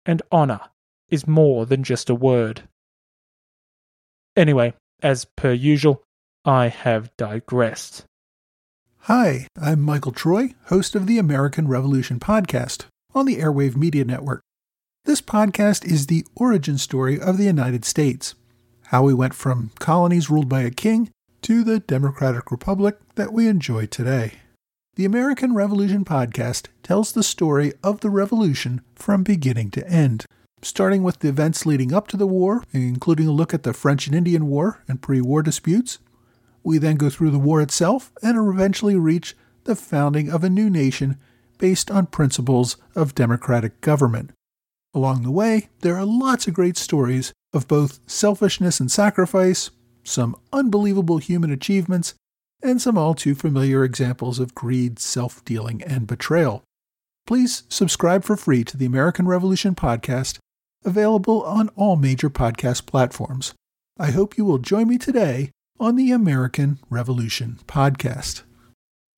and 0.05 0.21
honour 0.31 0.61
is 1.09 1.27
more 1.27 1.65
than 1.65 1.83
just 1.83 2.09
a 2.09 2.15
word. 2.15 2.67
Anyway, 4.35 4.73
as 5.01 5.25
per 5.35 5.51
usual, 5.51 6.01
I 6.47 6.67
have 6.67 7.09
digressed. 7.17 8.05
Hi, 8.99 9.47
I'm 9.59 9.81
Michael 9.81 10.11
Troy, 10.11 10.53
host 10.65 10.93
of 10.93 11.07
the 11.07 11.17
American 11.17 11.67
Revolution 11.67 12.19
podcast 12.19 12.85
on 13.15 13.25
the 13.25 13.37
Airwave 13.37 13.75
Media 13.75 14.05
Network. 14.05 14.41
This 15.05 15.21
podcast 15.21 15.83
is 15.83 16.05
the 16.05 16.23
origin 16.35 16.77
story 16.77 17.19
of 17.19 17.39
the 17.39 17.45
United 17.45 17.83
States, 17.83 18.35
how 18.83 19.01
we 19.01 19.13
went 19.15 19.33
from 19.33 19.71
colonies 19.79 20.29
ruled 20.29 20.47
by 20.47 20.61
a 20.61 20.69
king 20.69 21.09
to 21.41 21.63
the 21.63 21.79
democratic 21.79 22.51
republic 22.51 22.99
that 23.15 23.33
we 23.33 23.47
enjoy 23.47 23.87
today. 23.87 24.33
The 24.97 25.05
American 25.05 25.55
Revolution 25.55 26.05
podcast 26.05 26.67
tells 26.83 27.11
the 27.11 27.23
story 27.23 27.73
of 27.83 28.01
the 28.01 28.11
revolution 28.11 28.81
from 28.93 29.23
beginning 29.23 29.71
to 29.71 29.89
end, 29.89 30.27
starting 30.61 31.01
with 31.01 31.21
the 31.21 31.29
events 31.29 31.65
leading 31.65 31.91
up 31.91 32.07
to 32.09 32.17
the 32.17 32.27
war, 32.27 32.63
including 32.71 33.27
a 33.27 33.31
look 33.31 33.51
at 33.51 33.63
the 33.63 33.73
French 33.73 34.05
and 34.05 34.15
Indian 34.15 34.45
War 34.45 34.83
and 34.87 35.01
pre 35.01 35.21
war 35.21 35.41
disputes. 35.41 35.97
We 36.65 36.79
then 36.79 36.95
go 36.95 37.11
through 37.11 37.29
the 37.29 37.39
war 37.39 37.61
itself 37.61 38.11
and 38.23 38.37
eventually 38.37 38.95
reach 38.95 39.37
the 39.65 39.75
founding 39.75 40.29
of 40.29 40.43
a 40.43 40.49
new 40.49 40.69
nation 40.69 41.17
based 41.59 41.91
on 41.91 42.07
principles 42.07 42.75
of 42.95 43.15
democratic 43.15 43.81
government. 43.81 44.31
Along 44.93 45.21
the 45.21 45.31
way, 45.31 45.69
there 45.81 45.95
are 45.95 46.05
lots 46.05 46.47
of 46.47 46.55
great 46.55 46.75
stories 46.75 47.31
of 47.53 47.67
both 47.67 47.99
selfishness 48.07 48.79
and 48.79 48.91
sacrifice, 48.91 49.69
some 50.03 50.35
unbelievable 50.51 51.19
human 51.19 51.51
achievements, 51.51 52.15
and 52.63 52.81
some 52.81 52.97
all 52.97 53.13
too 53.13 53.35
familiar 53.35 53.83
examples 53.83 54.39
of 54.39 54.55
greed, 54.55 54.97
self 54.97 55.45
dealing, 55.45 55.83
and 55.83 56.07
betrayal. 56.07 56.63
Please 57.27 57.63
subscribe 57.69 58.23
for 58.23 58.35
free 58.35 58.63
to 58.63 58.75
the 58.75 58.85
American 58.85 59.27
Revolution 59.27 59.75
podcast, 59.75 60.39
available 60.83 61.43
on 61.43 61.69
all 61.75 61.95
major 61.95 62.29
podcast 62.29 62.87
platforms. 62.87 63.53
I 63.99 64.11
hope 64.11 64.37
you 64.37 64.45
will 64.45 64.57
join 64.57 64.87
me 64.87 64.97
today 64.97 65.51
on 65.79 65.97
the 65.97 66.11
American 66.11 66.79
Revolution 66.89 67.59
podcast. 67.67 68.43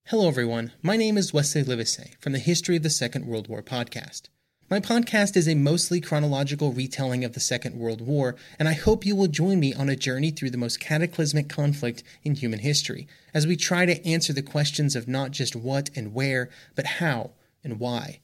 Hello, 0.07 0.27
everyone. 0.27 0.71
My 0.81 0.97
name 0.97 1.15
is 1.15 1.31
Wesley 1.31 1.63
Livesey 1.63 2.13
from 2.19 2.33
the 2.33 2.39
History 2.39 2.77
of 2.77 2.83
the 2.83 2.89
Second 2.89 3.27
World 3.27 3.47
War 3.47 3.61
podcast. 3.61 4.23
My 4.67 4.79
podcast 4.79 5.37
is 5.37 5.47
a 5.47 5.53
mostly 5.53 6.01
chronological 6.01 6.73
retelling 6.73 7.23
of 7.23 7.33
the 7.33 7.39
Second 7.39 7.77
World 7.77 8.01
War, 8.01 8.35
and 8.57 8.67
I 8.67 8.73
hope 8.73 9.05
you 9.05 9.15
will 9.15 9.27
join 9.27 9.59
me 9.59 9.73
on 9.73 9.87
a 9.87 9.95
journey 9.95 10.31
through 10.31 10.49
the 10.49 10.57
most 10.57 10.79
cataclysmic 10.79 11.47
conflict 11.47 12.03
in 12.23 12.33
human 12.33 12.59
history 12.59 13.07
as 13.35 13.45
we 13.45 13.55
try 13.55 13.85
to 13.85 14.03
answer 14.05 14.33
the 14.33 14.41
questions 14.41 14.95
of 14.95 15.07
not 15.07 15.31
just 15.31 15.55
what 15.55 15.91
and 15.95 16.13
where, 16.13 16.49
but 16.75 16.85
how 16.85 17.31
and 17.63 17.79
why. 17.79 18.19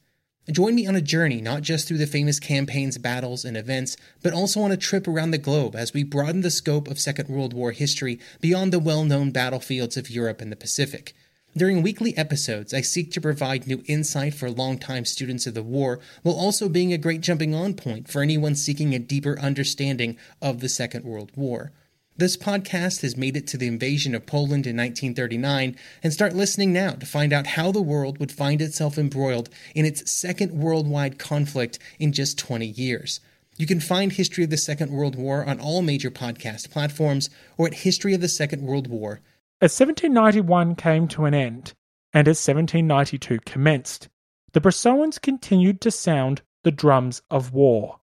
Join 0.52 0.76
me 0.76 0.86
on 0.86 0.96
a 0.96 1.02
journey 1.02 1.40
not 1.40 1.62
just 1.62 1.88
through 1.88 2.00
the 2.00 2.06
famous 2.06 2.38
campaigns, 2.38 2.98
battles, 2.98 3.46
and 3.46 3.56
events, 3.56 3.96
but 4.22 4.34
also 4.34 4.62
on 4.62 4.74
a 4.74 4.78
trip 4.78 5.08
around 5.08 5.32
the 5.32 5.38
globe 5.38 5.74
as 5.74 5.94
we 5.94 6.04
broaden 6.04 6.42
the 6.42 6.52
scope 6.52 6.90
of 6.90 7.00
Second 7.00 7.30
World 7.30 7.54
War 7.54 7.72
history 7.72 8.20
beyond 8.42 8.74
the 8.74 8.80
well 8.80 9.06
known 9.06 9.32
battlefields 9.32 9.96
of 9.96 10.10
Europe 10.10 10.42
and 10.42 10.52
the 10.52 10.58
Pacific. 10.58 11.14
During 11.56 11.82
weekly 11.82 12.18
episodes, 12.18 12.74
I 12.74 12.82
seek 12.82 13.12
to 13.12 13.22
provide 13.22 13.68
new 13.68 13.84
insight 13.86 14.34
for 14.34 14.52
longtime 14.52 15.06
students 15.06 15.48
of 15.48 15.54
the 15.54 15.64
war, 15.64 16.02
while 16.24 16.36
also 16.36 16.68
being 16.68 16.92
a 16.92 16.98
great 16.98 17.22
jumping 17.22 17.56
on 17.56 17.76
point 17.76 18.10
for 18.10 18.22
anyone 18.22 18.56
seeking 18.56 18.94
a 18.94 19.00
deeper 19.00 19.40
understanding 19.40 20.18
of 20.42 20.60
the 20.60 20.70
Second 20.70 21.06
World 21.06 21.32
War. 21.36 21.72
This 22.16 22.38
podcast 22.38 23.02
has 23.02 23.18
made 23.18 23.36
it 23.36 23.48
to 23.48 23.58
the 23.58 23.68
invasion 23.68 24.14
of 24.14 24.26
Poland 24.26 24.68
in 24.68 24.78
1939, 24.78 25.76
and 26.04 26.14
start 26.14 26.36
listening 26.36 26.72
now 26.72 26.92
to 26.92 27.06
find 27.06 27.34
out 27.34 27.48
how 27.48 27.72
the 27.72 27.82
world 27.82 28.20
would 28.20 28.32
find 28.32 28.62
itself 28.62 28.98
embroiled 28.98 29.50
in 29.74 29.86
its 29.86 30.12
second 30.12 30.52
worldwide 30.52 31.18
conflict 31.18 31.80
in 32.00 32.14
just 32.14 32.38
20 32.38 32.66
years. 32.66 33.20
You 33.58 33.66
can 33.68 33.80
find 33.80 34.12
History 34.12 34.44
of 34.44 34.50
the 34.50 34.58
Second 34.58 34.92
World 34.92 35.16
War 35.16 35.44
on 35.46 35.60
all 35.60 35.82
major 35.82 36.12
podcast 36.12 36.72
platforms 36.72 37.30
or 37.58 37.68
at 37.68 37.74
historyofthesecondworldwar.com 37.74 39.20
as 39.64 39.80
1791 39.80 40.76
came 40.76 41.08
to 41.08 41.24
an 41.24 41.34
end, 41.34 41.74
and 42.12 42.28
as 42.28 42.46
1792 42.46 43.40
commenced, 43.46 44.10
the 44.52 44.60
Brissotins 44.60 45.22
continued 45.22 45.80
to 45.80 45.90
sound 45.90 46.42
the 46.66 46.72
drums 46.72 47.22
of 47.32 47.54
war. 47.54 48.02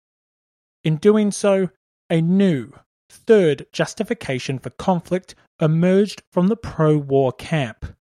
In 0.86 0.95
doing 0.95 1.32
so, 1.32 1.70
a 2.10 2.22
new, 2.22 2.72
third 3.10 3.66
justification 3.72 4.60
for 4.60 4.70
conflict 4.72 5.36
emerged 5.60 6.22
from 6.32 6.47
the 6.47 6.55
pro 6.55 6.97
war 6.97 7.32
camp. 7.32 7.95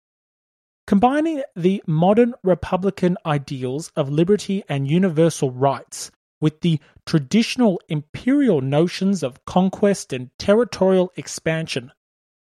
Combining 0.87 1.41
the 1.55 1.81
modern 1.87 2.33
Republican 2.43 3.17
ideals 3.25 3.91
of 3.95 4.09
liberty 4.09 4.63
and 4.67 4.89
universal 4.89 5.51
rights 5.51 6.11
with 6.41 6.61
the 6.61 6.79
traditional 7.05 7.79
imperial 7.87 8.61
notions 8.61 9.23
of 9.23 9.43
conquest 9.45 10.11
and 10.11 10.29
territorial 10.37 11.11
expansion 11.15 11.91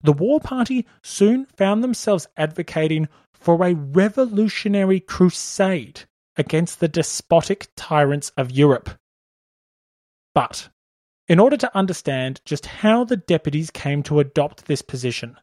the 0.01 0.13
War 0.13 0.39
Party 0.39 0.85
soon 1.03 1.45
found 1.57 1.83
themselves 1.83 2.27
advocating 2.37 3.07
for 3.33 3.63
a 3.65 3.73
revolutionary 3.73 4.99
crusade 4.99 6.01
against 6.35 6.79
the 6.79 6.87
despotic 6.87 7.67
tyrants 7.75 8.31
of 8.37 8.51
Europe. 8.51 8.91
But, 10.35 10.69
in 11.27 11.39
order 11.39 11.57
to 11.57 11.77
understand 11.77 12.41
just 12.45 12.65
how 12.65 13.03
the 13.03 13.17
deputies 13.17 13.69
came 13.69 14.01
to 14.03 14.19
adopt 14.19 14.65
this 14.65 14.81
position, 14.81 15.35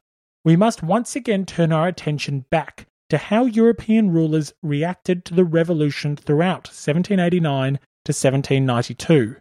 we 0.45 0.57
must 0.57 0.83
once 0.83 1.15
again 1.15 1.45
turn 1.45 1.73
our 1.73 1.89
attention 1.89 2.47
back 2.51 2.87
to 3.11 3.19
how 3.19 3.45
European 3.45 4.11
rulers 4.11 4.53
reacted 4.63 5.25
to 5.25 5.35
the 5.35 5.45
revolution 5.45 6.17
throughout 6.17 6.69
1789 6.69 7.75
to 7.75 8.13
1792. 8.13 9.37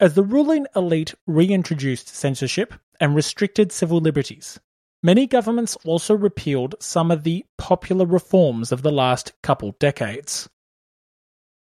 As 0.00 0.14
the 0.14 0.24
ruling 0.24 0.66
elite 0.74 1.14
reintroduced 1.28 2.08
censorship 2.08 2.74
and 2.98 3.14
restricted 3.14 3.70
civil 3.70 4.00
liberties, 4.00 4.58
many 5.00 5.28
governments 5.28 5.76
also 5.84 6.14
repealed 6.14 6.74
some 6.80 7.12
of 7.12 7.22
the 7.22 7.44
popular 7.56 8.04
reforms 8.04 8.72
of 8.72 8.82
the 8.82 8.90
last 8.90 9.32
couple 9.42 9.76
decades. 9.78 10.48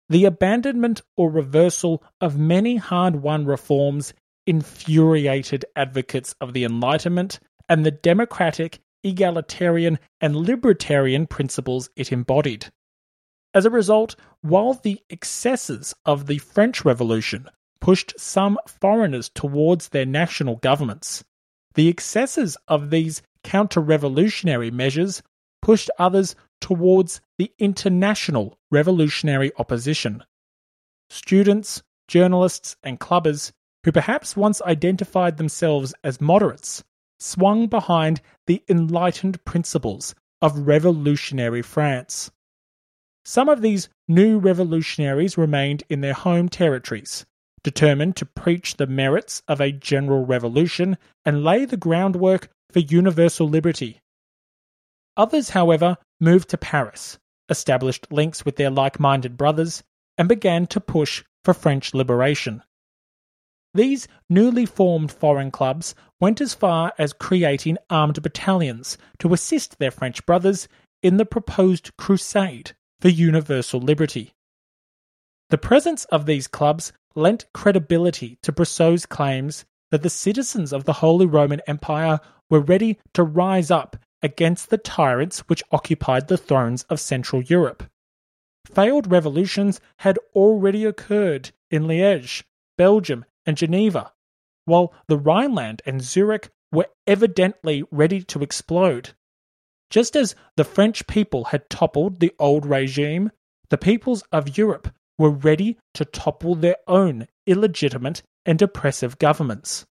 The 0.10 0.26
abandonment 0.26 1.02
or 1.16 1.30
reversal 1.30 2.04
of 2.20 2.38
many 2.38 2.78
hard 2.78 3.18
won 3.18 3.46
reforms 3.46 4.14
infuriated 4.48 5.66
advocates 5.76 6.34
of 6.42 6.54
the 6.54 6.64
Enlightenment 6.64 7.40
and 7.70 7.86
the 7.86 7.92
democratic, 7.92 8.80
egalitarian, 9.04 10.00
and 10.20 10.36
libertarian 10.36 11.28
principles 11.28 11.90
it 11.96 12.12
embodied. 12.12 12.72
As 13.54 13.66
a 13.66 13.70
result, 13.70 14.16
while 14.42 14.74
the 14.74 15.00
excesses 15.10 15.94
of 16.06 16.26
the 16.26 16.40
French 16.40 16.84
Revolution 16.84 17.48
pushed 17.80 18.14
some 18.20 18.58
foreigners 18.68 19.30
towards 19.30 19.90
their 19.90 20.06
national 20.06 20.58
governments. 20.58 21.24
The 21.76 21.88
excesses 21.88 22.58
of 22.68 22.90
these 22.90 23.22
counter 23.44 23.80
revolutionary 23.80 24.72
measures 24.72 25.22
pushed 25.62 25.90
others 25.98 26.36
towards 26.60 27.22
the 27.40 27.52
international 27.58 28.60
revolutionary 28.70 29.50
opposition. 29.58 30.24
Students, 31.10 31.82
journalists, 32.10 32.76
and 32.84 33.00
clubbers, 33.00 33.54
who 33.86 33.94
perhaps 33.94 34.36
once 34.36 34.62
identified 34.64 35.38
themselves 35.38 35.94
as 36.04 36.20
moderates, 36.20 36.84
swung 37.18 37.68
behind 37.68 38.20
the 38.46 38.62
enlightened 38.68 39.44
principles 39.46 40.14
of 40.42 40.68
revolutionary 40.68 41.62
France. 41.62 42.30
Some 43.24 43.48
of 43.48 43.62
these 43.62 43.88
new 44.10 44.38
revolutionaries 44.38 45.38
remained 45.38 45.84
in 45.90 46.02
their 46.02 46.14
home 46.14 46.50
territories, 46.50 47.26
determined 47.64 48.18
to 48.18 48.26
preach 48.26 48.76
the 48.76 48.88
merits 48.88 49.44
of 49.48 49.62
a 49.62 49.72
general 49.72 50.26
revolution 50.26 50.98
and 51.24 51.46
lay 51.46 51.64
the 51.64 51.78
groundwork 51.78 52.50
for 52.70 52.80
universal 52.80 53.48
liberty. 53.48 54.02
Others, 55.16 55.50
however, 55.50 55.98
moved 56.20 56.50
to 56.50 56.58
Paris, 56.58 57.18
established 57.50 58.12
links 58.12 58.46
with 58.46 58.56
their 58.56 58.70
like 58.70 59.00
minded 59.00 59.38
brothers, 59.38 59.84
and 60.18 60.28
began 60.28 60.68
to 60.68 60.80
push 60.80 61.24
for 61.44 61.54
French 61.54 61.94
liberation. 61.94 62.62
These 63.74 64.08
newly 64.30 64.66
formed 64.66 65.12
foreign 65.12 65.52
clubs 65.52 65.94
went 66.20 66.42
as 66.42 66.54
far 66.54 66.94
as 66.98 67.14
creating 67.14 67.78
armed 67.90 68.22
battalions 68.22 68.98
to 69.20 69.34
assist 69.34 69.78
their 69.78 69.92
French 69.92 70.26
brothers 70.26 70.68
in 71.04 71.18
the 71.18 71.26
proposed 71.26 71.96
crusade 71.98 72.76
for 73.00 73.10
universal 73.10 73.80
liberty. 73.80 74.34
The 75.50 75.58
presence 75.58 76.06
of 76.06 76.26
these 76.26 76.48
clubs 76.48 76.92
lent 77.16 77.46
credibility 77.54 78.38
to 78.44 78.52
Brissot's 78.52 79.06
claims 79.06 79.66
that 79.92 80.04
the 80.04 80.10
citizens 80.10 80.74
of 80.74 80.86
the 80.86 80.94
Holy 80.94 81.26
Roman 81.26 81.62
Empire 81.68 82.20
were 82.50 82.60
ready 82.60 83.00
to 83.14 83.24
rise 83.24 83.72
up 83.72 83.98
against 84.22 84.70
the 84.70 84.78
tyrants 84.78 85.40
which 85.48 85.64
occupied 85.72 86.28
the 86.28 86.38
thrones 86.38 86.84
of 86.84 87.00
Central 87.00 87.42
Europe. 87.42 87.84
Failed 88.66 89.10
revolutions 89.10 89.80
had 90.00 90.20
already 90.36 90.86
occurred 90.86 91.52
in 91.72 91.84
Liège, 91.84 92.44
Belgium, 92.78 93.26
and 93.46 93.58
Geneva, 93.58 94.14
while 94.66 94.94
the 95.08 95.18
Rhineland 95.18 95.82
and 95.86 96.02
Zurich 96.02 96.50
were 96.72 96.88
evidently 97.08 97.84
ready 97.92 98.22
to 98.24 98.44
explode. 98.44 99.12
Just 99.90 100.16
as 100.16 100.36
the 100.56 100.64
French 100.64 101.08
people 101.08 101.46
had 101.46 101.70
toppled 101.70 102.20
the 102.20 102.34
old 102.38 102.66
regime, 102.66 103.32
the 103.70 103.78
peoples 103.78 104.24
of 104.32 104.58
Europe 104.58 104.94
were 105.18 105.32
ready 105.32 105.78
to 105.96 106.06
topple 106.06 106.56
their 106.56 106.78
own 106.88 107.28
illegitimate 107.48 108.22
and 108.46 108.62
oppressive 108.62 109.18
governments. 109.18 109.86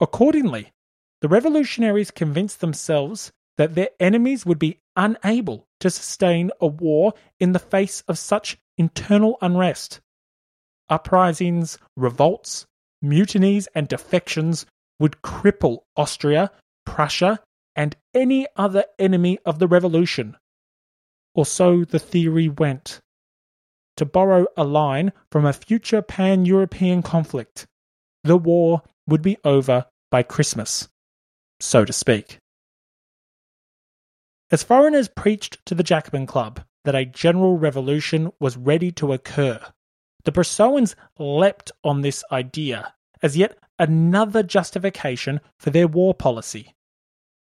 Accordingly, 0.00 0.72
the 1.20 1.28
revolutionaries 1.28 2.10
convinced 2.10 2.60
themselves 2.60 3.32
that 3.58 3.74
their 3.74 3.90
enemies 4.00 4.46
would 4.46 4.58
be 4.58 4.80
unable 4.96 5.66
to 5.80 5.90
sustain 5.90 6.50
a 6.60 6.66
war 6.66 7.14
in 7.40 7.52
the 7.52 7.58
face 7.58 8.02
of 8.08 8.18
such 8.18 8.58
internal 8.78 9.38
unrest. 9.40 10.00
Uprisings, 10.88 11.78
revolts, 11.96 12.66
mutinies, 13.00 13.68
and 13.74 13.88
defections 13.88 14.66
would 14.98 15.22
cripple 15.22 15.80
Austria, 15.96 16.50
Prussia, 16.84 17.40
and 17.74 17.96
any 18.14 18.46
other 18.56 18.84
enemy 18.98 19.38
of 19.44 19.58
the 19.58 19.68
revolution. 19.68 20.36
Or 21.34 21.46
so 21.46 21.84
the 21.84 21.98
theory 21.98 22.48
went 22.48 23.00
to 23.96 24.04
borrow 24.04 24.46
a 24.56 24.64
line 24.64 25.12
from 25.30 25.46
a 25.46 25.52
future 25.52 26.02
pan 26.02 26.44
European 26.44 27.02
conflict. 27.02 27.66
The 28.24 28.36
war 28.36 28.82
would 29.06 29.22
be 29.22 29.38
over 29.44 29.86
by 30.10 30.22
Christmas, 30.22 30.88
so 31.60 31.84
to 31.84 31.92
speak. 31.92 32.38
As 34.52 34.62
foreigners 34.62 35.08
preached 35.08 35.64
to 35.64 35.74
the 35.74 35.82
Jacobin 35.82 36.26
Club 36.26 36.60
that 36.84 36.94
a 36.94 37.06
general 37.06 37.56
revolution 37.56 38.30
was 38.38 38.58
ready 38.58 38.92
to 38.92 39.14
occur, 39.14 39.58
the 40.24 40.30
Brissotins 40.30 40.94
leapt 41.18 41.72
on 41.82 42.02
this 42.02 42.22
idea 42.30 42.92
as 43.22 43.34
yet 43.34 43.56
another 43.78 44.42
justification 44.42 45.40
for 45.58 45.70
their 45.70 45.88
war 45.88 46.12
policy. 46.12 46.74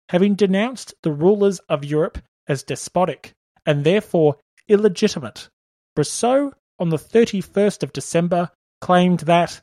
Having 0.09 0.35
denounced 0.35 0.95
the 1.03 1.13
rulers 1.13 1.61
of 1.69 1.85
Europe 1.85 2.19
as 2.49 2.65
despotic 2.65 3.35
and 3.65 3.85
therefore 3.85 4.39
illegitimate, 4.67 5.49
Brissot 5.95 6.55
on 6.81 6.89
the 6.89 6.97
31st 6.97 7.85
of 7.85 7.93
December 7.93 8.51
claimed 8.81 9.21
that 9.21 9.63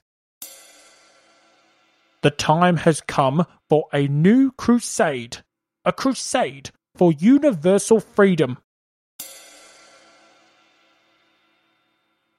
the 2.21 2.31
time 2.31 2.77
has 2.77 3.01
come 3.01 3.45
for 3.69 3.87
a 3.91 4.07
new 4.07 4.51
crusade, 4.53 5.39
a 5.83 5.91
crusade 5.91 6.71
for 6.95 7.11
universal 7.11 7.99
freedom. 7.99 8.57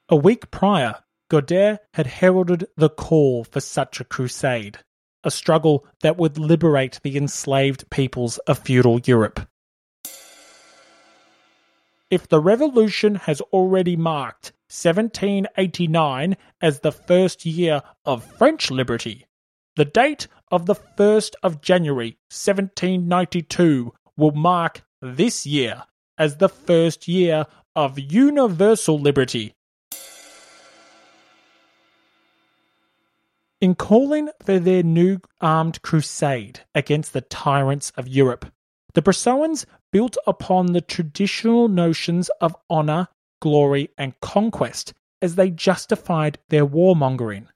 A 0.08 0.16
week 0.16 0.50
prior, 0.50 0.96
Guadet 1.30 1.78
had 1.94 2.06
heralded 2.06 2.66
the 2.76 2.90
call 2.90 3.44
for 3.44 3.60
such 3.60 4.00
a 4.00 4.04
crusade, 4.04 4.78
a 5.24 5.30
struggle 5.30 5.86
that 6.02 6.16
would 6.18 6.38
liberate 6.38 7.00
the 7.02 7.16
enslaved 7.16 7.88
peoples 7.90 8.38
of 8.46 8.58
feudal 8.58 9.00
Europe. 9.00 9.48
If 12.10 12.28
the 12.28 12.40
revolution 12.40 13.16
has 13.16 13.40
already 13.40 13.96
marked 13.96 14.52
1789 14.68 16.36
as 16.60 16.80
the 16.80 16.92
first 16.92 17.44
year 17.46 17.82
of 18.04 18.24
French 18.38 18.70
liberty, 18.70 19.26
the 19.76 19.84
date 19.84 20.28
of 20.52 20.66
the 20.66 20.74
1st 20.74 21.32
of 21.42 21.60
January 21.60 22.18
1792 22.30 23.92
will 24.16 24.32
mark 24.32 24.82
this 25.00 25.46
year 25.46 25.84
as 26.18 26.36
the 26.36 26.48
first 26.48 27.08
year 27.08 27.46
of 27.74 27.98
universal 27.98 28.98
liberty. 28.98 29.54
In 33.60 33.74
calling 33.74 34.28
for 34.44 34.58
their 34.58 34.82
new 34.82 35.20
armed 35.40 35.80
crusade 35.82 36.60
against 36.74 37.12
the 37.12 37.22
tyrants 37.22 37.90
of 37.96 38.06
Europe, 38.06 38.46
the 38.92 39.02
Brissotins 39.02 39.64
built 39.90 40.16
upon 40.26 40.72
the 40.72 40.80
traditional 40.80 41.68
notions 41.68 42.30
of 42.40 42.54
honour, 42.70 43.08
glory, 43.40 43.88
and 43.96 44.18
conquest 44.20 44.92
as 45.22 45.36
they 45.36 45.50
justified 45.50 46.38
their 46.48 46.66
warmongering. 46.66 47.46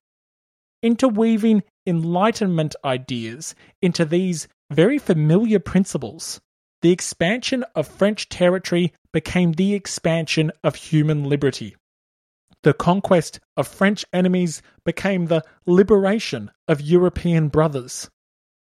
Interweaving 0.82 1.62
Enlightenment 1.86 2.74
ideas 2.84 3.54
into 3.82 4.04
these 4.04 4.48
very 4.70 4.98
familiar 4.98 5.58
principles, 5.58 6.40
the 6.80 6.92
expansion 6.92 7.64
of 7.74 7.88
French 7.88 8.28
territory 8.28 8.92
became 9.12 9.52
the 9.52 9.74
expansion 9.74 10.52
of 10.62 10.76
human 10.76 11.24
liberty. 11.24 11.74
The 12.62 12.74
conquest 12.74 13.40
of 13.56 13.66
French 13.66 14.04
enemies 14.12 14.62
became 14.84 15.26
the 15.26 15.42
liberation 15.66 16.50
of 16.66 16.80
European 16.80 17.48
brothers. 17.48 18.08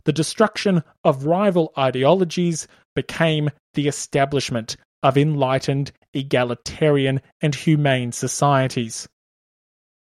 The 0.04 0.12
destruction 0.12 0.82
of 1.04 1.26
rival 1.26 1.72
ideologies 1.76 2.66
became 2.94 3.50
the 3.74 3.88
establishment 3.88 4.76
of 5.02 5.18
enlightened, 5.18 5.92
egalitarian, 6.14 7.20
and 7.40 7.54
humane 7.54 8.12
societies. 8.12 9.08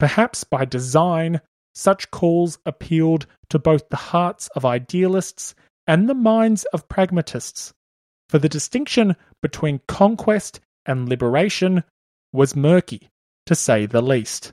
Perhaps 0.01 0.45
by 0.45 0.65
design, 0.65 1.41
such 1.75 2.11
calls 2.11 2.59
appealed 2.67 3.27
to 3.51 3.59
both 3.59 3.89
the 3.89 3.97
hearts 3.97 4.49
of 4.57 4.65
idealists 4.65 5.55
and 5.87 6.09
the 6.09 6.15
minds 6.15 6.65
of 6.73 6.89
pragmatists, 6.89 7.73
for 8.35 8.41
the 8.41 8.49
distinction 8.49 9.15
between 9.43 9.81
conquest 9.87 10.59
and 10.85 11.09
liberation 11.09 11.85
was 12.33 12.57
murky 12.57 13.09
to 13.47 13.55
say 13.55 13.87
the 13.87 14.03
least. 14.03 14.53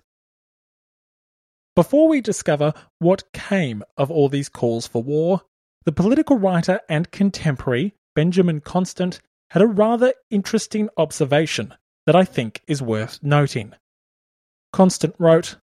Before 1.75 2.07
we 2.07 2.21
discover 2.21 2.75
what 2.99 3.33
came 3.33 3.83
of 3.97 4.11
all 4.11 4.29
these 4.29 4.49
calls 4.49 4.85
for 4.85 5.01
war, 5.01 5.41
the 5.83 5.91
political 5.91 6.37
writer 6.37 6.79
and 6.89 7.09
contemporary 7.09 7.95
Benjamin 8.13 8.61
Constant 8.61 9.19
had 9.49 9.63
a 9.63 9.67
rather 9.67 10.13
interesting 10.29 10.87
observation 10.95 11.73
that 12.05 12.15
I 12.15 12.23
think 12.23 12.61
is 12.67 12.83
worth 12.83 13.17
noting. 13.23 13.73
Constant 14.71 15.15
wrote 15.17 15.57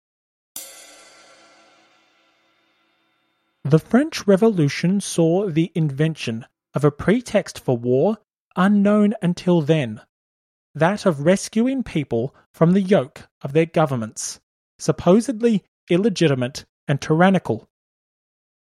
The 3.64 3.78
French 3.78 4.26
Revolution 4.26 5.02
saw 5.02 5.48
the 5.48 5.72
invention 5.76 6.48
of 6.78 6.86
a 6.86 6.92
pretext 6.92 7.60
for 7.60 7.76
war 7.76 8.20
unknown 8.56 9.16
until 9.24 9.62
then 9.62 10.00
that 10.76 11.08
of 11.08 11.22
rescuing 11.22 11.82
people 11.82 12.36
from 12.54 12.74
the 12.74 12.82
yoke 12.82 13.28
of 13.42 13.52
their 13.54 13.66
governments, 13.66 14.40
supposedly 14.78 15.64
illegitimate 15.90 16.66
and 16.88 17.02
tyrannical. 17.02 17.68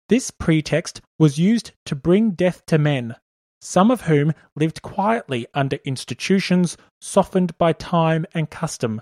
This 0.07 0.31
pretext 0.31 1.01
was 1.19 1.37
used 1.37 1.73
to 1.87 1.93
bring 1.93 2.31
death 2.31 2.65
to 2.67 2.77
men, 2.77 3.17
some 3.59 3.91
of 3.91 4.03
whom 4.03 4.31
lived 4.55 4.81
quietly 4.81 5.45
under 5.53 5.75
institutions 5.83 6.77
softened 7.01 7.57
by 7.57 7.73
time 7.73 8.25
and 8.33 8.49
custom, 8.49 9.01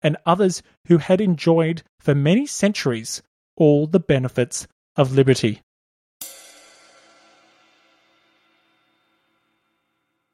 and 0.00 0.16
others 0.24 0.62
who 0.86 0.96
had 0.96 1.20
enjoyed 1.20 1.82
for 2.00 2.14
many 2.14 2.46
centuries 2.46 3.22
all 3.56 3.86
the 3.86 4.00
benefits 4.00 4.66
of 4.96 5.12
liberty. 5.12 5.60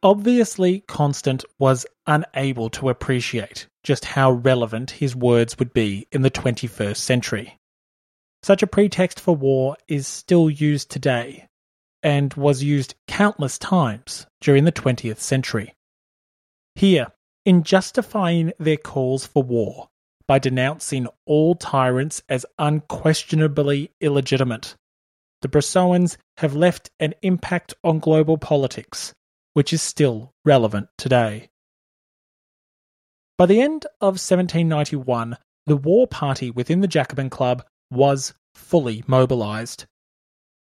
Obviously, 0.03 0.81
Constant 0.81 1.45
was 1.59 1.85
unable 2.07 2.71
to 2.71 2.89
appreciate 2.89 3.67
just 3.85 4.07
how 4.07 4.31
relevant 4.31 4.93
his 4.93 5.15
words 5.15 5.59
would 5.59 5.75
be 5.75 6.07
in 6.11 6.23
the 6.23 6.31
21st 6.31 6.97
century. 6.97 7.59
Such 8.43 8.63
a 8.63 8.67
pretext 8.67 9.21
for 9.21 9.37
war 9.37 9.77
is 9.89 10.07
still 10.07 10.49
used 10.49 10.91
today, 10.91 11.49
and 12.03 12.33
was 12.33 12.63
used 12.63 12.95
countless 13.09 13.59
times 13.59 14.27
during 14.41 14.65
the 14.65 14.73
20th 14.73 15.19
century. 15.19 15.75
Here, 16.77 17.09
in 17.45 17.63
justifying 17.63 18.55
their 18.59 18.79
calls 18.79 19.27
for 19.27 19.43
war 19.43 19.91
by 20.27 20.39
denouncing 20.39 21.09
all 21.27 21.55
tyrants 21.57 22.23
as 22.27 22.47
unquestionably 22.59 23.91
illegitimate, 24.01 24.77
the 25.43 25.49
Brissotins 25.49 26.17
have 26.39 26.57
left 26.57 26.91
an 27.01 27.13
impact 27.21 27.75
on 27.85 27.99
global 27.99 28.39
politics 28.39 29.13
which 29.61 29.75
is 29.75 29.83
still 29.83 30.33
relevant 30.43 30.89
today. 30.97 31.51
By 33.37 33.45
the 33.45 33.61
end 33.61 33.85
of 34.01 34.17
1791, 34.17 35.37
the 35.67 35.77
war 35.77 36.07
party 36.07 36.51
within 36.51 36.81
the 36.81 36.89
Jacobin 36.89 37.29
Club 37.29 37.63
was 37.91 38.33
fully 38.55 39.05
mobilized. 39.07 39.85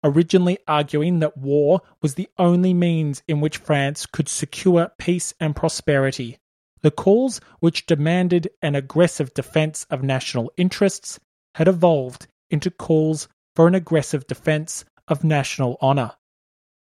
Originally 0.03 0.57
arguing 0.67 1.19
that 1.19 1.37
war 1.37 1.79
was 2.01 2.15
the 2.15 2.27
only 2.37 2.73
means 2.73 3.23
in 3.25 3.39
which 3.39 3.59
France 3.59 4.05
could 4.05 4.27
secure 4.27 4.91
peace 4.97 5.33
and 5.39 5.55
prosperity, 5.55 6.37
the 6.81 6.91
calls 6.91 7.39
which 7.61 7.85
demanded 7.85 8.49
an 8.61 8.75
aggressive 8.75 9.33
defense 9.33 9.85
of 9.89 10.03
national 10.03 10.51
interests 10.57 11.21
had 11.55 11.69
evolved 11.69 12.27
into 12.49 12.69
calls 12.69 13.29
for 13.55 13.65
an 13.65 13.75
aggressive 13.75 14.27
defense 14.27 14.83
of 15.07 15.23
national 15.23 15.77
honor. 15.79 16.11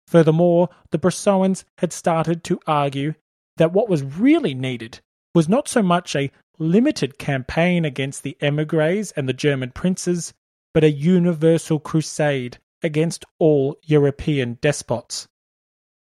Furthermore, 0.10 0.70
the 0.89 0.97
Brissotins 0.97 1.66
had 1.78 1.93
started 1.93 2.43
to 2.45 2.60
argue 2.66 3.14
that 3.57 3.72
what 3.72 3.88
was 3.88 4.01
really 4.01 4.55
needed 4.55 5.01
was 5.36 5.47
not 5.47 5.68
so 5.68 5.84
much 5.84 6.16
a 6.16 6.32
limited 6.57 7.20
campaign 7.20 7.86
against 7.86 8.24
the 8.24 8.36
emigres 8.41 9.12
and 9.12 9.30
the 9.30 9.34
German 9.34 9.70
princes, 9.70 10.34
but 10.74 10.84
a 10.84 10.89
universal 10.89 11.80
crusade 11.80 12.57
against 12.82 13.24
all 13.38 13.78
European 13.84 14.57
despots. 14.62 15.28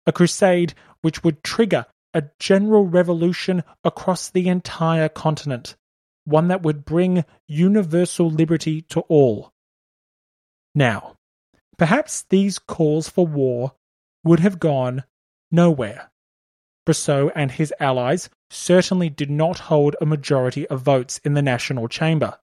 A 0.07 0.12
crusade 0.12 0.74
which 1.01 1.24
would 1.24 1.42
trigger 1.42 1.84
a 2.14 2.22
general 2.38 2.86
revolution 2.86 3.64
across 3.82 4.30
the 4.30 4.46
entire 4.46 5.09
continent, 5.09 5.74
one 6.24 6.46
that 6.46 6.62
would 6.62 6.84
bring 6.84 7.24
universal 7.49 8.30
liberty 8.30 8.80
to 8.82 9.01
all. 9.09 9.53
Now, 10.72 11.16
perhaps 11.76 12.24
these 12.30 12.61
calls 12.61 13.09
for 13.09 13.26
war 13.26 13.72
would 14.25 14.41
have 14.41 14.59
gone 14.59 15.05
nowhere. 15.51 16.11
Brissot 16.87 17.33
and 17.35 17.51
his 17.51 17.73
allies 17.81 18.31
certainly 18.51 19.11
did 19.11 19.31
not 19.31 19.59
hold 19.59 19.95
a 20.01 20.07
majority 20.07 20.66
of 20.69 20.83
votes 20.83 21.19
in 21.25 21.35
the 21.35 21.43
National 21.43 21.89
Chamber. 21.89 22.39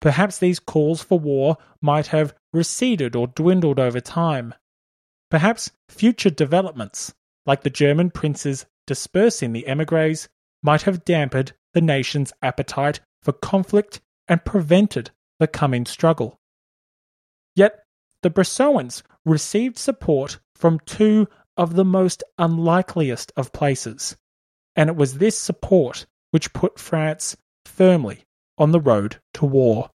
Perhaps 0.00 0.38
these 0.38 0.58
calls 0.58 1.02
for 1.02 1.18
war 1.18 1.58
might 1.80 2.08
have 2.08 2.34
receded 2.52 3.14
or 3.14 3.28
dwindled 3.28 3.78
over 3.78 4.00
time. 4.00 4.54
Perhaps 5.30 5.70
future 5.88 6.30
developments, 6.30 7.14
like 7.46 7.62
the 7.62 7.70
German 7.70 8.10
princes 8.10 8.66
dispersing 8.86 9.52
the 9.52 9.66
emigres, 9.66 10.28
might 10.62 10.82
have 10.82 11.04
dampened 11.04 11.52
the 11.72 11.80
nation's 11.80 12.32
appetite 12.42 13.00
for 13.22 13.32
conflict 13.32 14.00
and 14.28 14.44
prevented 14.44 15.10
the 15.38 15.46
coming 15.46 15.86
struggle. 15.86 16.40
The 18.22 18.30
Brissotins 18.30 19.02
received 19.24 19.78
support 19.78 20.38
from 20.54 20.78
two 20.86 21.28
of 21.56 21.74
the 21.74 21.84
most 21.84 22.22
unlikeliest 22.38 23.32
of 23.36 23.52
places, 23.52 24.16
and 24.76 24.88
it 24.88 24.96
was 24.96 25.18
this 25.18 25.38
support 25.38 26.06
which 26.30 26.52
put 26.52 26.78
France 26.78 27.36
firmly 27.64 28.24
on 28.56 28.72
the 28.72 28.80
road 28.80 29.20
to 29.34 29.44
war. 29.44 29.90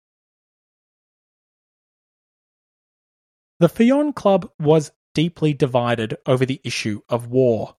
The 3.61 3.69
Feuillant 3.69 4.17
Club 4.17 4.51
was 4.59 4.91
deeply 5.15 5.53
divided 5.53 6.17
over 6.27 6.45
the 6.45 6.61
issue 6.65 7.03
of 7.09 7.29
war. 7.29 7.77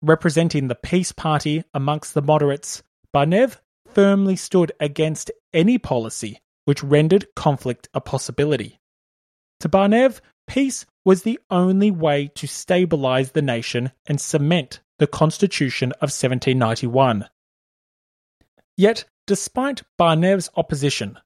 Representing 0.00 0.68
the 0.68 0.74
peace 0.74 1.12
party 1.12 1.64
amongst 1.74 2.14
the 2.14 2.22
moderates, 2.22 2.82
Barnave 3.12 3.60
firmly 3.86 4.36
stood 4.36 4.72
against 4.80 5.30
any 5.52 5.78
policy 5.78 6.40
which 6.64 6.82
rendered 6.82 7.26
conflict 7.34 7.88
a 7.94 8.00
possibility. 8.00 8.80
To 9.60 9.68
Barnave, 9.68 10.20
peace 10.46 10.86
was 11.04 11.22
the 11.22 11.38
only 11.50 11.90
way 11.90 12.30
to 12.34 12.46
stabilize 12.46 13.32
the 13.32 13.42
nation 13.42 13.92
and 14.06 14.20
cement 14.20 14.80
the 14.98 15.06
Constitution 15.06 15.92
of 15.92 16.10
1791. 16.10 17.28
Yet, 18.76 19.04
despite 19.26 19.82
Barnave's 19.98 20.50
opposition, 20.56 21.18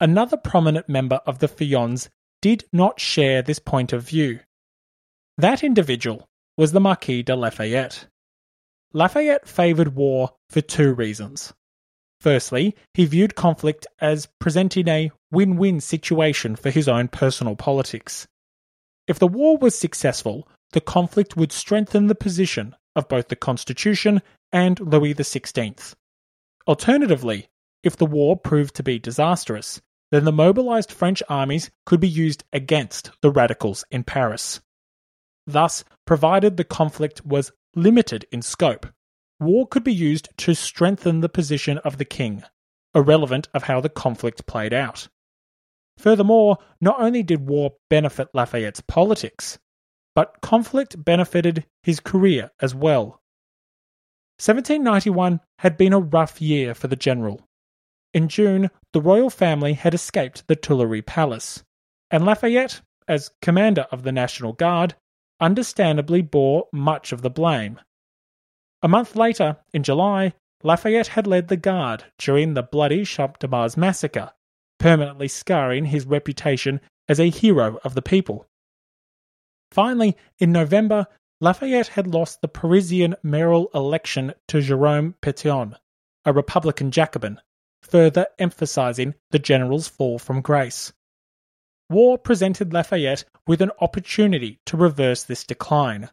another 0.00 0.36
prominent 0.36 0.88
member 0.88 1.20
of 1.26 1.38
the 1.38 1.48
Feuillants 1.48 2.08
did 2.42 2.64
not 2.72 3.00
share 3.00 3.42
this 3.42 3.58
point 3.58 3.92
of 3.92 4.02
view. 4.02 4.40
That 5.38 5.64
individual 5.64 6.28
was 6.56 6.72
the 6.72 6.80
Marquis 6.80 7.22
de 7.22 7.34
Lafayette. 7.34 8.06
Lafayette 8.92 9.48
favoured 9.48 9.94
war 9.94 10.30
for 10.48 10.60
two 10.60 10.94
reasons. 10.94 11.52
Firstly, 12.20 12.74
he 12.94 13.04
viewed 13.04 13.34
conflict 13.34 13.86
as 14.00 14.28
presenting 14.40 14.88
a 14.88 15.10
win 15.30 15.56
win 15.56 15.80
situation 15.80 16.56
for 16.56 16.70
his 16.70 16.88
own 16.88 17.08
personal 17.08 17.56
politics. 17.56 18.26
If 19.06 19.18
the 19.18 19.28
war 19.28 19.56
was 19.56 19.78
successful, 19.78 20.48
the 20.72 20.80
conflict 20.80 21.36
would 21.36 21.52
strengthen 21.52 22.06
the 22.06 22.14
position 22.14 22.74
of 22.94 23.08
both 23.08 23.28
the 23.28 23.36
Constitution 23.36 24.22
and 24.52 24.80
Louis 24.80 25.14
XVI. 25.14 25.94
Alternatively, 26.66 27.48
if 27.82 27.96
the 27.96 28.06
war 28.06 28.36
proved 28.36 28.74
to 28.76 28.82
be 28.82 28.98
disastrous, 28.98 29.80
then 30.10 30.24
the 30.24 30.32
mobilized 30.32 30.92
French 30.92 31.22
armies 31.28 31.70
could 31.84 32.00
be 32.00 32.08
used 32.08 32.44
against 32.52 33.10
the 33.20 33.30
radicals 33.30 33.84
in 33.90 34.04
Paris. 34.04 34.60
Thus, 35.46 35.84
provided 36.04 36.56
the 36.56 36.64
conflict 36.64 37.24
was 37.24 37.52
limited 37.74 38.26
in 38.32 38.42
scope, 38.42 38.86
war 39.38 39.66
could 39.66 39.84
be 39.84 39.94
used 39.94 40.28
to 40.38 40.54
strengthen 40.54 41.20
the 41.20 41.28
position 41.28 41.78
of 41.78 41.98
the 41.98 42.04
king, 42.04 42.42
irrelevant 42.94 43.48
of 43.52 43.64
how 43.64 43.80
the 43.80 43.88
conflict 43.88 44.46
played 44.46 44.72
out. 44.72 45.08
Furthermore, 45.98 46.58
not 46.80 47.00
only 47.00 47.22
did 47.22 47.48
war 47.48 47.74
benefit 47.88 48.28
Lafayette's 48.34 48.80
politics, 48.82 49.58
but 50.14 50.40
conflict 50.40 51.04
benefited 51.04 51.66
his 51.82 52.00
career 52.00 52.50
as 52.60 52.74
well. 52.74 53.22
1791 54.38 55.40
had 55.60 55.76
been 55.76 55.92
a 55.92 56.00
rough 56.00 56.40
year 56.40 56.74
for 56.74 56.88
the 56.88 56.96
general. 56.96 57.46
In 58.12 58.28
June, 58.28 58.70
the 58.92 59.00
royal 59.00 59.30
family 59.30 59.74
had 59.74 59.94
escaped 59.94 60.46
the 60.46 60.56
Tuileries 60.56 61.04
Palace, 61.06 61.64
and 62.10 62.24
Lafayette, 62.24 62.82
as 63.08 63.30
commander 63.40 63.86
of 63.90 64.02
the 64.02 64.12
National 64.12 64.52
Guard, 64.52 64.94
understandably 65.40 66.22
bore 66.22 66.66
much 66.72 67.12
of 67.12 67.22
the 67.22 67.30
blame. 67.30 67.80
A 68.82 68.88
month 68.88 69.16
later, 69.16 69.58
in 69.72 69.82
July, 69.82 70.34
Lafayette 70.62 71.08
had 71.08 71.26
led 71.26 71.48
the 71.48 71.56
Guard 71.56 72.04
during 72.18 72.54
the 72.54 72.62
bloody 72.62 73.04
Champ 73.04 73.38
de 73.38 73.48
Mars 73.48 73.76
massacre, 73.76 74.32
permanently 74.78 75.28
scarring 75.28 75.86
his 75.86 76.06
reputation 76.06 76.80
as 77.08 77.20
a 77.20 77.30
hero 77.30 77.78
of 77.84 77.94
the 77.94 78.02
people. 78.02 78.46
Finally, 79.70 80.16
in 80.38 80.52
November, 80.52 81.06
Lafayette 81.40 81.88
had 81.88 82.06
lost 82.06 82.40
the 82.40 82.48
Parisian 82.48 83.14
mayoral 83.22 83.68
election 83.74 84.32
to 84.48 84.60
Jerome 84.60 85.14
Pétion, 85.20 85.76
a 86.24 86.32
Republican 86.32 86.90
Jacobin, 86.90 87.40
further 87.82 88.26
emphasizing 88.38 89.14
the 89.30 89.38
general's 89.38 89.88
fall 89.88 90.18
from 90.18 90.40
grace. 90.40 90.92
War 91.90 92.18
presented 92.18 92.72
Lafayette 92.72 93.24
with 93.46 93.60
an 93.60 93.70
opportunity 93.80 94.60
to 94.66 94.76
reverse 94.76 95.22
this 95.22 95.44
decline. 95.44 96.10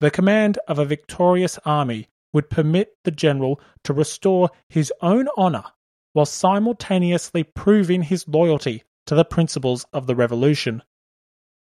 The 0.00 0.10
command 0.10 0.58
of 0.68 0.78
a 0.78 0.84
victorious 0.84 1.58
army 1.64 2.08
would 2.32 2.50
permit 2.50 2.96
the 3.04 3.10
general 3.10 3.60
to 3.84 3.92
restore 3.92 4.50
his 4.68 4.92
own 5.00 5.28
honor 5.36 5.64
while 6.12 6.26
simultaneously 6.26 7.42
proving 7.42 8.02
his 8.02 8.28
loyalty 8.28 8.82
to 9.06 9.14
the 9.14 9.24
principles 9.24 9.86
of 9.92 10.06
the 10.06 10.14
revolution. 10.14 10.82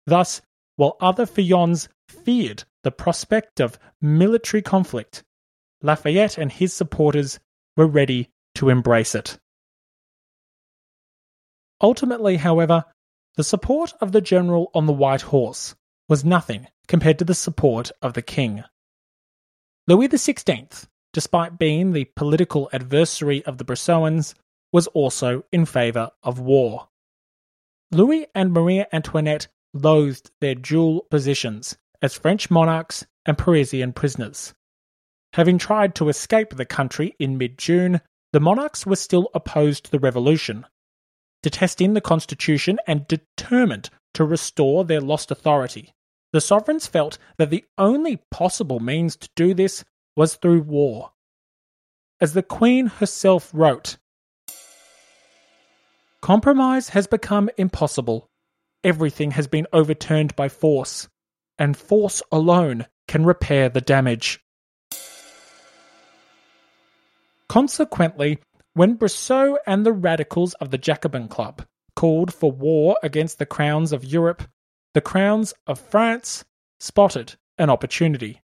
Thus, 0.06 0.42
while 0.76 0.96
other 1.00 1.26
Feuillants 1.26 1.88
feared 2.08 2.64
the 2.82 2.90
prospect 2.90 3.60
of 3.60 3.78
military 4.00 4.62
conflict, 4.62 5.22
Lafayette 5.82 6.38
and 6.38 6.50
his 6.50 6.72
supporters 6.72 7.38
were 7.76 7.86
ready 7.86 8.30
to 8.56 8.68
embrace 8.68 9.14
it. 9.14 9.38
Ultimately, 11.80 12.36
however, 12.36 12.84
the 13.36 13.44
support 13.44 13.94
of 14.00 14.12
the 14.12 14.20
general 14.20 14.70
on 14.74 14.86
the 14.86 14.92
white 14.92 15.22
horse 15.22 15.74
was 16.08 16.24
nothing 16.24 16.66
compared 16.86 17.18
to 17.18 17.24
the 17.24 17.34
support 17.34 17.90
of 18.02 18.12
the 18.12 18.22
king. 18.22 18.62
Louis 19.88 20.08
XVI, 20.08 20.86
despite 21.12 21.58
being 21.58 21.92
the 21.92 22.04
political 22.16 22.68
adversary 22.72 23.44
of 23.44 23.58
the 23.58 23.64
Brissotins, 23.64 24.34
was 24.72 24.86
also 24.88 25.44
in 25.52 25.66
favour 25.66 26.10
of 26.22 26.38
war. 26.38 26.88
Louis 27.90 28.26
and 28.34 28.52
Maria 28.52 28.86
Antoinette 28.92 29.48
loathed 29.74 30.30
their 30.40 30.54
dual 30.54 31.02
positions 31.10 31.76
as 32.00 32.14
French 32.14 32.50
monarchs 32.50 33.06
and 33.26 33.36
Parisian 33.38 33.92
prisoners. 33.92 34.54
Having 35.34 35.58
tried 35.58 35.94
to 35.94 36.08
escape 36.08 36.56
the 36.56 36.64
country 36.64 37.14
in 37.18 37.38
mid 37.38 37.58
June, 37.58 38.00
the 38.32 38.40
monarchs 38.40 38.86
were 38.86 38.96
still 38.96 39.28
opposed 39.34 39.84
to 39.84 39.90
the 39.90 39.98
revolution, 39.98 40.66
detesting 41.42 41.94
the 41.94 42.00
constitution 42.00 42.78
and 42.86 43.06
determined 43.08 43.90
to 44.14 44.24
restore 44.24 44.84
their 44.84 45.00
lost 45.00 45.30
authority. 45.30 45.92
The 46.32 46.40
sovereigns 46.40 46.86
felt 46.86 47.18
that 47.36 47.50
the 47.50 47.64
only 47.76 48.22
possible 48.30 48.80
means 48.80 49.16
to 49.16 49.28
do 49.36 49.52
this 49.52 49.84
was 50.16 50.36
through 50.36 50.62
war. 50.62 51.12
As 52.20 52.34
the 52.34 52.42
Queen 52.42 52.86
herself 52.86 53.50
wrote, 53.52 53.96
Compromise 56.20 56.90
has 56.90 57.08
become 57.08 57.50
impossible. 57.56 58.28
Everything 58.84 59.32
has 59.32 59.48
been 59.48 59.66
overturned 59.72 60.36
by 60.36 60.48
force, 60.48 61.08
and 61.58 61.76
force 61.76 62.22
alone 62.30 62.86
can 63.08 63.24
repair 63.24 63.68
the 63.68 63.80
damage. 63.80 64.40
Consequently, 67.48 68.38
when 68.74 68.96
Brissot 68.96 69.56
and 69.66 69.84
the 69.84 69.92
radicals 69.92 70.54
of 70.54 70.70
the 70.70 70.78
Jacobin 70.78 71.28
Club 71.28 71.66
called 71.96 72.32
for 72.32 72.50
war 72.50 72.96
against 73.02 73.38
the 73.38 73.46
crowns 73.46 73.92
of 73.92 74.04
Europe, 74.04 74.44
the 74.94 75.00
crowns 75.00 75.52
of 75.66 75.78
France 75.78 76.44
spotted 76.80 77.34
an 77.58 77.68
opportunity. 77.68 78.40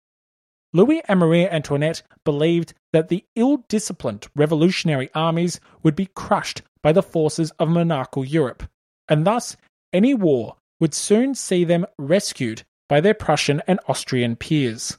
Louis 0.76 1.01
and 1.07 1.21
Marie 1.21 1.47
Antoinette 1.47 2.03
believed 2.26 2.73
that 2.91 3.07
the 3.07 3.23
ill 3.38 3.63
disciplined 3.69 4.28
revolutionary 4.36 5.09
armies 5.15 5.61
would 5.84 5.95
be 5.95 6.07
crushed 6.07 6.63
by 6.84 6.91
the 6.91 7.01
forces 7.01 7.51
of 7.59 7.69
monarchical 7.69 8.26
Europe, 8.26 8.61
and 9.07 9.26
thus 9.26 9.55
any 9.93 10.13
war 10.13 10.57
would 10.82 10.93
soon 10.93 11.34
see 11.34 11.63
them 11.63 11.86
rescued 11.97 12.63
by 12.89 12.99
their 12.99 13.13
Prussian 13.13 13.61
and 13.67 13.80
Austrian 13.88 14.36
peers. 14.36 14.97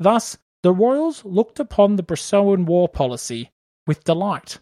Thus, 0.00 0.38
the 0.62 0.72
royals 0.72 1.26
looked 1.26 1.60
upon 1.60 1.96
the 1.96 2.02
Brissotin 2.02 2.64
war 2.64 2.88
policy 2.88 3.50
with 3.86 4.04
delight. 4.04 4.60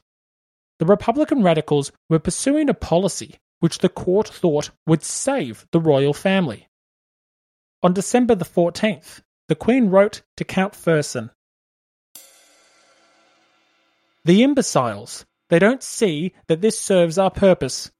The 0.80 0.86
Republican 0.86 1.44
radicals 1.44 1.92
were 2.10 2.18
pursuing 2.18 2.68
a 2.68 2.74
policy 2.74 3.36
which 3.60 3.78
the 3.78 3.88
court 3.88 4.26
thought 4.26 4.70
would 4.84 5.04
save 5.04 5.64
the 5.70 5.78
royal 5.78 6.12
family. 6.12 6.66
On 7.84 7.92
December 7.92 8.34
the 8.34 8.44
14th, 8.44 9.20
the 9.48 9.54
Queen 9.56 9.88
wrote 9.88 10.22
to 10.36 10.44
Count 10.44 10.74
Fersen 10.74 11.30
The 14.24 14.42
imbeciles, 14.42 15.24
they 15.48 15.58
don't 15.58 15.82
see 15.82 16.32
that 16.46 16.60
this 16.60 16.78
serves 16.78 17.18
our 17.18 17.30
purpose. 17.30 17.90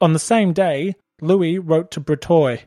On 0.00 0.12
the 0.12 0.18
same 0.18 0.52
day, 0.52 0.94
Louis 1.20 1.58
wrote 1.58 1.90
to 1.92 2.00
Breteuil 2.00 2.58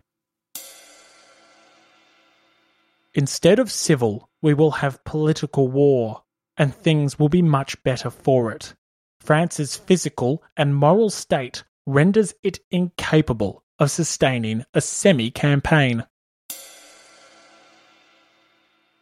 Instead 3.14 3.60
of 3.60 3.72
civil, 3.72 4.30
we 4.42 4.54
will 4.54 4.72
have 4.72 5.04
political 5.04 5.68
war, 5.68 6.24
and 6.58 6.74
things 6.74 7.20
will 7.20 7.30
be 7.30 7.42
much 7.42 7.82
better 7.84 8.10
for 8.10 8.52
it. 8.52 8.74
France's 9.20 9.76
physical 9.76 10.44
and 10.56 10.76
moral 10.76 11.10
state 11.10 11.64
renders 11.86 12.34
it 12.44 12.60
incapable 12.72 13.64
of 13.80 13.92
sustaining 13.92 14.66
a 14.74 14.82
semi 14.82 15.32
campaign. 15.32 16.06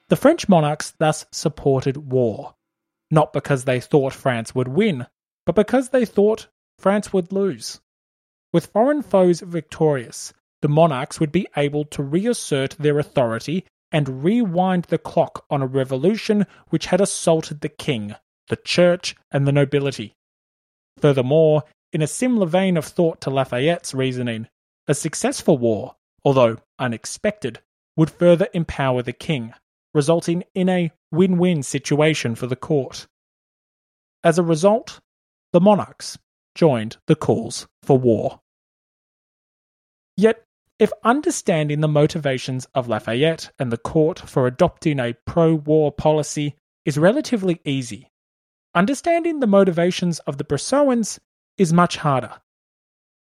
The 0.09 0.15
French 0.15 0.47
monarchs 0.47 0.93
thus 0.99 1.25
supported 1.31 1.97
war, 1.97 2.55
not 3.09 3.33
because 3.33 3.63
they 3.63 3.79
thought 3.79 4.13
France 4.13 4.53
would 4.53 4.67
win, 4.67 5.07
but 5.45 5.55
because 5.55 5.89
they 5.89 6.05
thought 6.05 6.47
France 6.77 7.11
would 7.11 7.31
lose. 7.31 7.79
With 8.53 8.67
foreign 8.67 9.01
foes 9.01 9.41
victorious, 9.41 10.33
the 10.61 10.69
monarchs 10.69 11.19
would 11.19 11.31
be 11.31 11.47
able 11.57 11.85
to 11.85 12.03
reassert 12.03 12.75
their 12.79 12.99
authority 12.99 13.65
and 13.91 14.23
rewind 14.23 14.85
the 14.85 14.97
clock 14.97 15.45
on 15.49 15.61
a 15.61 15.67
revolution 15.67 16.45
which 16.69 16.87
had 16.87 17.01
assaulted 17.01 17.61
the 17.61 17.69
king, 17.69 18.15
the 18.49 18.55
church, 18.55 19.15
and 19.31 19.47
the 19.47 19.51
nobility. 19.51 20.13
Furthermore, 20.97 21.63
in 21.91 22.01
a 22.01 22.07
similar 22.07 22.45
vein 22.45 22.77
of 22.77 22.85
thought 22.85 23.21
to 23.21 23.29
Lafayette's 23.29 23.93
reasoning, 23.93 24.47
a 24.87 24.93
successful 24.93 25.57
war, 25.57 25.95
although 26.23 26.57
unexpected, 26.79 27.59
would 27.95 28.09
further 28.09 28.47
empower 28.53 29.01
the 29.01 29.13
king, 29.13 29.53
resulting 29.93 30.43
in 30.53 30.69
a 30.69 30.91
win 31.11 31.37
win 31.37 31.63
situation 31.63 32.35
for 32.35 32.47
the 32.47 32.55
court. 32.55 33.07
As 34.23 34.37
a 34.37 34.43
result, 34.43 34.99
the 35.53 35.61
monarchs 35.61 36.17
joined 36.55 36.97
the 37.07 37.15
calls 37.15 37.67
for 37.83 37.97
war. 37.97 38.41
Yet, 40.17 40.43
if 40.79 40.91
understanding 41.03 41.79
the 41.79 41.87
motivations 41.87 42.65
of 42.75 42.87
Lafayette 42.87 43.51
and 43.59 43.71
the 43.71 43.77
court 43.77 44.19
for 44.19 44.45
adopting 44.45 44.99
a 44.99 45.13
pro 45.25 45.55
war 45.55 45.91
policy 45.91 46.55
is 46.83 46.97
relatively 46.97 47.61
easy, 47.63 48.11
understanding 48.73 49.39
the 49.39 49.47
motivations 49.47 50.19
of 50.19 50.37
the 50.37 50.43
Brissotins 50.43 51.19
is 51.57 51.71
much 51.71 51.97
harder. 51.97 52.41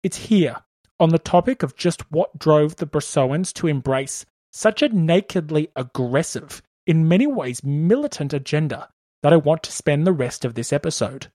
It's 0.02 0.16
here, 0.16 0.56
on 1.00 1.10
the 1.10 1.18
topic 1.18 1.62
of 1.62 1.76
just 1.76 2.10
what 2.10 2.38
drove 2.38 2.76
the 2.76 2.86
Brissotins 2.86 3.52
to 3.54 3.66
embrace 3.66 4.26
such 4.52 4.82
a 4.82 4.88
nakedly 4.88 5.68
aggressive, 5.76 6.62
in 6.86 7.08
many 7.08 7.26
ways 7.26 7.62
militant 7.62 8.32
agenda, 8.32 8.88
that 9.22 9.32
I 9.32 9.36
want 9.36 9.62
to 9.64 9.72
spend 9.72 10.06
the 10.06 10.12
rest 10.12 10.44
of 10.44 10.54
this 10.54 10.72
episode. 10.72 11.28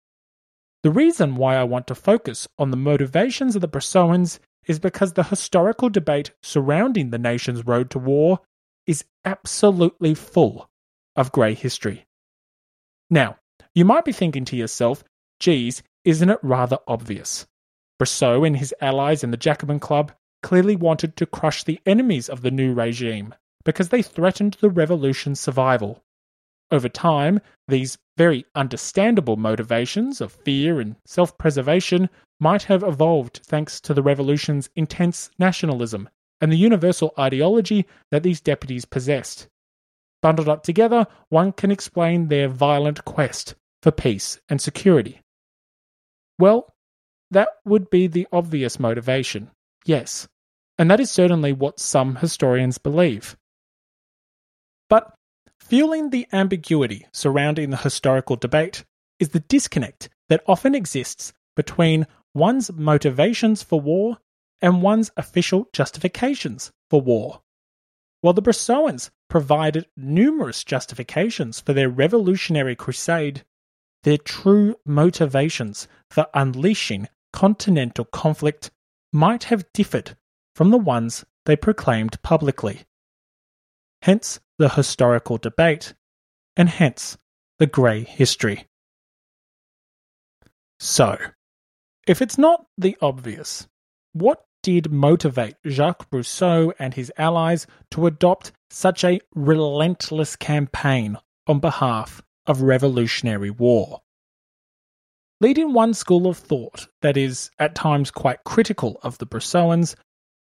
The 0.84 0.92
reason 0.92 1.36
why 1.36 1.56
I 1.56 1.64
want 1.64 1.88
to 1.88 1.96
focus 1.96 2.48
on 2.58 2.72
the 2.72 2.78
motivations 2.78 3.56
of 3.56 3.62
the 3.62 3.68
Brissotins 3.68 4.40
is 4.68 4.80
because 4.80 5.14
the 5.14 5.24
historical 5.24 5.90
debate 5.90 6.32
surrounding 6.42 7.10
the 7.10 7.18
nation's 7.18 7.66
road 7.66 7.90
to 7.92 8.00
war 8.00 8.40
is 8.86 9.06
absolutely 9.24 10.14
full 10.14 10.70
of 11.16 11.32
grey 11.32 11.54
history. 11.54 12.06
Now, 13.10 13.38
you 13.76 13.86
might 13.86 14.06
be 14.06 14.12
thinking 14.12 14.46
to 14.46 14.56
yourself, 14.56 15.04
geez, 15.40 15.84
isn't 16.04 16.30
it 16.30 16.40
rather 16.42 16.78
obvious? 16.88 17.46
Brissot 18.04 18.46
and 18.46 18.58
his 18.58 18.74
allies 18.82 19.24
in 19.24 19.32
the 19.32 19.38
Jacobin 19.38 19.80
Club 19.80 20.12
clearly 20.42 20.76
wanted 20.76 21.16
to 21.16 21.26
crush 21.26 21.64
the 21.64 21.80
enemies 21.86 22.28
of 22.28 22.42
the 22.42 22.52
new 22.52 22.74
regime 22.74 23.34
because 23.64 23.88
they 23.88 24.02
threatened 24.02 24.58
the 24.60 24.70
revolution's 24.70 25.40
survival. 25.40 26.04
Over 26.70 26.90
time, 26.90 27.40
these 27.70 27.98
very 28.18 28.46
understandable 28.56 29.38
motivations 29.38 30.20
of 30.20 30.34
fear 30.34 30.82
and 30.82 30.98
self 31.06 31.38
preservation 31.38 32.10
might 32.42 32.64
have 32.64 32.84
evolved 32.84 33.40
thanks 33.46 33.80
to 33.80 33.94
the 33.94 34.04
revolution's 34.04 34.70
intense 34.76 35.32
nationalism 35.40 36.10
and 36.42 36.52
the 36.52 36.58
universal 36.58 37.14
ideology 37.18 37.86
that 38.12 38.24
these 38.24 38.42
deputies 38.42 38.84
possessed. 38.84 39.48
Bundled 40.22 40.50
up 40.50 40.64
together, 40.64 41.08
one 41.30 41.54
can 41.54 41.72
explain 41.72 42.28
their 42.28 42.50
violent 42.50 43.06
quest 43.06 43.56
for 43.82 43.92
peace 43.92 44.42
and 44.50 44.60
security. 44.60 45.22
Well, 46.38 46.73
that 47.34 47.50
would 47.66 47.90
be 47.90 48.08
the 48.08 48.28
obvious 48.32 48.80
motivation, 48.80 49.52
yes, 49.86 50.28
and 50.78 50.90
that 50.90 51.00
is 51.00 51.12
certainly 51.12 51.54
what 51.54 51.80
some 51.80 52.16
historians 52.16 52.78
believe. 52.78 53.36
But 54.90 55.14
Fueling 55.70 56.10
the 56.10 56.28
ambiguity 56.34 57.08
surrounding 57.14 57.70
the 57.70 57.78
historical 57.78 58.36
debate 58.36 58.84
is 59.18 59.30
the 59.30 59.40
disconnect 59.40 60.10
that 60.28 60.44
often 60.46 60.76
exists 60.76 61.32
between 61.56 62.06
one's 62.34 62.72
motivations 62.74 63.64
for 63.64 63.80
war 63.80 64.18
and 64.62 64.82
one's 64.82 65.10
official 65.16 65.70
justifications 65.72 66.74
for 66.90 67.00
war. 67.00 67.42
While 68.20 68.34
the 68.34 68.42
Brissotins 68.42 69.10
provided 69.30 69.88
numerous 69.96 70.66
justifications 70.66 71.62
for 71.62 71.72
their 71.72 71.90
revolutionary 71.90 72.76
crusade, 72.76 73.46
their 74.04 74.18
true 74.18 74.76
motivations 74.86 75.88
for 76.10 76.28
unleashing 76.34 77.08
continental 77.34 78.06
conflict 78.06 78.72
might 79.12 79.46
have 79.46 79.72
differed 79.74 80.16
from 80.56 80.70
the 80.72 80.78
ones 80.78 81.26
they 81.46 81.56
proclaimed 81.56 82.22
publicly. 82.22 82.84
Hence, 84.04 84.40
the 84.58 84.70
historical 84.70 85.38
debate, 85.38 85.94
and 86.56 86.70
hence 86.70 87.18
the 87.60 87.68
grey 87.68 88.04
history. 88.04 88.68
So, 90.80 91.18
if 92.08 92.22
it's 92.22 92.38
not 92.38 92.66
the 92.78 92.98
obvious, 93.02 93.68
what 94.14 94.46
did 94.62 94.92
motivate 94.92 95.56
Jacques 95.68 96.10
Brissot 96.10 96.74
and 96.80 96.94
his 96.94 97.12
allies 97.18 97.68
to 97.92 98.08
adopt 98.08 98.52
such 98.70 99.04
a 99.04 99.20
relentless 99.36 100.36
campaign 100.36 101.18
on 101.48 101.60
behalf 101.60 102.22
of 102.46 102.62
revolutionary 102.62 103.50
war? 103.50 104.03
Leading 105.44 105.74
one 105.74 105.94
school 105.94 106.28
of 106.28 106.38
thought 106.38 106.88
that 107.02 107.18
is 107.18 107.52
at 107.60 107.76
times 107.76 108.12
quite 108.12 108.46
critical 108.46 108.98
of 109.04 109.18
the 109.18 109.26
Brissotins 109.26 109.94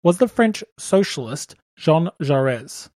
was 0.04 0.18
the 0.18 0.28
French 0.28 0.62
socialist 0.78 1.56
Jean 1.76 2.10
Jaurès. 2.22 2.90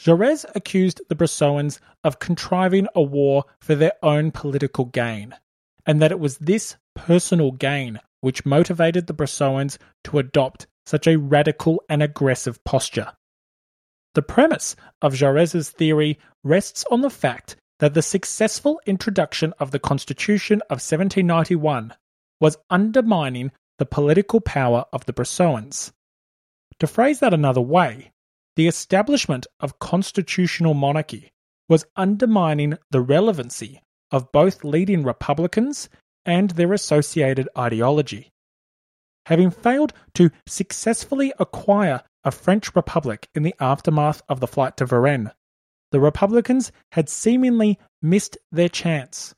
Jaurès 0.00 0.44
accused 0.54 1.00
the 1.08 1.16
Brissotins 1.16 1.80
of 2.04 2.20
contriving 2.20 2.86
a 2.94 3.02
war 3.02 3.46
for 3.60 3.74
their 3.74 3.94
own 4.00 4.30
political 4.30 4.84
gain, 4.84 5.34
and 5.84 6.00
that 6.00 6.12
it 6.12 6.20
was 6.20 6.38
this 6.38 6.76
personal 6.94 7.50
gain 7.50 7.98
which 8.20 8.46
motivated 8.46 9.08
the 9.08 9.12
Brissotins 9.12 9.76
to 10.04 10.20
adopt 10.20 10.68
such 10.86 11.08
a 11.08 11.18
radical 11.18 11.82
and 11.88 12.00
aggressive 12.00 12.62
posture. 12.62 13.12
The 14.14 14.22
premise 14.22 14.76
of 15.02 15.14
Jaurès's 15.14 15.70
theory 15.70 16.20
rests 16.44 16.84
on 16.92 17.00
the 17.00 17.10
fact 17.10 17.56
that 17.84 17.92
the 17.92 18.00
successful 18.00 18.80
introduction 18.86 19.52
of 19.58 19.70
the 19.70 19.78
Constitution 19.78 20.62
of 20.70 20.80
1791 20.80 21.92
was 22.40 22.56
undermining 22.70 23.52
the 23.76 23.84
political 23.84 24.40
power 24.40 24.86
of 24.90 25.04
the 25.04 25.12
Brissotins. 25.12 25.92
To 26.78 26.86
phrase 26.86 27.20
that 27.20 27.34
another 27.34 27.60
way, 27.60 28.10
the 28.56 28.68
establishment 28.68 29.46
of 29.60 29.80
constitutional 29.80 30.72
monarchy 30.72 31.30
was 31.68 31.84
undermining 31.94 32.78
the 32.90 33.02
relevancy 33.02 33.82
of 34.10 34.32
both 34.32 34.64
leading 34.64 35.04
Republicans 35.04 35.90
and 36.24 36.52
their 36.52 36.72
associated 36.72 37.50
ideology. 37.58 38.30
Having 39.26 39.50
failed 39.50 39.92
to 40.14 40.30
successfully 40.46 41.34
acquire 41.38 42.00
a 42.24 42.30
French 42.30 42.74
Republic 42.74 43.28
in 43.34 43.42
the 43.42 43.54
aftermath 43.60 44.22
of 44.26 44.40
the 44.40 44.48
flight 44.48 44.78
to 44.78 44.86
Varennes, 44.86 45.32
the 45.94 46.00
Republicans 46.00 46.72
had 46.90 47.08
seemingly 47.08 47.78
missed 48.02 48.36
their 48.50 48.68
chance. 48.68 49.32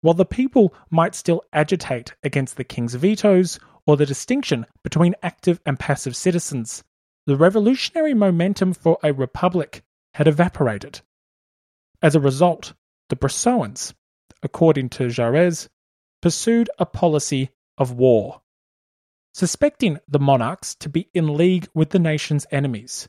While 0.00 0.14
the 0.14 0.24
people 0.24 0.74
might 0.90 1.14
still 1.14 1.44
agitate 1.52 2.16
against 2.24 2.56
the 2.56 2.64
king's 2.64 2.96
vetoes 2.96 3.60
or 3.86 3.96
the 3.96 4.04
distinction 4.04 4.66
between 4.82 5.14
active 5.22 5.60
and 5.64 5.78
passive 5.78 6.16
citizens, 6.16 6.82
the 7.26 7.36
revolutionary 7.36 8.12
momentum 8.12 8.72
for 8.72 8.98
a 9.04 9.12
republic 9.12 9.84
had 10.14 10.26
evaporated. 10.26 11.00
As 12.02 12.16
a 12.16 12.20
result, 12.20 12.72
the 13.08 13.14
Brissotins, 13.14 13.94
according 14.42 14.88
to 14.88 15.04
Jaurès, 15.04 15.68
pursued 16.20 16.68
a 16.80 16.86
policy 16.86 17.50
of 17.76 17.92
war. 17.92 18.42
Suspecting 19.32 20.00
the 20.08 20.18
monarchs 20.18 20.74
to 20.74 20.88
be 20.88 21.08
in 21.14 21.36
league 21.36 21.68
with 21.72 21.90
the 21.90 22.00
nation's 22.00 22.48
enemies, 22.50 23.08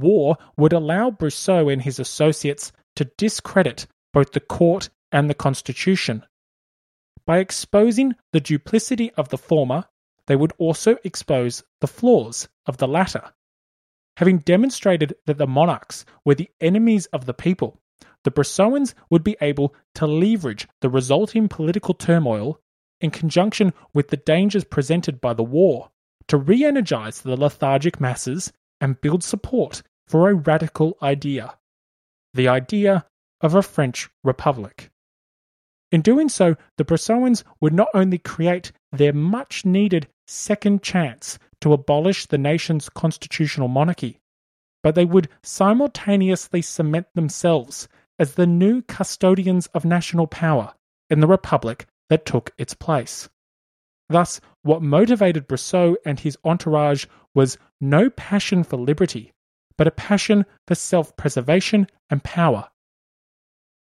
war 0.00 0.36
would 0.56 0.72
allow 0.72 1.10
Brissot 1.10 1.72
and 1.72 1.82
his 1.82 1.98
associates 1.98 2.72
to 2.96 3.10
discredit 3.16 3.86
both 4.12 4.32
the 4.32 4.40
court 4.40 4.90
and 5.10 5.28
the 5.28 5.34
constitution. 5.34 6.24
By 7.24 7.38
exposing 7.38 8.14
the 8.32 8.40
duplicity 8.40 9.12
of 9.12 9.28
the 9.28 9.38
former, 9.38 9.84
they 10.26 10.36
would 10.36 10.52
also 10.58 10.96
expose 11.04 11.62
the 11.80 11.86
flaws 11.86 12.48
of 12.66 12.78
the 12.78 12.88
latter. 12.88 13.32
Having 14.16 14.38
demonstrated 14.38 15.14
that 15.26 15.38
the 15.38 15.46
monarchs 15.46 16.04
were 16.24 16.34
the 16.34 16.50
enemies 16.60 17.06
of 17.06 17.26
the 17.26 17.34
people, 17.34 17.80
the 18.24 18.30
Brissotins 18.30 18.94
would 19.10 19.24
be 19.24 19.36
able 19.40 19.74
to 19.94 20.06
leverage 20.06 20.68
the 20.80 20.90
resulting 20.90 21.48
political 21.48 21.94
turmoil 21.94 22.60
in 23.00 23.10
conjunction 23.10 23.72
with 23.94 24.08
the 24.08 24.16
dangers 24.16 24.64
presented 24.64 25.20
by 25.20 25.34
the 25.34 25.42
war 25.42 25.90
to 26.28 26.36
re 26.36 26.64
energize 26.64 27.20
the 27.20 27.36
lethargic 27.36 28.00
masses 28.00 28.52
and 28.82 29.00
build 29.00 29.24
support 29.24 29.82
for 30.06 30.28
a 30.28 30.34
radical 30.34 30.98
idea 31.00 31.56
the 32.34 32.48
idea 32.48 33.04
of 33.40 33.54
a 33.54 33.62
French 33.62 34.08
Republic. 34.24 34.90
In 35.90 36.00
doing 36.00 36.28
so, 36.28 36.56
the 36.78 36.84
Brissotins 36.84 37.44
would 37.60 37.74
not 37.74 37.88
only 37.92 38.18
create 38.18 38.72
their 38.90 39.12
much 39.12 39.66
needed 39.66 40.08
second 40.26 40.82
chance 40.82 41.38
to 41.60 41.74
abolish 41.74 42.26
the 42.26 42.38
nation's 42.38 42.88
constitutional 42.88 43.68
monarchy, 43.68 44.18
but 44.82 44.94
they 44.94 45.04
would 45.04 45.28
simultaneously 45.42 46.62
cement 46.62 47.06
themselves 47.14 47.88
as 48.18 48.34
the 48.34 48.46
new 48.46 48.80
custodians 48.82 49.66
of 49.68 49.84
national 49.84 50.26
power 50.26 50.74
in 51.10 51.20
the 51.20 51.26
republic 51.26 51.86
that 52.08 52.24
took 52.24 52.50
its 52.56 52.72
place. 52.74 53.28
Thus, 54.08 54.40
what 54.62 54.82
motivated 54.82 55.46
Brissot 55.46 55.96
and 56.04 56.18
his 56.18 56.38
entourage 56.44 57.06
was 57.34 57.58
no 57.80 58.10
passion 58.10 58.64
for 58.64 58.76
liberty, 58.76 59.32
but 59.76 59.86
a 59.86 59.90
passion 59.90 60.44
for 60.66 60.74
self 60.74 61.16
preservation 61.16 61.86
and 62.10 62.22
power. 62.22 62.68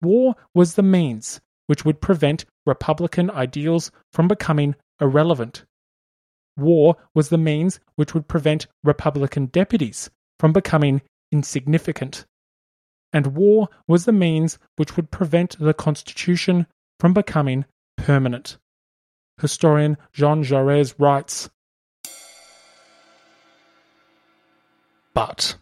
War 0.02 0.36
was 0.54 0.76
the 0.76 0.84
means 0.84 1.42
which 1.68 1.86
would 1.86 2.02
prevent 2.02 2.46
Republican 2.66 3.30
ideals 3.32 3.92
from 4.14 4.28
becoming 4.28 4.76
irrelevant. 5.02 5.66
War 6.56 6.98
was 7.14 7.30
the 7.30 7.38
means 7.38 7.80
which 7.96 8.14
would 8.14 8.28
prevent 8.28 8.68
Republican 8.84 9.48
deputies 9.48 10.10
from 10.40 10.54
becoming 10.54 11.02
insignificant. 11.32 12.26
And 13.14 13.36
war 13.36 13.70
was 13.88 14.06
the 14.06 14.12
means 14.12 14.60
which 14.76 14.96
would 14.96 15.12
prevent 15.12 15.58
the 15.60 15.74
Constitution 15.74 16.68
from 17.00 17.14
becoming 17.14 17.66
permanent. 17.96 18.58
Historian 19.40 19.98
Jean 20.14 20.44
Jaurès 20.44 20.96
writes 20.98 21.50
But 25.18 25.58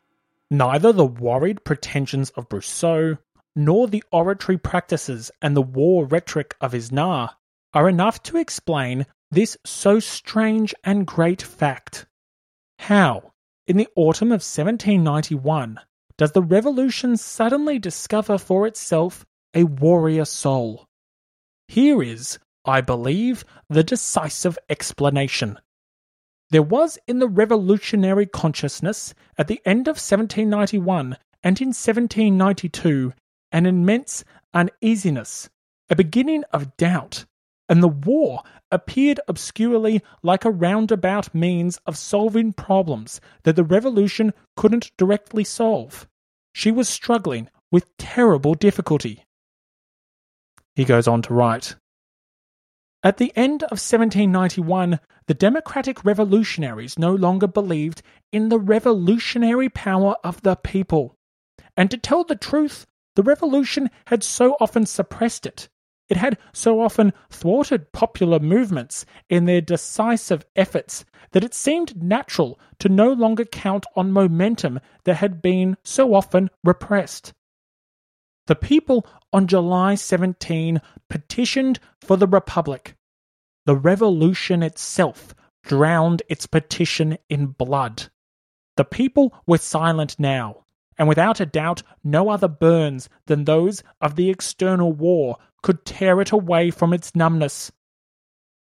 neither 0.52 0.92
the 0.92 1.06
worried 1.06 1.64
pretensions 1.64 2.30
of 2.32 2.50
Brissot 2.50 3.20
nor 3.56 3.88
the 3.88 4.04
oratory 4.12 4.58
practices 4.58 5.32
and 5.42 5.56
the 5.56 5.62
war 5.62 6.06
rhetoric 6.06 6.58
of 6.60 6.76
Isnard 6.76 7.30
are 7.74 7.88
enough 7.88 8.22
to 8.24 8.36
explain 8.36 9.06
this 9.32 9.56
so 9.66 10.02
strange 10.02 10.76
and 10.84 11.08
great 11.08 11.42
fact. 11.42 12.06
How, 12.80 13.32
in 13.66 13.78
the 13.78 13.88
autumn 13.96 14.34
of 14.34 14.44
1791, 14.44 15.80
does 16.18 16.34
the 16.34 16.44
revolution 16.44 17.16
suddenly 17.16 17.80
discover 17.80 18.38
for 18.38 18.68
itself 18.68 19.26
a 19.54 19.64
warrior 19.64 20.26
soul? 20.26 20.86
Here 21.70 22.04
is, 22.04 22.40
I 22.66 22.82
believe, 22.82 23.46
the 23.70 23.86
decisive 23.86 24.58
explanation. 24.70 25.60
There 26.56 26.64
was 26.64 26.98
in 27.06 27.20
the 27.20 27.28
revolutionary 27.28 28.26
consciousness 28.26 29.14
at 29.38 29.50
the 29.50 29.62
end 29.66 29.90
of 29.90 29.98
1791 29.98 31.18
and 31.44 31.60
in 31.60 31.68
1792 31.74 33.12
an 33.52 33.66
immense 33.66 34.24
uneasiness, 34.54 35.50
a 35.90 35.98
beginning 35.98 36.46
of 36.54 36.78
doubt, 36.78 37.26
and 37.68 37.84
the 37.84 37.90
war 37.90 38.42
appeared 38.72 39.20
obscurely 39.28 40.02
like 40.24 40.46
a 40.46 40.50
roundabout 40.50 41.36
means 41.36 41.78
of 41.86 41.98
solving 41.98 42.54
problems 42.54 43.20
that 43.44 43.58
the 43.58 43.66
revolution 43.66 44.32
couldn't 44.56 44.94
directly 44.96 45.44
solve. 45.44 46.08
She 46.54 46.72
was 46.72 46.88
struggling 46.88 47.50
with 47.70 47.98
terrible 47.98 48.54
difficulty. 48.54 49.26
He 50.74 50.86
goes 50.86 51.06
on 51.06 51.22
to 51.24 51.34
write 51.34 51.76
At 53.04 53.18
the 53.18 53.34
end 53.36 53.64
of 53.64 53.72
1791, 53.72 55.02
the 55.28 55.34
democratic 55.34 56.04
revolutionaries 56.06 57.00
no 57.00 57.14
longer 57.14 57.48
believed 57.48 58.02
in 58.32 58.50
the 58.50 58.60
revolutionary 58.60 59.70
power 59.70 60.16
of 60.24 60.42
the 60.42 60.56
people. 60.56 61.16
And 61.76 61.90
to 61.92 61.98
tell 61.98 62.24
the 62.24 62.36
truth, 62.36 62.86
the 63.16 63.24
revolution 63.24 63.90
had 64.08 64.24
so 64.24 64.56
often 64.60 64.86
suppressed 64.86 65.46
it 65.46 65.70
it 66.08 66.18
had 66.18 66.38
so 66.54 66.82
often 66.82 67.14
thwarted 67.30 67.92
popular 67.92 68.40
movements 68.40 69.06
in 69.28 69.46
their 69.46 69.62
decisive 69.62 70.46
efforts 70.56 71.04
that 71.32 71.44
it 71.44 71.54
seemed 71.54 72.02
natural 72.02 72.60
to 72.80 72.90
no 72.90 73.12
longer 73.12 73.44
count 73.44 73.86
on 73.96 74.12
momentum 74.12 74.80
that 75.06 75.16
had 75.16 75.42
been 75.42 75.78
so 75.84 76.14
often 76.14 76.50
repressed. 76.64 77.34
The 78.48 78.56
people 78.56 79.08
on 79.34 79.48
July 79.48 79.96
17 79.96 80.80
petitioned 81.10 81.80
for 82.02 82.18
the 82.18 82.28
Republic. 82.28 82.96
The 83.66 83.76
revolution 83.76 84.62
itself 84.62 85.34
drowned 85.64 86.22
its 86.30 86.46
petition 86.46 87.18
in 87.30 87.48
blood. 87.48 88.10
The 88.78 88.86
people 88.86 89.34
were 89.48 89.58
silent 89.58 90.20
now, 90.20 90.66
and 90.98 91.08
without 91.08 91.40
a 91.40 91.46
doubt 91.46 91.82
no 92.04 92.30
other 92.30 92.48
burns 92.48 93.10
than 93.26 93.46
those 93.46 93.84
of 94.02 94.16
the 94.16 94.30
external 94.30 94.92
war 94.92 95.38
could 95.64 95.86
tear 95.86 96.22
it 96.22 96.32
away 96.32 96.70
from 96.70 96.94
its 96.94 97.16
numbness. 97.16 97.72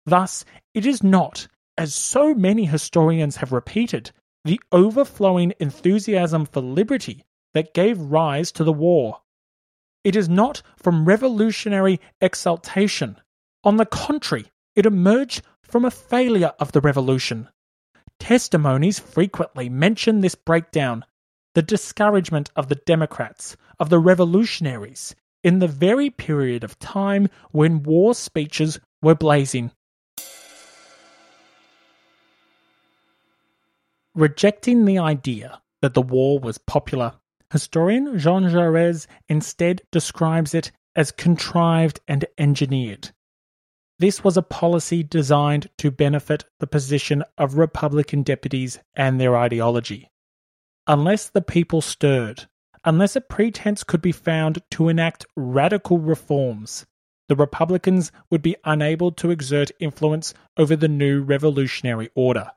Thus, 0.06 0.46
it 0.74 0.86
is 0.86 1.04
not, 1.04 1.48
as 1.78 1.94
so 1.94 2.34
many 2.34 2.66
historians 2.66 3.36
have 3.38 3.52
repeated, 3.52 4.12
the 4.46 4.60
overflowing 4.72 5.54
enthusiasm 5.60 6.46
for 6.46 6.62
liberty 6.62 7.26
that 7.54 7.74
gave 7.74 8.00
rise 8.00 8.52
to 8.54 8.64
the 8.64 8.74
war. 8.74 9.22
It 10.04 10.16
is 10.16 10.30
not 10.30 10.62
from 10.78 11.06
revolutionary 11.06 12.00
exultation. 12.22 13.18
On 13.64 13.76
the 13.76 13.86
contrary, 13.86 14.46
it 14.78 14.86
emerged 14.86 15.42
from 15.64 15.84
a 15.84 15.92
failure 15.92 16.54
of 16.60 16.72
the 16.72 16.80
revolution. 16.80 17.50
Testimonies 18.20 19.00
frequently 19.00 19.70
mention 19.70 20.22
this 20.22 20.36
breakdown, 20.36 21.04
the 21.56 21.64
discouragement 21.64 22.52
of 22.56 22.70
the 22.70 22.76
Democrats, 22.86 23.58
of 23.80 23.90
the 23.90 23.98
revolutionaries, 23.98 25.16
in 25.44 25.58
the 25.58 25.68
very 25.68 26.12
period 26.12 26.64
of 26.64 26.78
time 26.78 27.28
when 27.52 27.82
war 27.82 28.14
speeches 28.14 28.80
were 29.02 29.16
blazing. 29.16 29.72
Rejecting 34.14 34.86
the 34.86 35.00
idea 35.00 35.60
that 35.82 35.96
the 35.96 36.02
war 36.04 36.40
was 36.40 36.60
popular, 36.60 37.14
historian 37.52 38.20
Jean 38.20 38.44
Jaurès 38.44 39.08
instead 39.28 39.82
describes 39.92 40.54
it 40.54 40.72
as 40.96 41.12
contrived 41.12 42.00
and 42.08 42.26
engineered. 42.38 43.12
This 44.00 44.24
was 44.24 44.38
a 44.38 44.44
policy 44.44 45.02
designed 45.02 45.70
to 45.80 45.90
benefit 45.90 46.46
the 46.60 46.68
position 46.68 47.24
of 47.36 47.58
Republican 47.58 48.22
deputies 48.22 48.78
and 48.96 49.20
their 49.20 49.36
ideology. 49.36 50.12
Unless 50.86 51.30
the 51.30 51.42
people 51.42 51.82
stirred, 51.82 52.48
unless 52.86 53.16
a 53.16 53.22
pretense 53.22 53.84
could 53.84 54.02
be 54.02 54.12
found 54.12 54.62
to 54.72 54.88
enact 54.88 55.26
radical 55.36 55.98
reforms. 55.98 56.86
The 57.28 57.36
Republicans 57.36 58.12
would 58.30 58.44
be 58.44 58.56
unable 58.64 59.12
to 59.14 59.32
exert 59.32 59.72
influence 59.80 60.34
over 60.58 60.76
the 60.76 60.88
new 60.88 61.24
revolutionary 61.24 62.10
order. 62.14 62.52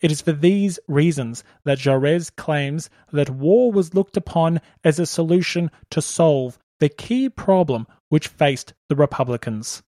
It 0.00 0.10
is 0.10 0.22
for 0.22 0.32
these 0.32 0.78
reasons 0.88 1.44
that 1.64 1.78
Jaurès 1.78 2.34
claims 2.34 2.88
that 3.12 3.28
war 3.28 3.70
was 3.70 3.94
looked 3.94 4.16
upon 4.16 4.60
as 4.82 4.98
a 4.98 5.06
solution 5.06 5.70
to 5.90 6.02
solve 6.02 6.58
the 6.80 6.88
key 6.88 7.28
problem 7.28 7.86
which 8.08 8.28
faced 8.28 8.72
the 8.88 8.96
Republicans. 8.96 9.82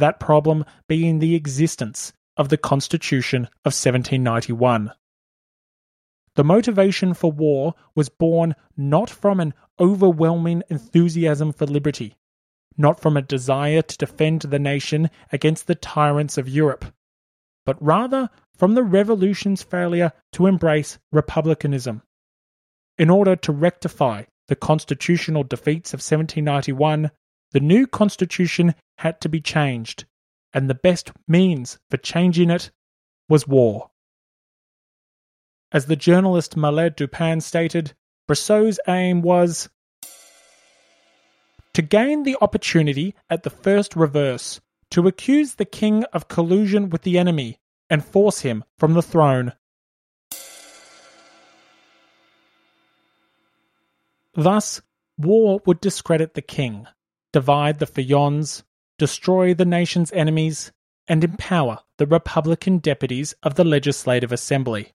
That 0.00 0.18
problem 0.18 0.64
being 0.88 1.18
the 1.18 1.34
existence 1.34 2.14
of 2.38 2.48
the 2.48 2.56
Constitution 2.56 3.44
of 3.66 3.74
1791. 3.74 4.92
The 6.36 6.44
motivation 6.44 7.12
for 7.12 7.30
war 7.30 7.74
was 7.94 8.08
born 8.08 8.54
not 8.78 9.10
from 9.10 9.40
an 9.40 9.52
overwhelming 9.78 10.62
enthusiasm 10.70 11.52
for 11.52 11.66
liberty, 11.66 12.16
not 12.78 12.98
from 12.98 13.18
a 13.18 13.20
desire 13.20 13.82
to 13.82 13.98
defend 13.98 14.40
the 14.40 14.58
nation 14.58 15.10
against 15.32 15.66
the 15.66 15.74
tyrants 15.74 16.38
of 16.38 16.48
Europe, 16.48 16.86
but 17.66 17.76
rather 17.82 18.30
from 18.56 18.72
the 18.72 18.82
revolution's 18.82 19.62
failure 19.62 20.12
to 20.32 20.46
embrace 20.46 20.98
republicanism. 21.12 22.00
In 22.96 23.10
order 23.10 23.36
to 23.36 23.52
rectify 23.52 24.22
the 24.48 24.56
constitutional 24.56 25.44
defeats 25.44 25.92
of 25.92 25.98
1791, 25.98 27.10
the 27.52 27.60
new 27.60 27.86
constitution 27.86 28.74
had 28.98 29.20
to 29.20 29.28
be 29.28 29.40
changed, 29.40 30.04
and 30.52 30.68
the 30.68 30.74
best 30.74 31.12
means 31.26 31.78
for 31.90 31.96
changing 31.96 32.50
it 32.50 32.70
was 33.28 33.48
war. 33.48 33.90
As 35.72 35.86
the 35.86 35.96
journalist 35.96 36.56
Mallet 36.56 36.96
du 36.96 37.06
Pan 37.06 37.40
stated, 37.40 37.94
Brissot's 38.26 38.78
aim 38.88 39.22
was 39.22 39.68
to 41.72 41.82
gain 41.82 42.24
the 42.24 42.36
opportunity 42.40 43.14
at 43.28 43.42
the 43.42 43.50
first 43.50 43.94
reverse, 43.94 44.60
to 44.90 45.06
accuse 45.06 45.54
the 45.54 45.64
king 45.64 46.04
of 46.12 46.28
collusion 46.28 46.90
with 46.90 47.02
the 47.02 47.18
enemy 47.18 47.58
and 47.88 48.04
force 48.04 48.40
him 48.40 48.64
from 48.76 48.94
the 48.94 49.02
throne. 49.02 49.52
Thus, 54.34 54.80
war 55.18 55.60
would 55.66 55.80
discredit 55.80 56.34
the 56.34 56.42
king, 56.42 56.86
divide 57.32 57.78
the 57.78 57.86
Feuillants, 57.86 58.62
destroy 58.98 59.54
the 59.54 59.64
nation's 59.64 60.12
enemies, 60.12 60.72
and 61.08 61.24
empower 61.24 61.78
the 61.98 62.06
Republican 62.06 62.78
deputies 62.78 63.34
of 63.42 63.54
the 63.54 63.64
Legislative 63.64 64.32
Assembly. 64.32 64.92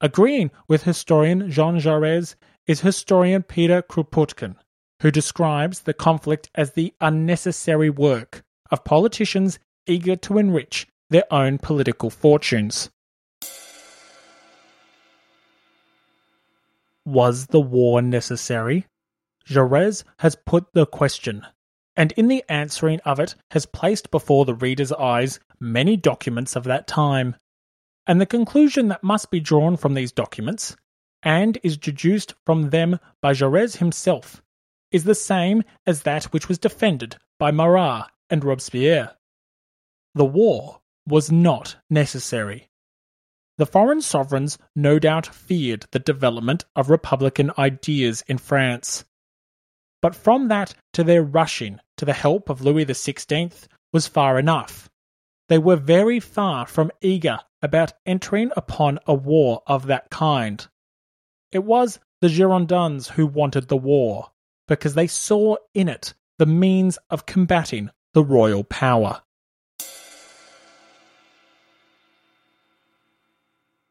Agreeing 0.00 0.50
with 0.68 0.82
historian 0.82 1.50
Jean 1.50 1.78
Jaurès 1.78 2.34
is 2.66 2.80
historian 2.80 3.42
Peter 3.42 3.82
Kropotkin, 3.82 4.56
who 5.00 5.10
describes 5.10 5.80
the 5.80 5.94
conflict 5.94 6.50
as 6.54 6.72
the 6.72 6.92
unnecessary 7.00 7.90
work 7.90 8.42
of 8.70 8.84
politicians 8.84 9.58
eager 9.86 10.16
to 10.16 10.38
enrich 10.38 10.86
their 11.10 11.24
own 11.32 11.58
political 11.58 12.10
fortunes. 12.10 12.90
Was 17.04 17.46
the 17.46 17.60
war 17.60 18.02
necessary? 18.02 18.86
Jaurès 19.48 20.04
has 20.18 20.34
put 20.34 20.72
the 20.72 20.86
question. 20.86 21.46
and 21.96 22.12
in 22.12 22.28
the 22.28 22.44
answering 22.48 23.00
of 23.00 23.18
it 23.18 23.34
has 23.50 23.66
placed 23.66 24.10
before 24.10 24.44
the 24.44 24.54
reader's 24.54 24.92
eyes 24.92 25.40
many 25.58 25.96
documents 25.96 26.54
of 26.54 26.64
that 26.64 26.86
time. 26.86 27.36
And 28.06 28.20
the 28.20 28.26
conclusion 28.26 28.88
that 28.88 29.02
must 29.02 29.30
be 29.30 29.40
drawn 29.40 29.76
from 29.76 29.94
these 29.94 30.12
documents, 30.12 30.76
and 31.22 31.58
is 31.62 31.76
deduced 31.76 32.34
from 32.44 32.70
them 32.70 33.00
by 33.20 33.32
Jaurès 33.32 33.78
himself, 33.78 34.42
is 34.92 35.04
the 35.04 35.14
same 35.14 35.64
as 35.86 36.02
that 36.02 36.24
which 36.26 36.48
was 36.48 36.58
defended 36.58 37.16
by 37.38 37.50
Marat 37.50 38.06
and 38.30 38.44
Robespierre. 38.44 39.16
The 40.14 40.24
war 40.24 40.80
was 41.08 41.32
not 41.32 41.76
necessary. 41.90 42.68
The 43.58 43.66
foreign 43.66 44.02
sovereigns 44.02 44.58
no 44.74 44.98
doubt 44.98 45.26
feared 45.26 45.86
the 45.90 45.98
development 45.98 46.66
of 46.76 46.90
republican 46.90 47.50
ideas 47.58 48.22
in 48.26 48.38
France. 48.38 49.04
But 50.06 50.14
from 50.14 50.46
that 50.46 50.72
to 50.92 51.02
their 51.02 51.24
rushing 51.24 51.80
to 51.96 52.04
the 52.04 52.12
help 52.12 52.48
of 52.48 52.60
Louis 52.60 52.86
XVI 52.86 53.66
was 53.92 54.06
far 54.06 54.38
enough. 54.38 54.88
They 55.48 55.58
were 55.58 55.74
very 55.74 56.20
far 56.20 56.64
from 56.64 56.92
eager 57.00 57.40
about 57.60 57.92
entering 58.06 58.52
upon 58.56 59.00
a 59.08 59.14
war 59.14 59.64
of 59.66 59.88
that 59.88 60.08
kind. 60.10 60.64
It 61.50 61.64
was 61.64 61.98
the 62.20 62.28
Girondins 62.28 63.08
who 63.08 63.26
wanted 63.26 63.66
the 63.66 63.76
war, 63.76 64.30
because 64.68 64.94
they 64.94 65.08
saw 65.08 65.56
in 65.74 65.88
it 65.88 66.14
the 66.38 66.46
means 66.46 67.00
of 67.10 67.26
combating 67.26 67.90
the 68.14 68.22
royal 68.22 68.62
power. 68.62 69.22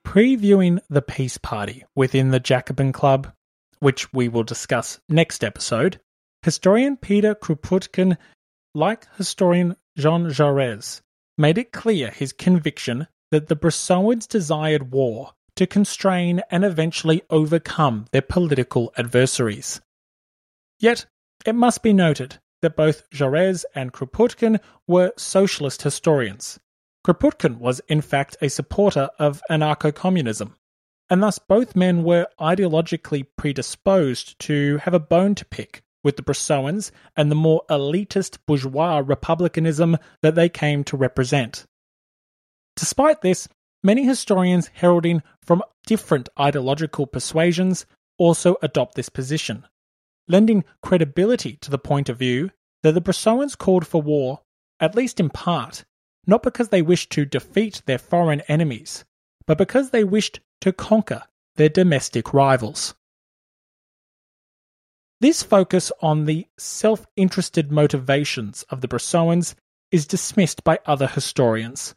Previewing 0.06 0.80
the 0.90 1.02
peace 1.02 1.38
party 1.38 1.84
within 1.94 2.32
the 2.32 2.40
Jacobin 2.40 2.94
Club, 2.94 3.34
which 3.80 4.14
we 4.14 4.30
will 4.30 4.44
discuss 4.44 5.02
next 5.10 5.44
episode, 5.44 6.00
historian 6.46 6.96
Peter 6.96 7.34
Kropotkin, 7.34 8.18
like 8.76 9.08
historian 9.16 9.76
Jean 9.98 10.26
Jaurès, 10.26 11.02
made 11.40 11.58
it 11.58 11.72
clear 11.72 12.12
his 12.12 12.34
conviction 12.34 13.08
that 13.32 13.48
the 13.48 13.56
Brissotins 13.56 14.28
desired 14.28 14.92
war 14.92 15.32
to 15.56 15.66
constrain 15.66 16.44
and 16.52 16.64
eventually 16.64 17.24
overcome 17.32 18.06
their 18.12 18.22
political 18.22 18.94
adversaries. 18.96 19.82
Yet, 20.80 21.08
it 21.48 21.56
must 21.56 21.82
be 21.82 21.94
noted 21.94 22.38
that 22.62 22.76
both 22.76 23.10
Jaurès 23.10 23.66
and 23.74 23.92
Kropotkin 23.92 24.60
were 24.88 25.14
socialist 25.18 25.82
historians. 25.82 26.60
Kropotkin 27.04 27.58
was, 27.58 27.82
in 27.88 28.02
fact, 28.02 28.38
a 28.40 28.52
supporter 28.52 29.10
of 29.18 29.42
anarcho 29.50 29.96
communism, 29.96 30.56
and 31.10 31.24
thus 31.24 31.40
both 31.40 31.76
men 31.76 32.04
were 32.04 32.28
ideologically 32.40 33.26
predisposed 33.36 34.38
to 34.42 34.78
have 34.84 34.94
a 34.94 35.00
bone 35.00 35.34
to 35.34 35.46
pick 35.46 35.82
with 36.06 36.16
the 36.16 36.24
Brissotins 36.24 36.92
and 37.18 37.30
the 37.30 37.36
more 37.36 37.64
elitist 37.70 38.38
bourgeois 38.48 39.02
republicanism 39.06 39.98
that 40.22 40.36
they 40.36 40.48
came 40.48 40.86
to 40.86 40.96
represent. 40.96 41.66
Despite 42.78 43.22
this, 43.22 43.50
many 43.84 44.06
historians 44.06 44.70
heralding 44.74 45.22
from 45.44 45.64
different 45.86 46.30
ideological 46.40 47.08
persuasions 47.08 47.86
also 48.18 48.56
adopt 48.62 48.96
this 48.96 49.10
position 49.10 49.66
lending 50.28 50.64
credibility 50.82 51.58
to 51.58 51.70
the 51.70 51.78
point 51.78 52.10
of 52.10 52.18
view 52.18 52.50
that 52.84 52.94
the 52.94 53.02
Brissotins 53.02 53.58
called 53.58 53.86
for 53.86 54.02
war, 54.02 54.42
at 54.80 54.96
least 54.96 55.20
in 55.20 55.30
part, 55.30 55.86
not 56.28 56.44
because 56.44 56.70
they 56.70 56.82
wished 56.82 57.12
to 57.12 57.26
defeat 57.26 57.82
their 57.86 57.98
foreign 57.98 58.42
enemies, 58.42 59.06
but 59.48 59.58
because 59.58 59.90
they 59.90 60.04
wished 60.04 60.40
to 60.62 60.74
conquer 60.74 61.24
their 61.56 61.70
domestic 61.70 62.34
rivals. 62.34 62.96
This 65.22 65.44
focus 65.44 65.92
on 66.02 66.26
the 66.26 66.46
self 66.58 67.06
interested 67.16 67.72
motivations 67.72 68.64
of 68.70 68.82
the 68.82 68.88
Brissotins 68.88 69.56
is 69.92 70.06
dismissed 70.06 70.64
by 70.66 70.80
other 70.86 71.08
historians. 71.08 71.96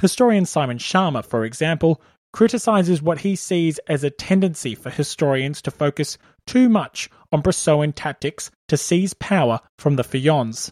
Historian 0.00 0.46
Simon 0.46 0.78
Schama, 0.78 1.24
for 1.24 1.44
example, 1.44 2.00
criticizes 2.32 3.02
what 3.02 3.18
he 3.18 3.34
sees 3.34 3.80
as 3.88 4.04
a 4.04 4.10
tendency 4.10 4.76
for 4.76 4.90
historians 4.90 5.60
to 5.62 5.72
focus 5.72 6.16
too 6.46 6.68
much 6.68 7.10
on 7.32 7.42
Brissotin 7.42 7.92
tactics 7.92 8.52
to 8.68 8.76
seize 8.76 9.14
power 9.14 9.60
from 9.78 9.96
the 9.96 10.04
Feuillants. 10.04 10.70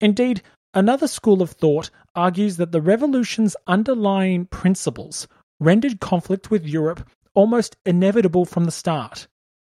Indeed, 0.00 0.42
another 0.74 1.08
school 1.08 1.40
of 1.40 1.52
thought 1.52 1.90
argues 2.14 2.58
that 2.58 2.72
the 2.72 2.82
revolution's 2.82 3.56
underlying 3.66 4.44
principles 4.46 5.26
rendered 5.60 6.00
conflict 6.00 6.50
with 6.50 6.66
Europe 6.66 7.08
almost 7.34 7.76
inevitable 7.86 8.44
from 8.44 8.64
the 8.64 8.70
start, 8.70 9.28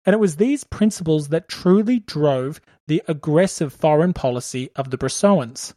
and 0.08 0.14
it 0.14 0.20
was 0.20 0.36
these 0.36 0.64
principles 0.64 1.28
that 1.28 1.50
truly 1.50 1.98
drove 1.98 2.62
the 2.86 3.02
aggressive 3.08 3.74
foreign 3.74 4.14
policy 4.14 4.70
of 4.74 4.88
the 4.88 4.96
Brissotins. 4.96 5.74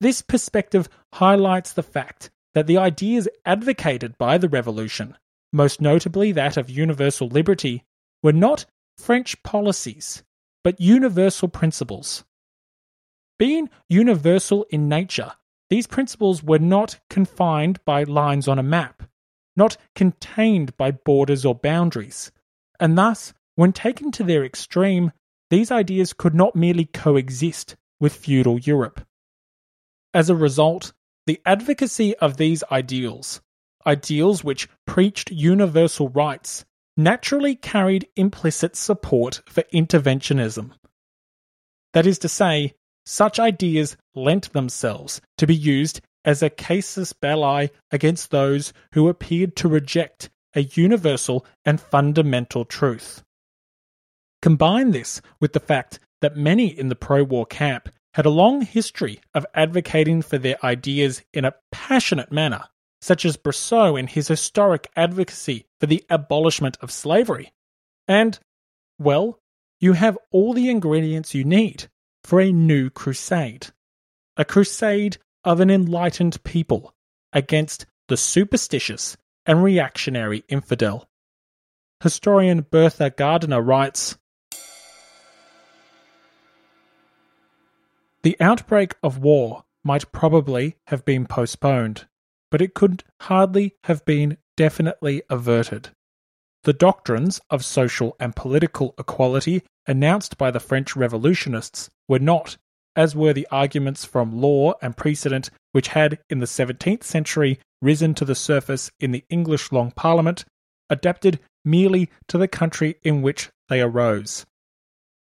This 0.00 0.22
perspective 0.22 0.88
highlights 1.14 1.72
the 1.72 1.82
fact 1.82 2.30
that 2.54 2.68
the 2.68 2.78
ideas 2.78 3.26
advocated 3.44 4.16
by 4.18 4.38
the 4.38 4.48
revolution, 4.48 5.16
most 5.52 5.80
notably 5.80 6.30
that 6.30 6.56
of 6.56 6.70
universal 6.70 7.26
liberty, 7.26 7.82
were 8.22 8.32
not 8.32 8.66
French 8.96 9.42
policies, 9.42 10.22
but 10.62 10.80
universal 10.80 11.48
principles. 11.48 12.22
Being 13.36 13.68
universal 13.88 14.64
in 14.70 14.88
nature, 14.88 15.32
these 15.70 15.88
principles 15.88 16.40
were 16.40 16.60
not 16.60 17.00
confined 17.10 17.84
by 17.84 18.04
lines 18.04 18.46
on 18.46 18.60
a 18.60 18.62
map, 18.62 19.02
not 19.56 19.76
contained 19.96 20.76
by 20.76 20.92
borders 20.92 21.44
or 21.44 21.56
boundaries, 21.56 22.30
and 22.78 22.96
thus, 22.96 23.34
when 23.56 23.72
taken 23.72 24.10
to 24.12 24.24
their 24.24 24.44
extreme, 24.44 25.12
these 25.50 25.70
ideas 25.70 26.12
could 26.12 26.34
not 26.34 26.56
merely 26.56 26.84
coexist 26.84 27.76
with 27.98 28.14
feudal 28.14 28.58
Europe. 28.58 29.06
As 30.14 30.30
a 30.30 30.36
result, 30.36 30.92
the 31.26 31.40
advocacy 31.44 32.16
of 32.16 32.36
these 32.36 32.64
ideals, 32.70 33.40
ideals 33.86 34.42
which 34.42 34.68
preached 34.86 35.30
universal 35.30 36.08
rights, 36.08 36.64
naturally 36.96 37.54
carried 37.54 38.08
implicit 38.16 38.76
support 38.76 39.42
for 39.48 39.62
interventionism. 39.72 40.72
That 41.92 42.06
is 42.06 42.18
to 42.20 42.28
say, 42.28 42.74
such 43.06 43.38
ideas 43.38 43.96
lent 44.14 44.52
themselves 44.52 45.20
to 45.38 45.46
be 45.46 45.54
used 45.54 46.00
as 46.24 46.42
a 46.42 46.50
casus 46.50 47.12
belli 47.12 47.70
against 47.90 48.30
those 48.30 48.72
who 48.92 49.08
appeared 49.08 49.56
to 49.56 49.68
reject 49.68 50.30
a 50.54 50.62
universal 50.62 51.46
and 51.64 51.80
fundamental 51.80 52.64
truth. 52.64 53.22
Combine 54.42 54.90
this 54.92 55.20
with 55.38 55.52
the 55.52 55.60
fact 55.60 55.98
that 56.20 56.36
many 56.36 56.66
in 56.66 56.88
the 56.88 56.96
pro 56.96 57.22
war 57.22 57.46
camp 57.46 57.88
had 58.14 58.26
a 58.26 58.30
long 58.30 58.62
history 58.62 59.20
of 59.34 59.46
advocating 59.54 60.22
for 60.22 60.38
their 60.38 60.56
ideas 60.64 61.22
in 61.32 61.44
a 61.44 61.54
passionate 61.70 62.32
manner, 62.32 62.64
such 63.00 63.24
as 63.24 63.36
Brissot 63.36 63.98
in 63.98 64.06
his 64.06 64.28
historic 64.28 64.90
advocacy 64.96 65.66
for 65.78 65.86
the 65.86 66.04
abolishment 66.10 66.76
of 66.80 66.90
slavery. 66.90 67.52
And, 68.08 68.38
well, 68.98 69.38
you 69.78 69.92
have 69.92 70.18
all 70.30 70.52
the 70.52 70.68
ingredients 70.68 71.34
you 71.34 71.44
need 71.44 71.88
for 72.24 72.40
a 72.40 72.52
new 72.52 72.90
crusade. 72.90 73.68
A 74.36 74.44
crusade 74.44 75.18
of 75.44 75.60
an 75.60 75.70
enlightened 75.70 76.42
people 76.44 76.94
against 77.32 77.86
the 78.08 78.16
superstitious 78.16 79.16
and 79.46 79.62
reactionary 79.62 80.44
infidel. 80.48 81.08
Historian 82.02 82.62
Bertha 82.62 83.10
Gardiner 83.10 83.62
writes 83.62 84.18
The 88.22 88.36
outbreak 88.38 88.96
of 89.02 89.18
war 89.18 89.64
might 89.82 90.12
probably 90.12 90.76
have 90.88 91.04
been 91.04 91.26
postponed, 91.26 92.06
but 92.50 92.60
it 92.60 92.74
could 92.74 93.02
hardly 93.22 93.76
have 93.84 94.04
been 94.04 94.36
definitely 94.56 95.22
averted. 95.30 95.90
The 96.64 96.74
doctrines 96.74 97.40
of 97.48 97.64
social 97.64 98.16
and 98.20 98.36
political 98.36 98.94
equality 98.98 99.62
announced 99.86 100.36
by 100.36 100.50
the 100.50 100.60
French 100.60 100.94
revolutionists 100.94 101.88
were 102.08 102.18
not, 102.18 102.58
as 102.94 103.16
were 103.16 103.32
the 103.32 103.48
arguments 103.50 104.04
from 104.04 104.40
law 104.40 104.74
and 104.82 104.96
precedent 104.96 105.48
which 105.72 105.88
had 105.88 106.18
in 106.28 106.40
the 106.40 106.46
17th 106.46 107.04
century 107.04 107.58
risen 107.80 108.12
to 108.14 108.26
the 108.26 108.34
surface 108.34 108.90
in 109.00 109.12
the 109.12 109.24
English 109.30 109.72
Long 109.72 109.92
Parliament, 109.92 110.44
adapted 110.90 111.40
merely 111.64 112.10
to 112.28 112.36
the 112.36 112.48
country 112.48 112.96
in 113.02 113.22
which 113.22 113.48
they 113.70 113.80
arose. 113.80 114.44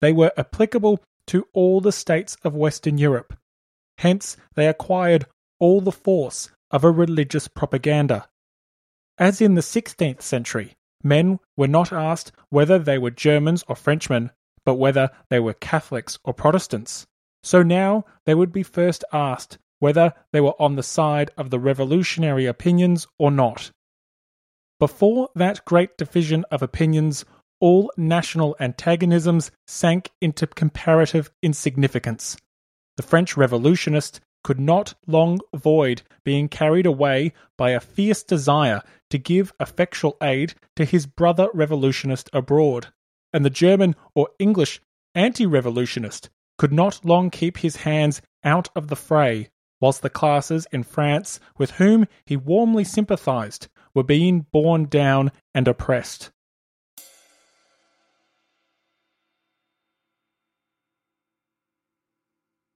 They 0.02 0.11
were 0.11 0.32
applicable 0.38 1.03
to 1.30 1.47
all 1.53 1.80
the 1.80 1.91
states 1.91 2.35
of 2.43 2.56
Western 2.56 2.97
Europe. 2.97 3.38
Hence, 3.99 4.35
they 4.56 4.68
acquired 4.68 5.27
all 5.60 5.80
the 5.80 5.91
force 5.91 6.49
of 6.72 6.84
a 6.84 6.89
religious 6.89 7.47
propaganda. 7.47 8.27
As 9.19 9.39
in 9.39 9.53
the 9.53 9.61
16th 9.61 10.23
century, 10.23 10.76
men 11.03 11.39
were 11.56 11.68
not 11.68 11.93
asked 11.93 12.31
whether 12.49 12.80
they 12.80 12.97
were 12.97 13.11
Germans 13.11 13.64
or 13.68 13.76
Frenchmen, 13.76 14.31
but 14.65 14.76
whether 14.76 15.11
they 15.30 15.39
were 15.39 15.53
Catholics 15.53 16.18
or 16.23 16.34
Protestants. 16.34 17.06
So 17.43 17.61
now 17.61 18.06
they 18.26 18.34
would 18.34 18.51
be 18.51 18.64
first 18.64 19.03
asked 19.14 19.60
whether 19.77 20.14
they 20.31 20.41
were 20.41 20.60
on 20.60 20.77
the 20.77 20.84
side 20.84 21.30
of 21.38 21.51
the 21.51 21.60
revolutionary 21.60 22.47
opinions 22.47 23.06
or 23.19 23.30
not. 23.30 23.72
Before 24.80 25.30
that 25.35 25.64
great 25.65 25.95
division 25.95 26.43
of 26.49 26.64
opinions, 26.64 27.23
all 27.60 27.91
national 27.98 28.56
antagonisms 28.60 29.52
sank 29.68 30.11
into 30.22 30.48
comparative 30.48 31.31
insignificance. 31.41 32.38
The 32.98 33.03
French 33.03 33.38
revolutionists 33.38 34.19
could 34.44 34.60
not 34.60 34.94
long 35.07 35.40
avoid 35.53 36.02
being 36.23 36.48
carried 36.48 36.86
away 36.86 37.34
by 37.57 37.72
a 37.72 37.80
fierce 37.80 38.23
desire 38.23 38.81
to 39.10 39.18
give 39.18 39.53
effectual 39.60 40.18
aid 40.22 40.53
to 40.76 40.86
his 40.86 41.06
brother 41.06 41.49
revolutionist 41.53 42.30
abroad, 42.31 42.88
and 43.34 43.44
the 43.44 43.49
German 43.49 43.95
or 44.15 44.30
English 44.40 44.81
anti 45.15 45.45
revolutionist 45.45 46.30
could 46.57 46.72
not 46.72 47.03
long 47.03 47.30
keep 47.30 47.57
his 47.57 47.77
hands 47.77 48.22
out 48.44 48.69
of 48.76 48.88
the 48.88 48.95
fray, 48.95 49.49
whilst 49.81 50.02
the 50.02 50.10
classes 50.10 50.68
in 50.72 50.84
France 50.84 51.40
with 51.57 51.72
whom 51.72 52.06
he 52.26 52.38
warmly 52.38 52.84
sympathized 52.84 53.68
were 53.94 54.03
being 54.03 54.45
borne 54.52 54.86
down 54.86 55.31
and 55.53 55.68
oppressed. 55.68 56.31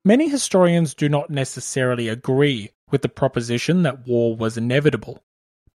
Many 0.06 0.28
historians 0.28 0.94
do 0.94 1.08
not 1.08 1.30
necessarily 1.30 2.10
agree 2.10 2.72
with 2.92 3.04
the 3.04 3.10
proposition 3.10 3.84
that 3.84 4.06
war 4.06 4.36
was 4.36 4.58
inevitable, 4.58 5.24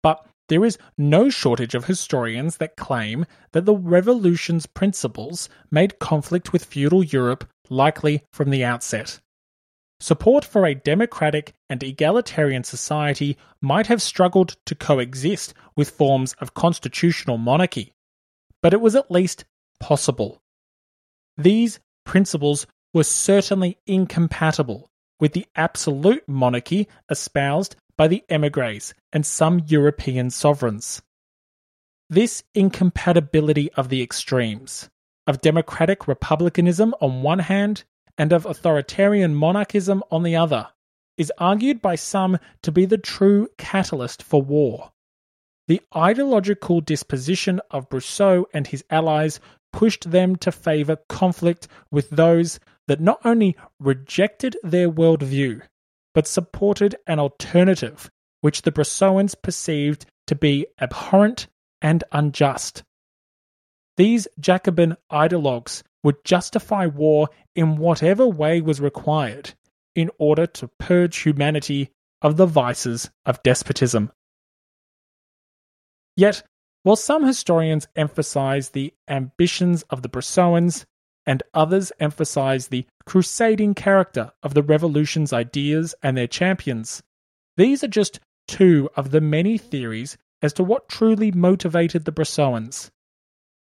but 0.02 0.26
there 0.50 0.66
is 0.66 0.80
no 0.98 1.30
shortage 1.30 1.76
of 1.76 1.86
historians 1.86 2.58
that 2.58 2.76
claim 2.76 3.26
that 3.52 3.66
the 3.66 3.76
revolution's 3.76 4.66
principles 4.66 5.48
made 5.70 6.00
conflict 6.00 6.54
with 6.54 6.66
feudal 6.66 7.04
Europe 7.04 7.48
likely 7.70 8.24
from 8.34 8.50
the 8.50 8.64
outset. 8.64 9.20
Support 10.00 10.44
for 10.44 10.66
a 10.66 10.76
democratic 10.76 11.54
and 11.70 11.82
egalitarian 11.82 12.64
society 12.64 13.38
might 13.62 13.88
have 13.88 14.02
struggled 14.02 14.58
to 14.66 14.76
coexist 14.76 15.54
with 15.76 15.90
forms 15.90 16.34
of 16.40 16.54
constitutional 16.54 17.38
monarchy, 17.38 17.94
but 18.62 18.74
it 18.74 18.82
was 18.82 18.96
at 18.96 19.10
least 19.10 19.46
possible. 19.80 20.42
These 21.38 21.80
principles 22.06 22.68
was 22.96 23.10
certainly 23.10 23.78
incompatible 23.86 24.90
with 25.20 25.34
the 25.34 25.46
absolute 25.58 26.24
monarchy 26.30 26.88
espoused 27.12 27.76
by 27.98 28.08
the 28.08 28.24
emigres 28.30 28.94
and 29.12 29.26
some 29.26 29.62
European 29.68 30.30
sovereigns. 30.30 31.02
This 32.10 32.44
incompatibility 32.54 33.70
of 33.74 33.90
the 33.90 34.02
extremes, 34.02 34.90
of 35.28 35.42
democratic 35.42 36.08
republicanism 36.08 36.96
on 37.02 37.22
one 37.22 37.40
hand 37.40 37.84
and 38.18 38.32
of 38.32 38.46
authoritarian 38.46 39.36
monarchism 39.36 40.02
on 40.10 40.24
the 40.24 40.38
other, 40.38 40.70
is 41.18 41.34
argued 41.38 41.82
by 41.82 41.96
some 41.96 42.38
to 42.62 42.72
be 42.72 42.86
the 42.86 42.98
true 42.98 43.50
catalyst 43.58 44.24
for 44.24 44.42
war. 44.42 44.94
The 45.68 45.82
ideological 45.94 46.80
disposition 46.80 47.60
of 47.72 47.90
Brissot 47.90 48.46
and 48.54 48.66
his 48.66 48.86
allies 48.90 49.42
pushed 49.74 50.10
them 50.10 50.38
to 50.38 50.52
favour 50.54 50.96
conflict 51.10 51.68
with 51.92 52.10
those 52.10 52.58
that 52.88 53.00
not 53.00 53.20
only 53.26 53.56
rejected 53.80 54.58
their 54.64 54.90
worldview, 54.90 55.62
but 56.14 56.28
supported 56.28 56.96
an 57.08 57.20
alternative 57.20 58.10
which 58.42 58.62
the 58.62 58.72
Brissotins 58.72 59.36
perceived 59.36 60.06
to 60.28 60.36
be 60.36 60.68
abhorrent 60.80 61.48
and 61.82 62.04
unjust. 62.12 62.84
These 63.98 64.28
Jacobin 64.40 64.98
ideologues 65.12 65.84
would 66.04 66.24
justify 66.24 66.86
war 66.86 67.30
in 67.56 67.78
whatever 67.78 68.28
way 68.28 68.62
was 68.62 68.80
required 68.82 69.54
in 69.96 70.12
order 70.20 70.46
to 70.46 70.70
purge 70.80 71.18
humanity 71.18 71.90
of 72.22 72.38
the 72.38 72.46
vices 72.46 73.10
of 73.26 73.42
despotism. 73.44 74.12
Yet, 76.16 76.44
while 76.84 76.96
some 76.96 77.26
historians 77.26 77.88
emphasize 77.96 78.70
the 78.70 78.94
ambitions 79.08 79.84
of 79.90 80.02
the 80.02 80.10
Brissotins, 80.10 80.86
and 81.26 81.44
others 81.54 81.92
emphasize 82.00 82.68
the 82.68 82.86
crusading 83.06 83.74
character 83.74 84.32
of 84.44 84.54
the 84.54 84.64
revolution's 84.64 85.34
ideas 85.34 85.96
and 86.04 86.16
their 86.16 86.28
champions. 86.28 87.02
These 87.58 87.84
are 87.84 87.90
just 87.90 88.20
two 88.48 88.90
of 88.96 89.12
the 89.12 89.22
many 89.22 89.58
theories 89.58 90.18
as 90.42 90.54
to 90.54 90.64
what 90.64 90.90
truly 90.90 91.32
motivated 91.32 92.06
the 92.06 92.12
Brissotins. 92.12 92.92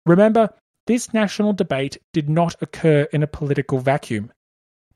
Remember, 0.06 0.50
this 0.86 1.12
national 1.12 1.52
debate 1.52 1.98
did 2.12 2.30
not 2.30 2.54
occur 2.62 3.08
in 3.12 3.22
a 3.22 3.26
political 3.26 3.78
vacuum. 3.78 4.32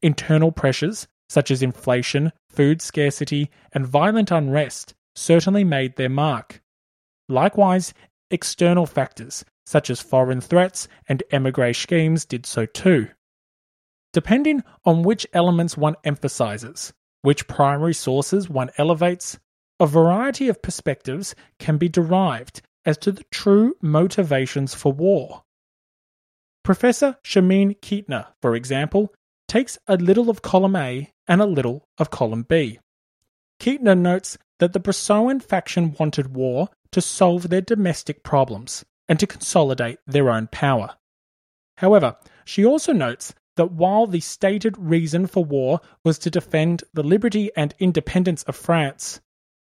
Internal 0.00 0.52
pressures, 0.52 1.06
such 1.28 1.50
as 1.50 1.62
inflation, 1.62 2.32
food 2.48 2.80
scarcity, 2.80 3.50
and 3.72 3.86
violent 3.86 4.30
unrest, 4.30 4.94
certainly 5.14 5.64
made 5.64 5.96
their 5.96 6.08
mark. 6.08 6.62
Likewise, 7.28 7.94
external 8.30 8.86
factors, 8.86 9.44
such 9.64 9.90
as 9.90 10.00
foreign 10.00 10.40
threats 10.40 10.88
and 11.08 11.22
emigre 11.30 11.72
schemes, 11.72 12.24
did 12.24 12.46
so 12.46 12.66
too. 12.66 13.08
Depending 14.12 14.62
on 14.84 15.02
which 15.02 15.26
elements 15.32 15.76
one 15.76 15.96
emphasizes, 16.04 16.92
which 17.22 17.48
primary 17.48 17.94
sources 17.94 18.50
one 18.50 18.70
elevates, 18.76 19.38
a 19.80 19.86
variety 19.86 20.48
of 20.48 20.62
perspectives 20.62 21.34
can 21.58 21.78
be 21.78 21.88
derived 21.88 22.62
as 22.84 22.98
to 22.98 23.12
the 23.12 23.24
true 23.30 23.74
motivations 23.80 24.74
for 24.74 24.92
war. 24.92 25.44
Professor 26.62 27.16
Shamin 27.24 27.78
Keetner, 27.80 28.26
for 28.40 28.54
example, 28.54 29.12
takes 29.48 29.78
a 29.86 29.96
little 29.96 30.30
of 30.30 30.42
column 30.42 30.76
A 30.76 31.12
and 31.26 31.40
a 31.40 31.46
little 31.46 31.88
of 31.98 32.10
column 32.10 32.44
B. 32.48 32.78
Keetner 33.60 33.98
notes 33.98 34.38
that 34.58 34.72
the 34.72 34.80
Brissotin 34.80 35.42
faction 35.42 35.96
wanted 35.98 36.34
war 36.34 36.68
to 36.92 37.00
solve 37.00 37.48
their 37.48 37.60
domestic 37.60 38.22
problems, 38.22 38.84
and 39.12 39.20
to 39.20 39.26
consolidate 39.26 39.98
their 40.06 40.30
own 40.30 40.46
power. 40.46 40.96
However, 41.76 42.16
she 42.46 42.64
also 42.64 42.94
notes 42.94 43.34
that 43.56 43.70
while 43.70 44.06
the 44.06 44.20
stated 44.20 44.74
reason 44.78 45.26
for 45.26 45.44
war 45.44 45.82
was 46.02 46.18
to 46.20 46.30
defend 46.30 46.82
the 46.94 47.02
liberty 47.02 47.50
and 47.54 47.74
independence 47.78 48.42
of 48.44 48.56
France, 48.56 49.20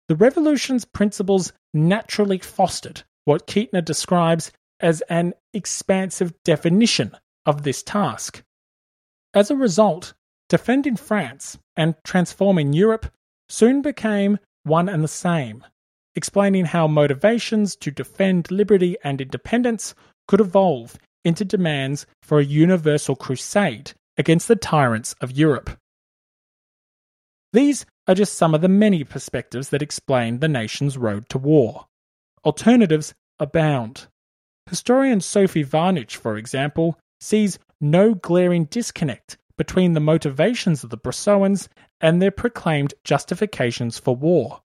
the 0.06 0.16
revolution's 0.16 0.84
principles 0.84 1.50
naturally 1.72 2.36
fostered 2.40 3.04
what 3.24 3.46
Keetner 3.46 3.82
describes 3.82 4.52
as 4.80 5.00
an 5.08 5.32
expansive 5.54 6.34
definition 6.44 7.16
of 7.46 7.62
this 7.62 7.82
task. 7.82 8.44
As 9.32 9.50
a 9.50 9.56
result, 9.56 10.12
defending 10.50 10.96
France 10.96 11.56
and 11.74 11.94
transforming 12.04 12.74
Europe 12.74 13.10
soon 13.48 13.80
became 13.80 14.38
one 14.64 14.90
and 14.90 15.02
the 15.02 15.08
same, 15.08 15.64
explaining 16.14 16.66
how 16.66 16.86
motivations 16.86 17.76
to 17.76 17.90
defend 17.90 18.50
liberty 18.50 18.96
and 19.02 19.20
independence 19.20 19.94
could 20.28 20.40
evolve 20.40 20.98
into 21.24 21.44
demands 21.44 22.06
for 22.22 22.38
a 22.38 22.44
universal 22.44 23.16
crusade 23.16 23.92
against 24.16 24.48
the 24.48 24.56
tyrants 24.56 25.14
of 25.20 25.32
Europe. 25.32 25.78
These 27.52 27.86
are 28.08 28.14
just 28.14 28.34
some 28.34 28.54
of 28.54 28.60
the 28.60 28.68
many 28.68 29.04
perspectives 29.04 29.68
that 29.70 29.82
explain 29.82 30.38
the 30.38 30.48
nation's 30.48 30.98
road 30.98 31.28
to 31.28 31.38
war. 31.38 31.86
Alternatives 32.44 33.14
abound. 33.38 34.06
Historian 34.68 35.20
Sophie 35.20 35.64
Wahnich, 35.64 36.16
for 36.16 36.36
example, 36.36 36.98
sees 37.20 37.58
no 37.80 38.14
glaring 38.14 38.64
disconnect 38.64 39.36
between 39.58 39.92
the 39.92 40.00
motivations 40.00 40.82
of 40.82 40.90
the 40.90 40.96
Brissotins 40.96 41.68
and 42.00 42.20
their 42.20 42.30
proclaimed 42.30 42.94
justifications 43.04 43.98
for 43.98 44.16
war. 44.16 44.60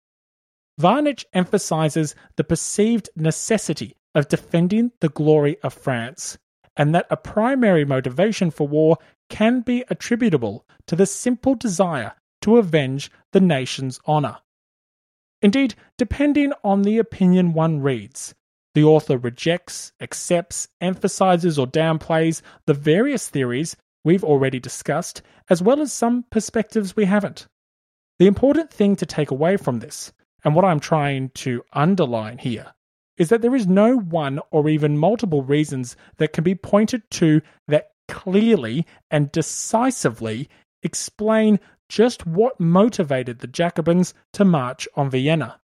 Wahnich 0.81 1.25
emphasizes 1.33 2.15
the 2.37 2.45
perceived 2.45 3.09
necessity 3.15 3.97
of 4.15 4.29
defending 4.29 4.93
the 5.01 5.09
glory 5.09 5.57
of 5.63 5.73
France, 5.73 6.37
and 6.77 6.95
that 6.95 7.07
a 7.11 7.17
primary 7.17 7.85
motivation 7.85 8.51
for 8.51 8.67
war 8.67 8.99
can 9.29 9.61
be 9.61 9.85
attributable 9.89 10.67
to 10.87 10.97
the 10.97 11.07
simple 11.07 11.55
desire 11.55 12.15
to 12.43 12.59
avenge 12.59 13.11
the 13.33 13.41
nation's 13.41 14.01
honor. 14.07 14.39
Indeed, 15.41 15.75
depending 15.97 16.53
on 16.63 16.83
the 16.83 16.99
opinion 16.99 17.53
one 17.53 17.81
reads, 17.81 18.35
the 18.75 18.85
author 18.85 19.17
rejects, 19.17 19.93
accepts, 20.01 20.69
emphasizes, 20.81 21.59
or 21.59 21.67
downplays 21.67 22.43
the 22.67 22.75
various 22.75 23.29
theories 23.29 23.77
we've 24.05 24.25
already 24.25 24.59
discussed, 24.59 25.23
as 25.49 25.63
well 25.63 25.81
as 25.81 25.93
some 25.93 26.25
perspectives 26.31 26.97
we 26.97 27.05
haven't. 27.05 27.47
The 28.19 28.27
important 28.27 28.73
thing 28.73 28.97
to 28.97 29.07
take 29.07 29.31
away 29.31 29.57
from 29.57 29.79
this 29.79 30.13
and 30.45 30.55
what 30.55 30.65
I'm 30.65 30.81
trying 30.81 31.31
to 31.31 31.65
underline 31.73 32.39
here 32.39 32.75
is 33.17 33.29
that 33.29 33.43
there 33.43 33.55
is 33.55 33.67
no 33.67 33.97
one 33.97 34.41
or 34.51 34.69
even 34.69 34.99
multiple 34.99 35.43
reasons 35.43 35.97
that 36.19 36.33
can 36.33 36.45
be 36.45 36.55
pointed 36.55 37.03
to 37.13 37.41
that 37.69 37.93
clearly 38.09 38.87
and 39.11 39.33
decisively 39.33 40.49
explain 40.83 41.59
just 41.89 42.27
what 42.27 42.61
motivated 42.61 43.39
the 43.39 43.47
Jacobins 43.47 44.15
to 44.33 44.45
march 44.45 44.89
on 44.95 45.11
Vienna. 45.11 45.61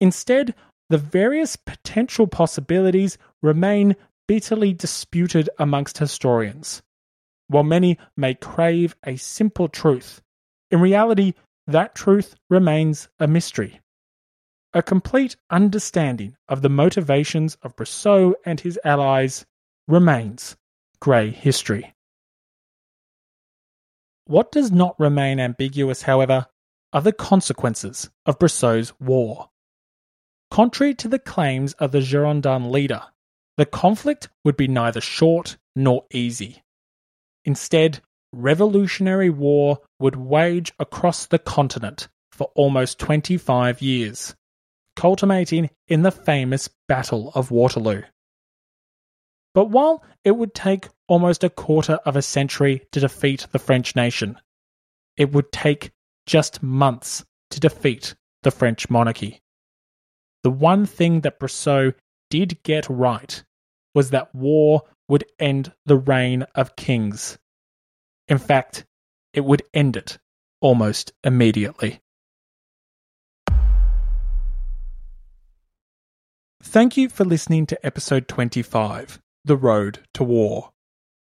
Instead, 0.00 0.54
the 0.88 0.98
various 0.98 1.56
potential 1.56 2.26
possibilities 2.26 3.18
remain 3.42 3.96
bitterly 4.26 4.72
disputed 4.72 5.50
amongst 5.58 5.98
historians. 5.98 6.82
While 7.48 7.64
many 7.64 7.98
may 8.16 8.34
crave 8.34 8.94
a 9.04 9.16
simple 9.16 9.68
truth, 9.68 10.22
in 10.70 10.80
reality, 10.80 11.34
that 11.66 11.94
truth 11.94 12.36
remains 12.48 13.08
a 13.18 13.26
mystery. 13.26 13.80
A 14.74 14.82
complete 14.82 15.36
understanding 15.50 16.36
of 16.48 16.62
the 16.62 16.68
motivations 16.68 17.56
of 17.62 17.76
Brissot 17.76 18.34
and 18.44 18.60
his 18.60 18.78
allies 18.84 19.46
remains 19.86 20.56
grey 21.00 21.30
history. 21.30 21.94
What 24.26 24.52
does 24.52 24.70
not 24.70 24.98
remain 25.00 25.40
ambiguous, 25.40 26.02
however, 26.02 26.46
are 26.92 27.00
the 27.00 27.12
consequences 27.12 28.10
of 28.26 28.38
Brissot's 28.38 28.92
war. 29.00 29.50
Contrary 30.50 30.94
to 30.96 31.08
the 31.08 31.18
claims 31.18 31.72
of 31.74 31.92
the 31.92 32.00
Girondin 32.00 32.70
leader, 32.70 33.02
the 33.56 33.66
conflict 33.66 34.28
would 34.44 34.56
be 34.56 34.68
neither 34.68 35.00
short 35.00 35.56
nor 35.74 36.04
easy. 36.12 36.62
Instead, 37.44 38.00
revolutionary 38.32 39.30
war 39.30 39.80
would 39.98 40.16
wage 40.16 40.72
across 40.78 41.26
the 41.26 41.38
continent 41.38 42.08
for 42.32 42.50
almost 42.54 42.98
25 42.98 43.82
years, 43.82 44.34
culminating 44.98 45.70
in 45.86 46.02
the 46.02 46.10
famous 46.10 46.68
Battle 46.88 47.30
of 47.36 47.52
Waterloo. 47.52 48.02
But 49.54 49.70
while 49.70 50.02
it 50.24 50.32
would 50.32 50.54
take 50.54 50.88
almost 51.06 51.44
a 51.44 51.50
quarter 51.50 51.94
of 52.04 52.16
a 52.16 52.22
century 52.22 52.82
to 52.90 52.98
defeat 52.98 53.46
the 53.52 53.60
French 53.60 53.94
nation, 53.94 54.40
it 55.16 55.32
would 55.32 55.52
take 55.52 55.92
just 56.26 56.64
months 56.64 57.24
to 57.50 57.60
defeat 57.60 58.16
the 58.42 58.50
French 58.50 58.90
monarchy. 58.90 59.40
The 60.42 60.50
one 60.50 60.84
thing 60.84 61.20
that 61.20 61.38
Brissot 61.38 61.94
did 62.28 62.60
get 62.64 62.88
right 62.90 63.44
was 63.94 64.10
that 64.10 64.34
war 64.34 64.82
would 65.08 65.24
end 65.38 65.72
the 65.86 65.96
reign 65.96 66.42
of 66.56 66.74
kings. 66.74 67.38
In 68.26 68.38
fact, 68.38 68.84
it 69.32 69.44
would 69.44 69.62
end 69.72 69.96
it 69.96 70.18
almost 70.60 71.12
immediately. 71.22 72.00
Thank 76.70 76.98
you 76.98 77.08
for 77.08 77.24
listening 77.24 77.64
to 77.68 77.86
episode 77.86 78.28
25 78.28 79.18
The 79.42 79.56
Road 79.56 80.00
to 80.12 80.22
War. 80.22 80.68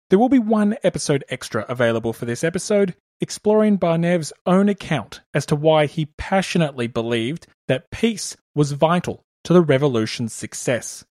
There 0.10 0.20
will 0.20 0.28
be 0.28 0.40
one 0.40 0.76
episode 0.84 1.24
extra 1.30 1.66
available 1.70 2.12
for 2.12 2.26
this 2.26 2.44
episode, 2.44 2.96
exploring 3.22 3.78
Barnave's 3.78 4.34
own 4.46 4.68
account 4.68 5.22
as 5.34 5.46
to 5.46 5.56
why 5.56 5.86
he 5.86 6.08
passionately 6.18 6.88
believed 6.88 7.48
that 7.70 7.90
peace 7.92 8.36
was 8.56 8.74
vital 8.74 9.24
to 9.46 9.54
the 9.54 9.62
revolution's 9.62 10.34
success. 10.34 11.06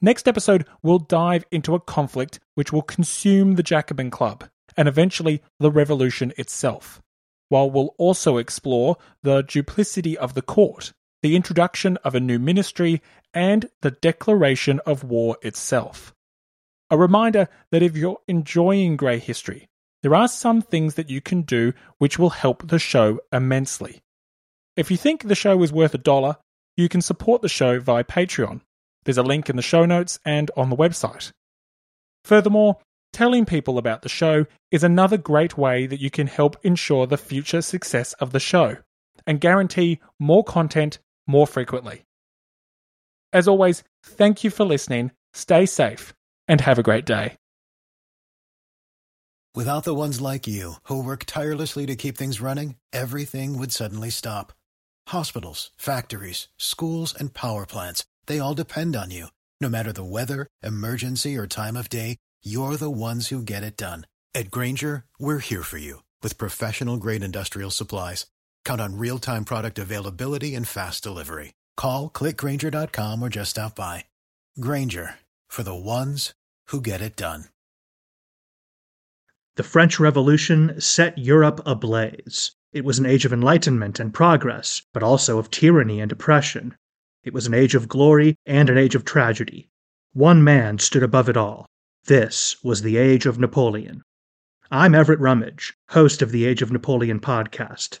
Next 0.00 0.26
episode, 0.26 0.66
we'll 0.82 0.98
dive 0.98 1.44
into 1.52 1.76
a 1.76 1.80
conflict 1.80 2.40
which 2.56 2.72
will 2.72 2.82
consume 2.82 3.54
the 3.54 3.62
Jacobin 3.62 4.10
Club 4.10 4.42
and 4.76 4.88
eventually 4.88 5.40
the 5.60 5.70
revolution 5.70 6.32
itself, 6.36 7.00
while 7.48 7.70
we'll 7.70 7.94
also 7.96 8.38
explore 8.38 8.96
the 9.22 9.42
duplicity 9.42 10.18
of 10.18 10.34
the 10.34 10.42
court, 10.42 10.92
the 11.22 11.36
introduction 11.36 11.96
of 11.98 12.14
a 12.14 12.20
new 12.20 12.38
ministry, 12.38 13.02
and 13.34 13.68
the 13.82 13.90
declaration 13.90 14.80
of 14.86 15.04
war 15.04 15.36
itself. 15.42 16.14
A 16.90 16.96
reminder 16.96 17.48
that 17.72 17.82
if 17.82 17.96
you're 17.96 18.20
enjoying 18.28 18.96
Grey 18.96 19.18
History, 19.18 19.68
there 20.02 20.14
are 20.14 20.28
some 20.28 20.62
things 20.62 20.94
that 20.94 21.10
you 21.10 21.20
can 21.20 21.42
do 21.42 21.72
which 21.98 22.18
will 22.18 22.30
help 22.30 22.68
the 22.68 22.78
show 22.78 23.18
immensely. 23.32 24.02
If 24.76 24.90
you 24.90 24.96
think 24.96 25.22
the 25.22 25.34
show 25.34 25.62
is 25.62 25.72
worth 25.72 25.94
a 25.94 25.98
dollar, 25.98 26.36
you 26.76 26.88
can 26.88 27.00
support 27.00 27.42
the 27.42 27.48
show 27.48 27.80
via 27.80 28.04
Patreon. 28.04 28.60
There's 29.04 29.18
a 29.18 29.22
link 29.22 29.48
in 29.48 29.56
the 29.56 29.62
show 29.62 29.84
notes 29.84 30.18
and 30.24 30.50
on 30.56 30.70
the 30.70 30.76
website. 30.76 31.32
Furthermore, 32.24 32.78
telling 33.12 33.46
people 33.46 33.78
about 33.78 34.02
the 34.02 34.08
show 34.08 34.46
is 34.70 34.84
another 34.84 35.16
great 35.16 35.56
way 35.56 35.86
that 35.86 36.00
you 36.00 36.10
can 36.10 36.26
help 36.26 36.56
ensure 36.62 37.06
the 37.06 37.16
future 37.16 37.62
success 37.62 38.12
of 38.14 38.32
the 38.32 38.40
show 38.40 38.76
and 39.26 39.40
guarantee 39.40 40.00
more 40.20 40.44
content 40.44 40.98
more 41.26 41.46
frequently. 41.46 42.04
As 43.32 43.48
always, 43.48 43.82
thank 44.02 44.44
you 44.44 44.50
for 44.50 44.64
listening, 44.64 45.10
stay 45.32 45.66
safe, 45.66 46.14
and 46.48 46.60
have 46.60 46.78
a 46.78 46.82
great 46.82 47.04
day. 47.04 47.36
Without 49.54 49.84
the 49.84 49.94
ones 49.94 50.20
like 50.20 50.46
you, 50.46 50.74
who 50.82 51.02
work 51.02 51.24
tirelessly 51.24 51.86
to 51.86 51.96
keep 51.96 52.18
things 52.18 52.42
running, 52.42 52.76
everything 52.92 53.58
would 53.58 53.72
suddenly 53.72 54.10
stop. 54.10 54.52
Hospitals, 55.08 55.70
factories, 55.78 56.48
schools, 56.58 57.14
and 57.14 57.32
power 57.32 57.64
plants, 57.64 58.04
they 58.26 58.38
all 58.38 58.52
depend 58.52 58.94
on 58.94 59.10
you. 59.10 59.28
No 59.62 59.70
matter 59.70 59.94
the 59.94 60.04
weather, 60.04 60.46
emergency, 60.62 61.38
or 61.38 61.46
time 61.46 61.74
of 61.74 61.88
day, 61.88 62.18
you're 62.42 62.76
the 62.76 62.90
ones 62.90 63.28
who 63.28 63.40
get 63.42 63.62
it 63.62 63.78
done. 63.78 64.06
At 64.34 64.50
Grainger, 64.50 65.04
we're 65.18 65.38
here 65.38 65.62
for 65.62 65.78
you 65.78 66.02
with 66.22 66.36
professional 66.36 66.98
grade 66.98 67.24
industrial 67.24 67.70
supplies. 67.70 68.26
Count 68.66 68.80
on 68.80 68.98
real 68.98 69.20
time 69.20 69.44
product 69.44 69.78
availability 69.78 70.56
and 70.56 70.66
fast 70.66 71.04
delivery. 71.04 71.54
Call 71.76 72.10
clickgrainger.com 72.10 73.22
or 73.22 73.28
just 73.28 73.50
stop 73.50 73.76
by. 73.76 74.06
Grainger 74.58 75.20
for 75.48 75.62
the 75.62 75.74
ones 75.74 76.34
who 76.70 76.80
get 76.80 77.00
it 77.00 77.14
done. 77.14 77.44
The 79.54 79.62
French 79.62 80.00
Revolution 80.00 80.80
set 80.80 81.16
Europe 81.16 81.60
ablaze. 81.64 82.56
It 82.72 82.84
was 82.84 82.98
an 82.98 83.06
age 83.06 83.24
of 83.24 83.32
enlightenment 83.32 84.00
and 84.00 84.12
progress, 84.12 84.82
but 84.92 85.04
also 85.04 85.38
of 85.38 85.48
tyranny 85.48 86.00
and 86.00 86.10
oppression. 86.10 86.74
It 87.22 87.32
was 87.32 87.46
an 87.46 87.54
age 87.54 87.76
of 87.76 87.88
glory 87.88 88.34
and 88.46 88.68
an 88.68 88.76
age 88.76 88.96
of 88.96 89.04
tragedy. 89.04 89.68
One 90.12 90.42
man 90.42 90.80
stood 90.80 91.04
above 91.04 91.28
it 91.28 91.36
all. 91.36 91.66
This 92.06 92.56
was 92.64 92.82
the 92.82 92.96
age 92.96 93.26
of 93.26 93.38
Napoleon. 93.38 94.02
I'm 94.72 94.96
Everett 94.96 95.20
Rummage, 95.20 95.74
host 95.90 96.20
of 96.20 96.32
the 96.32 96.44
Age 96.44 96.62
of 96.62 96.72
Napoleon 96.72 97.20
podcast. 97.20 98.00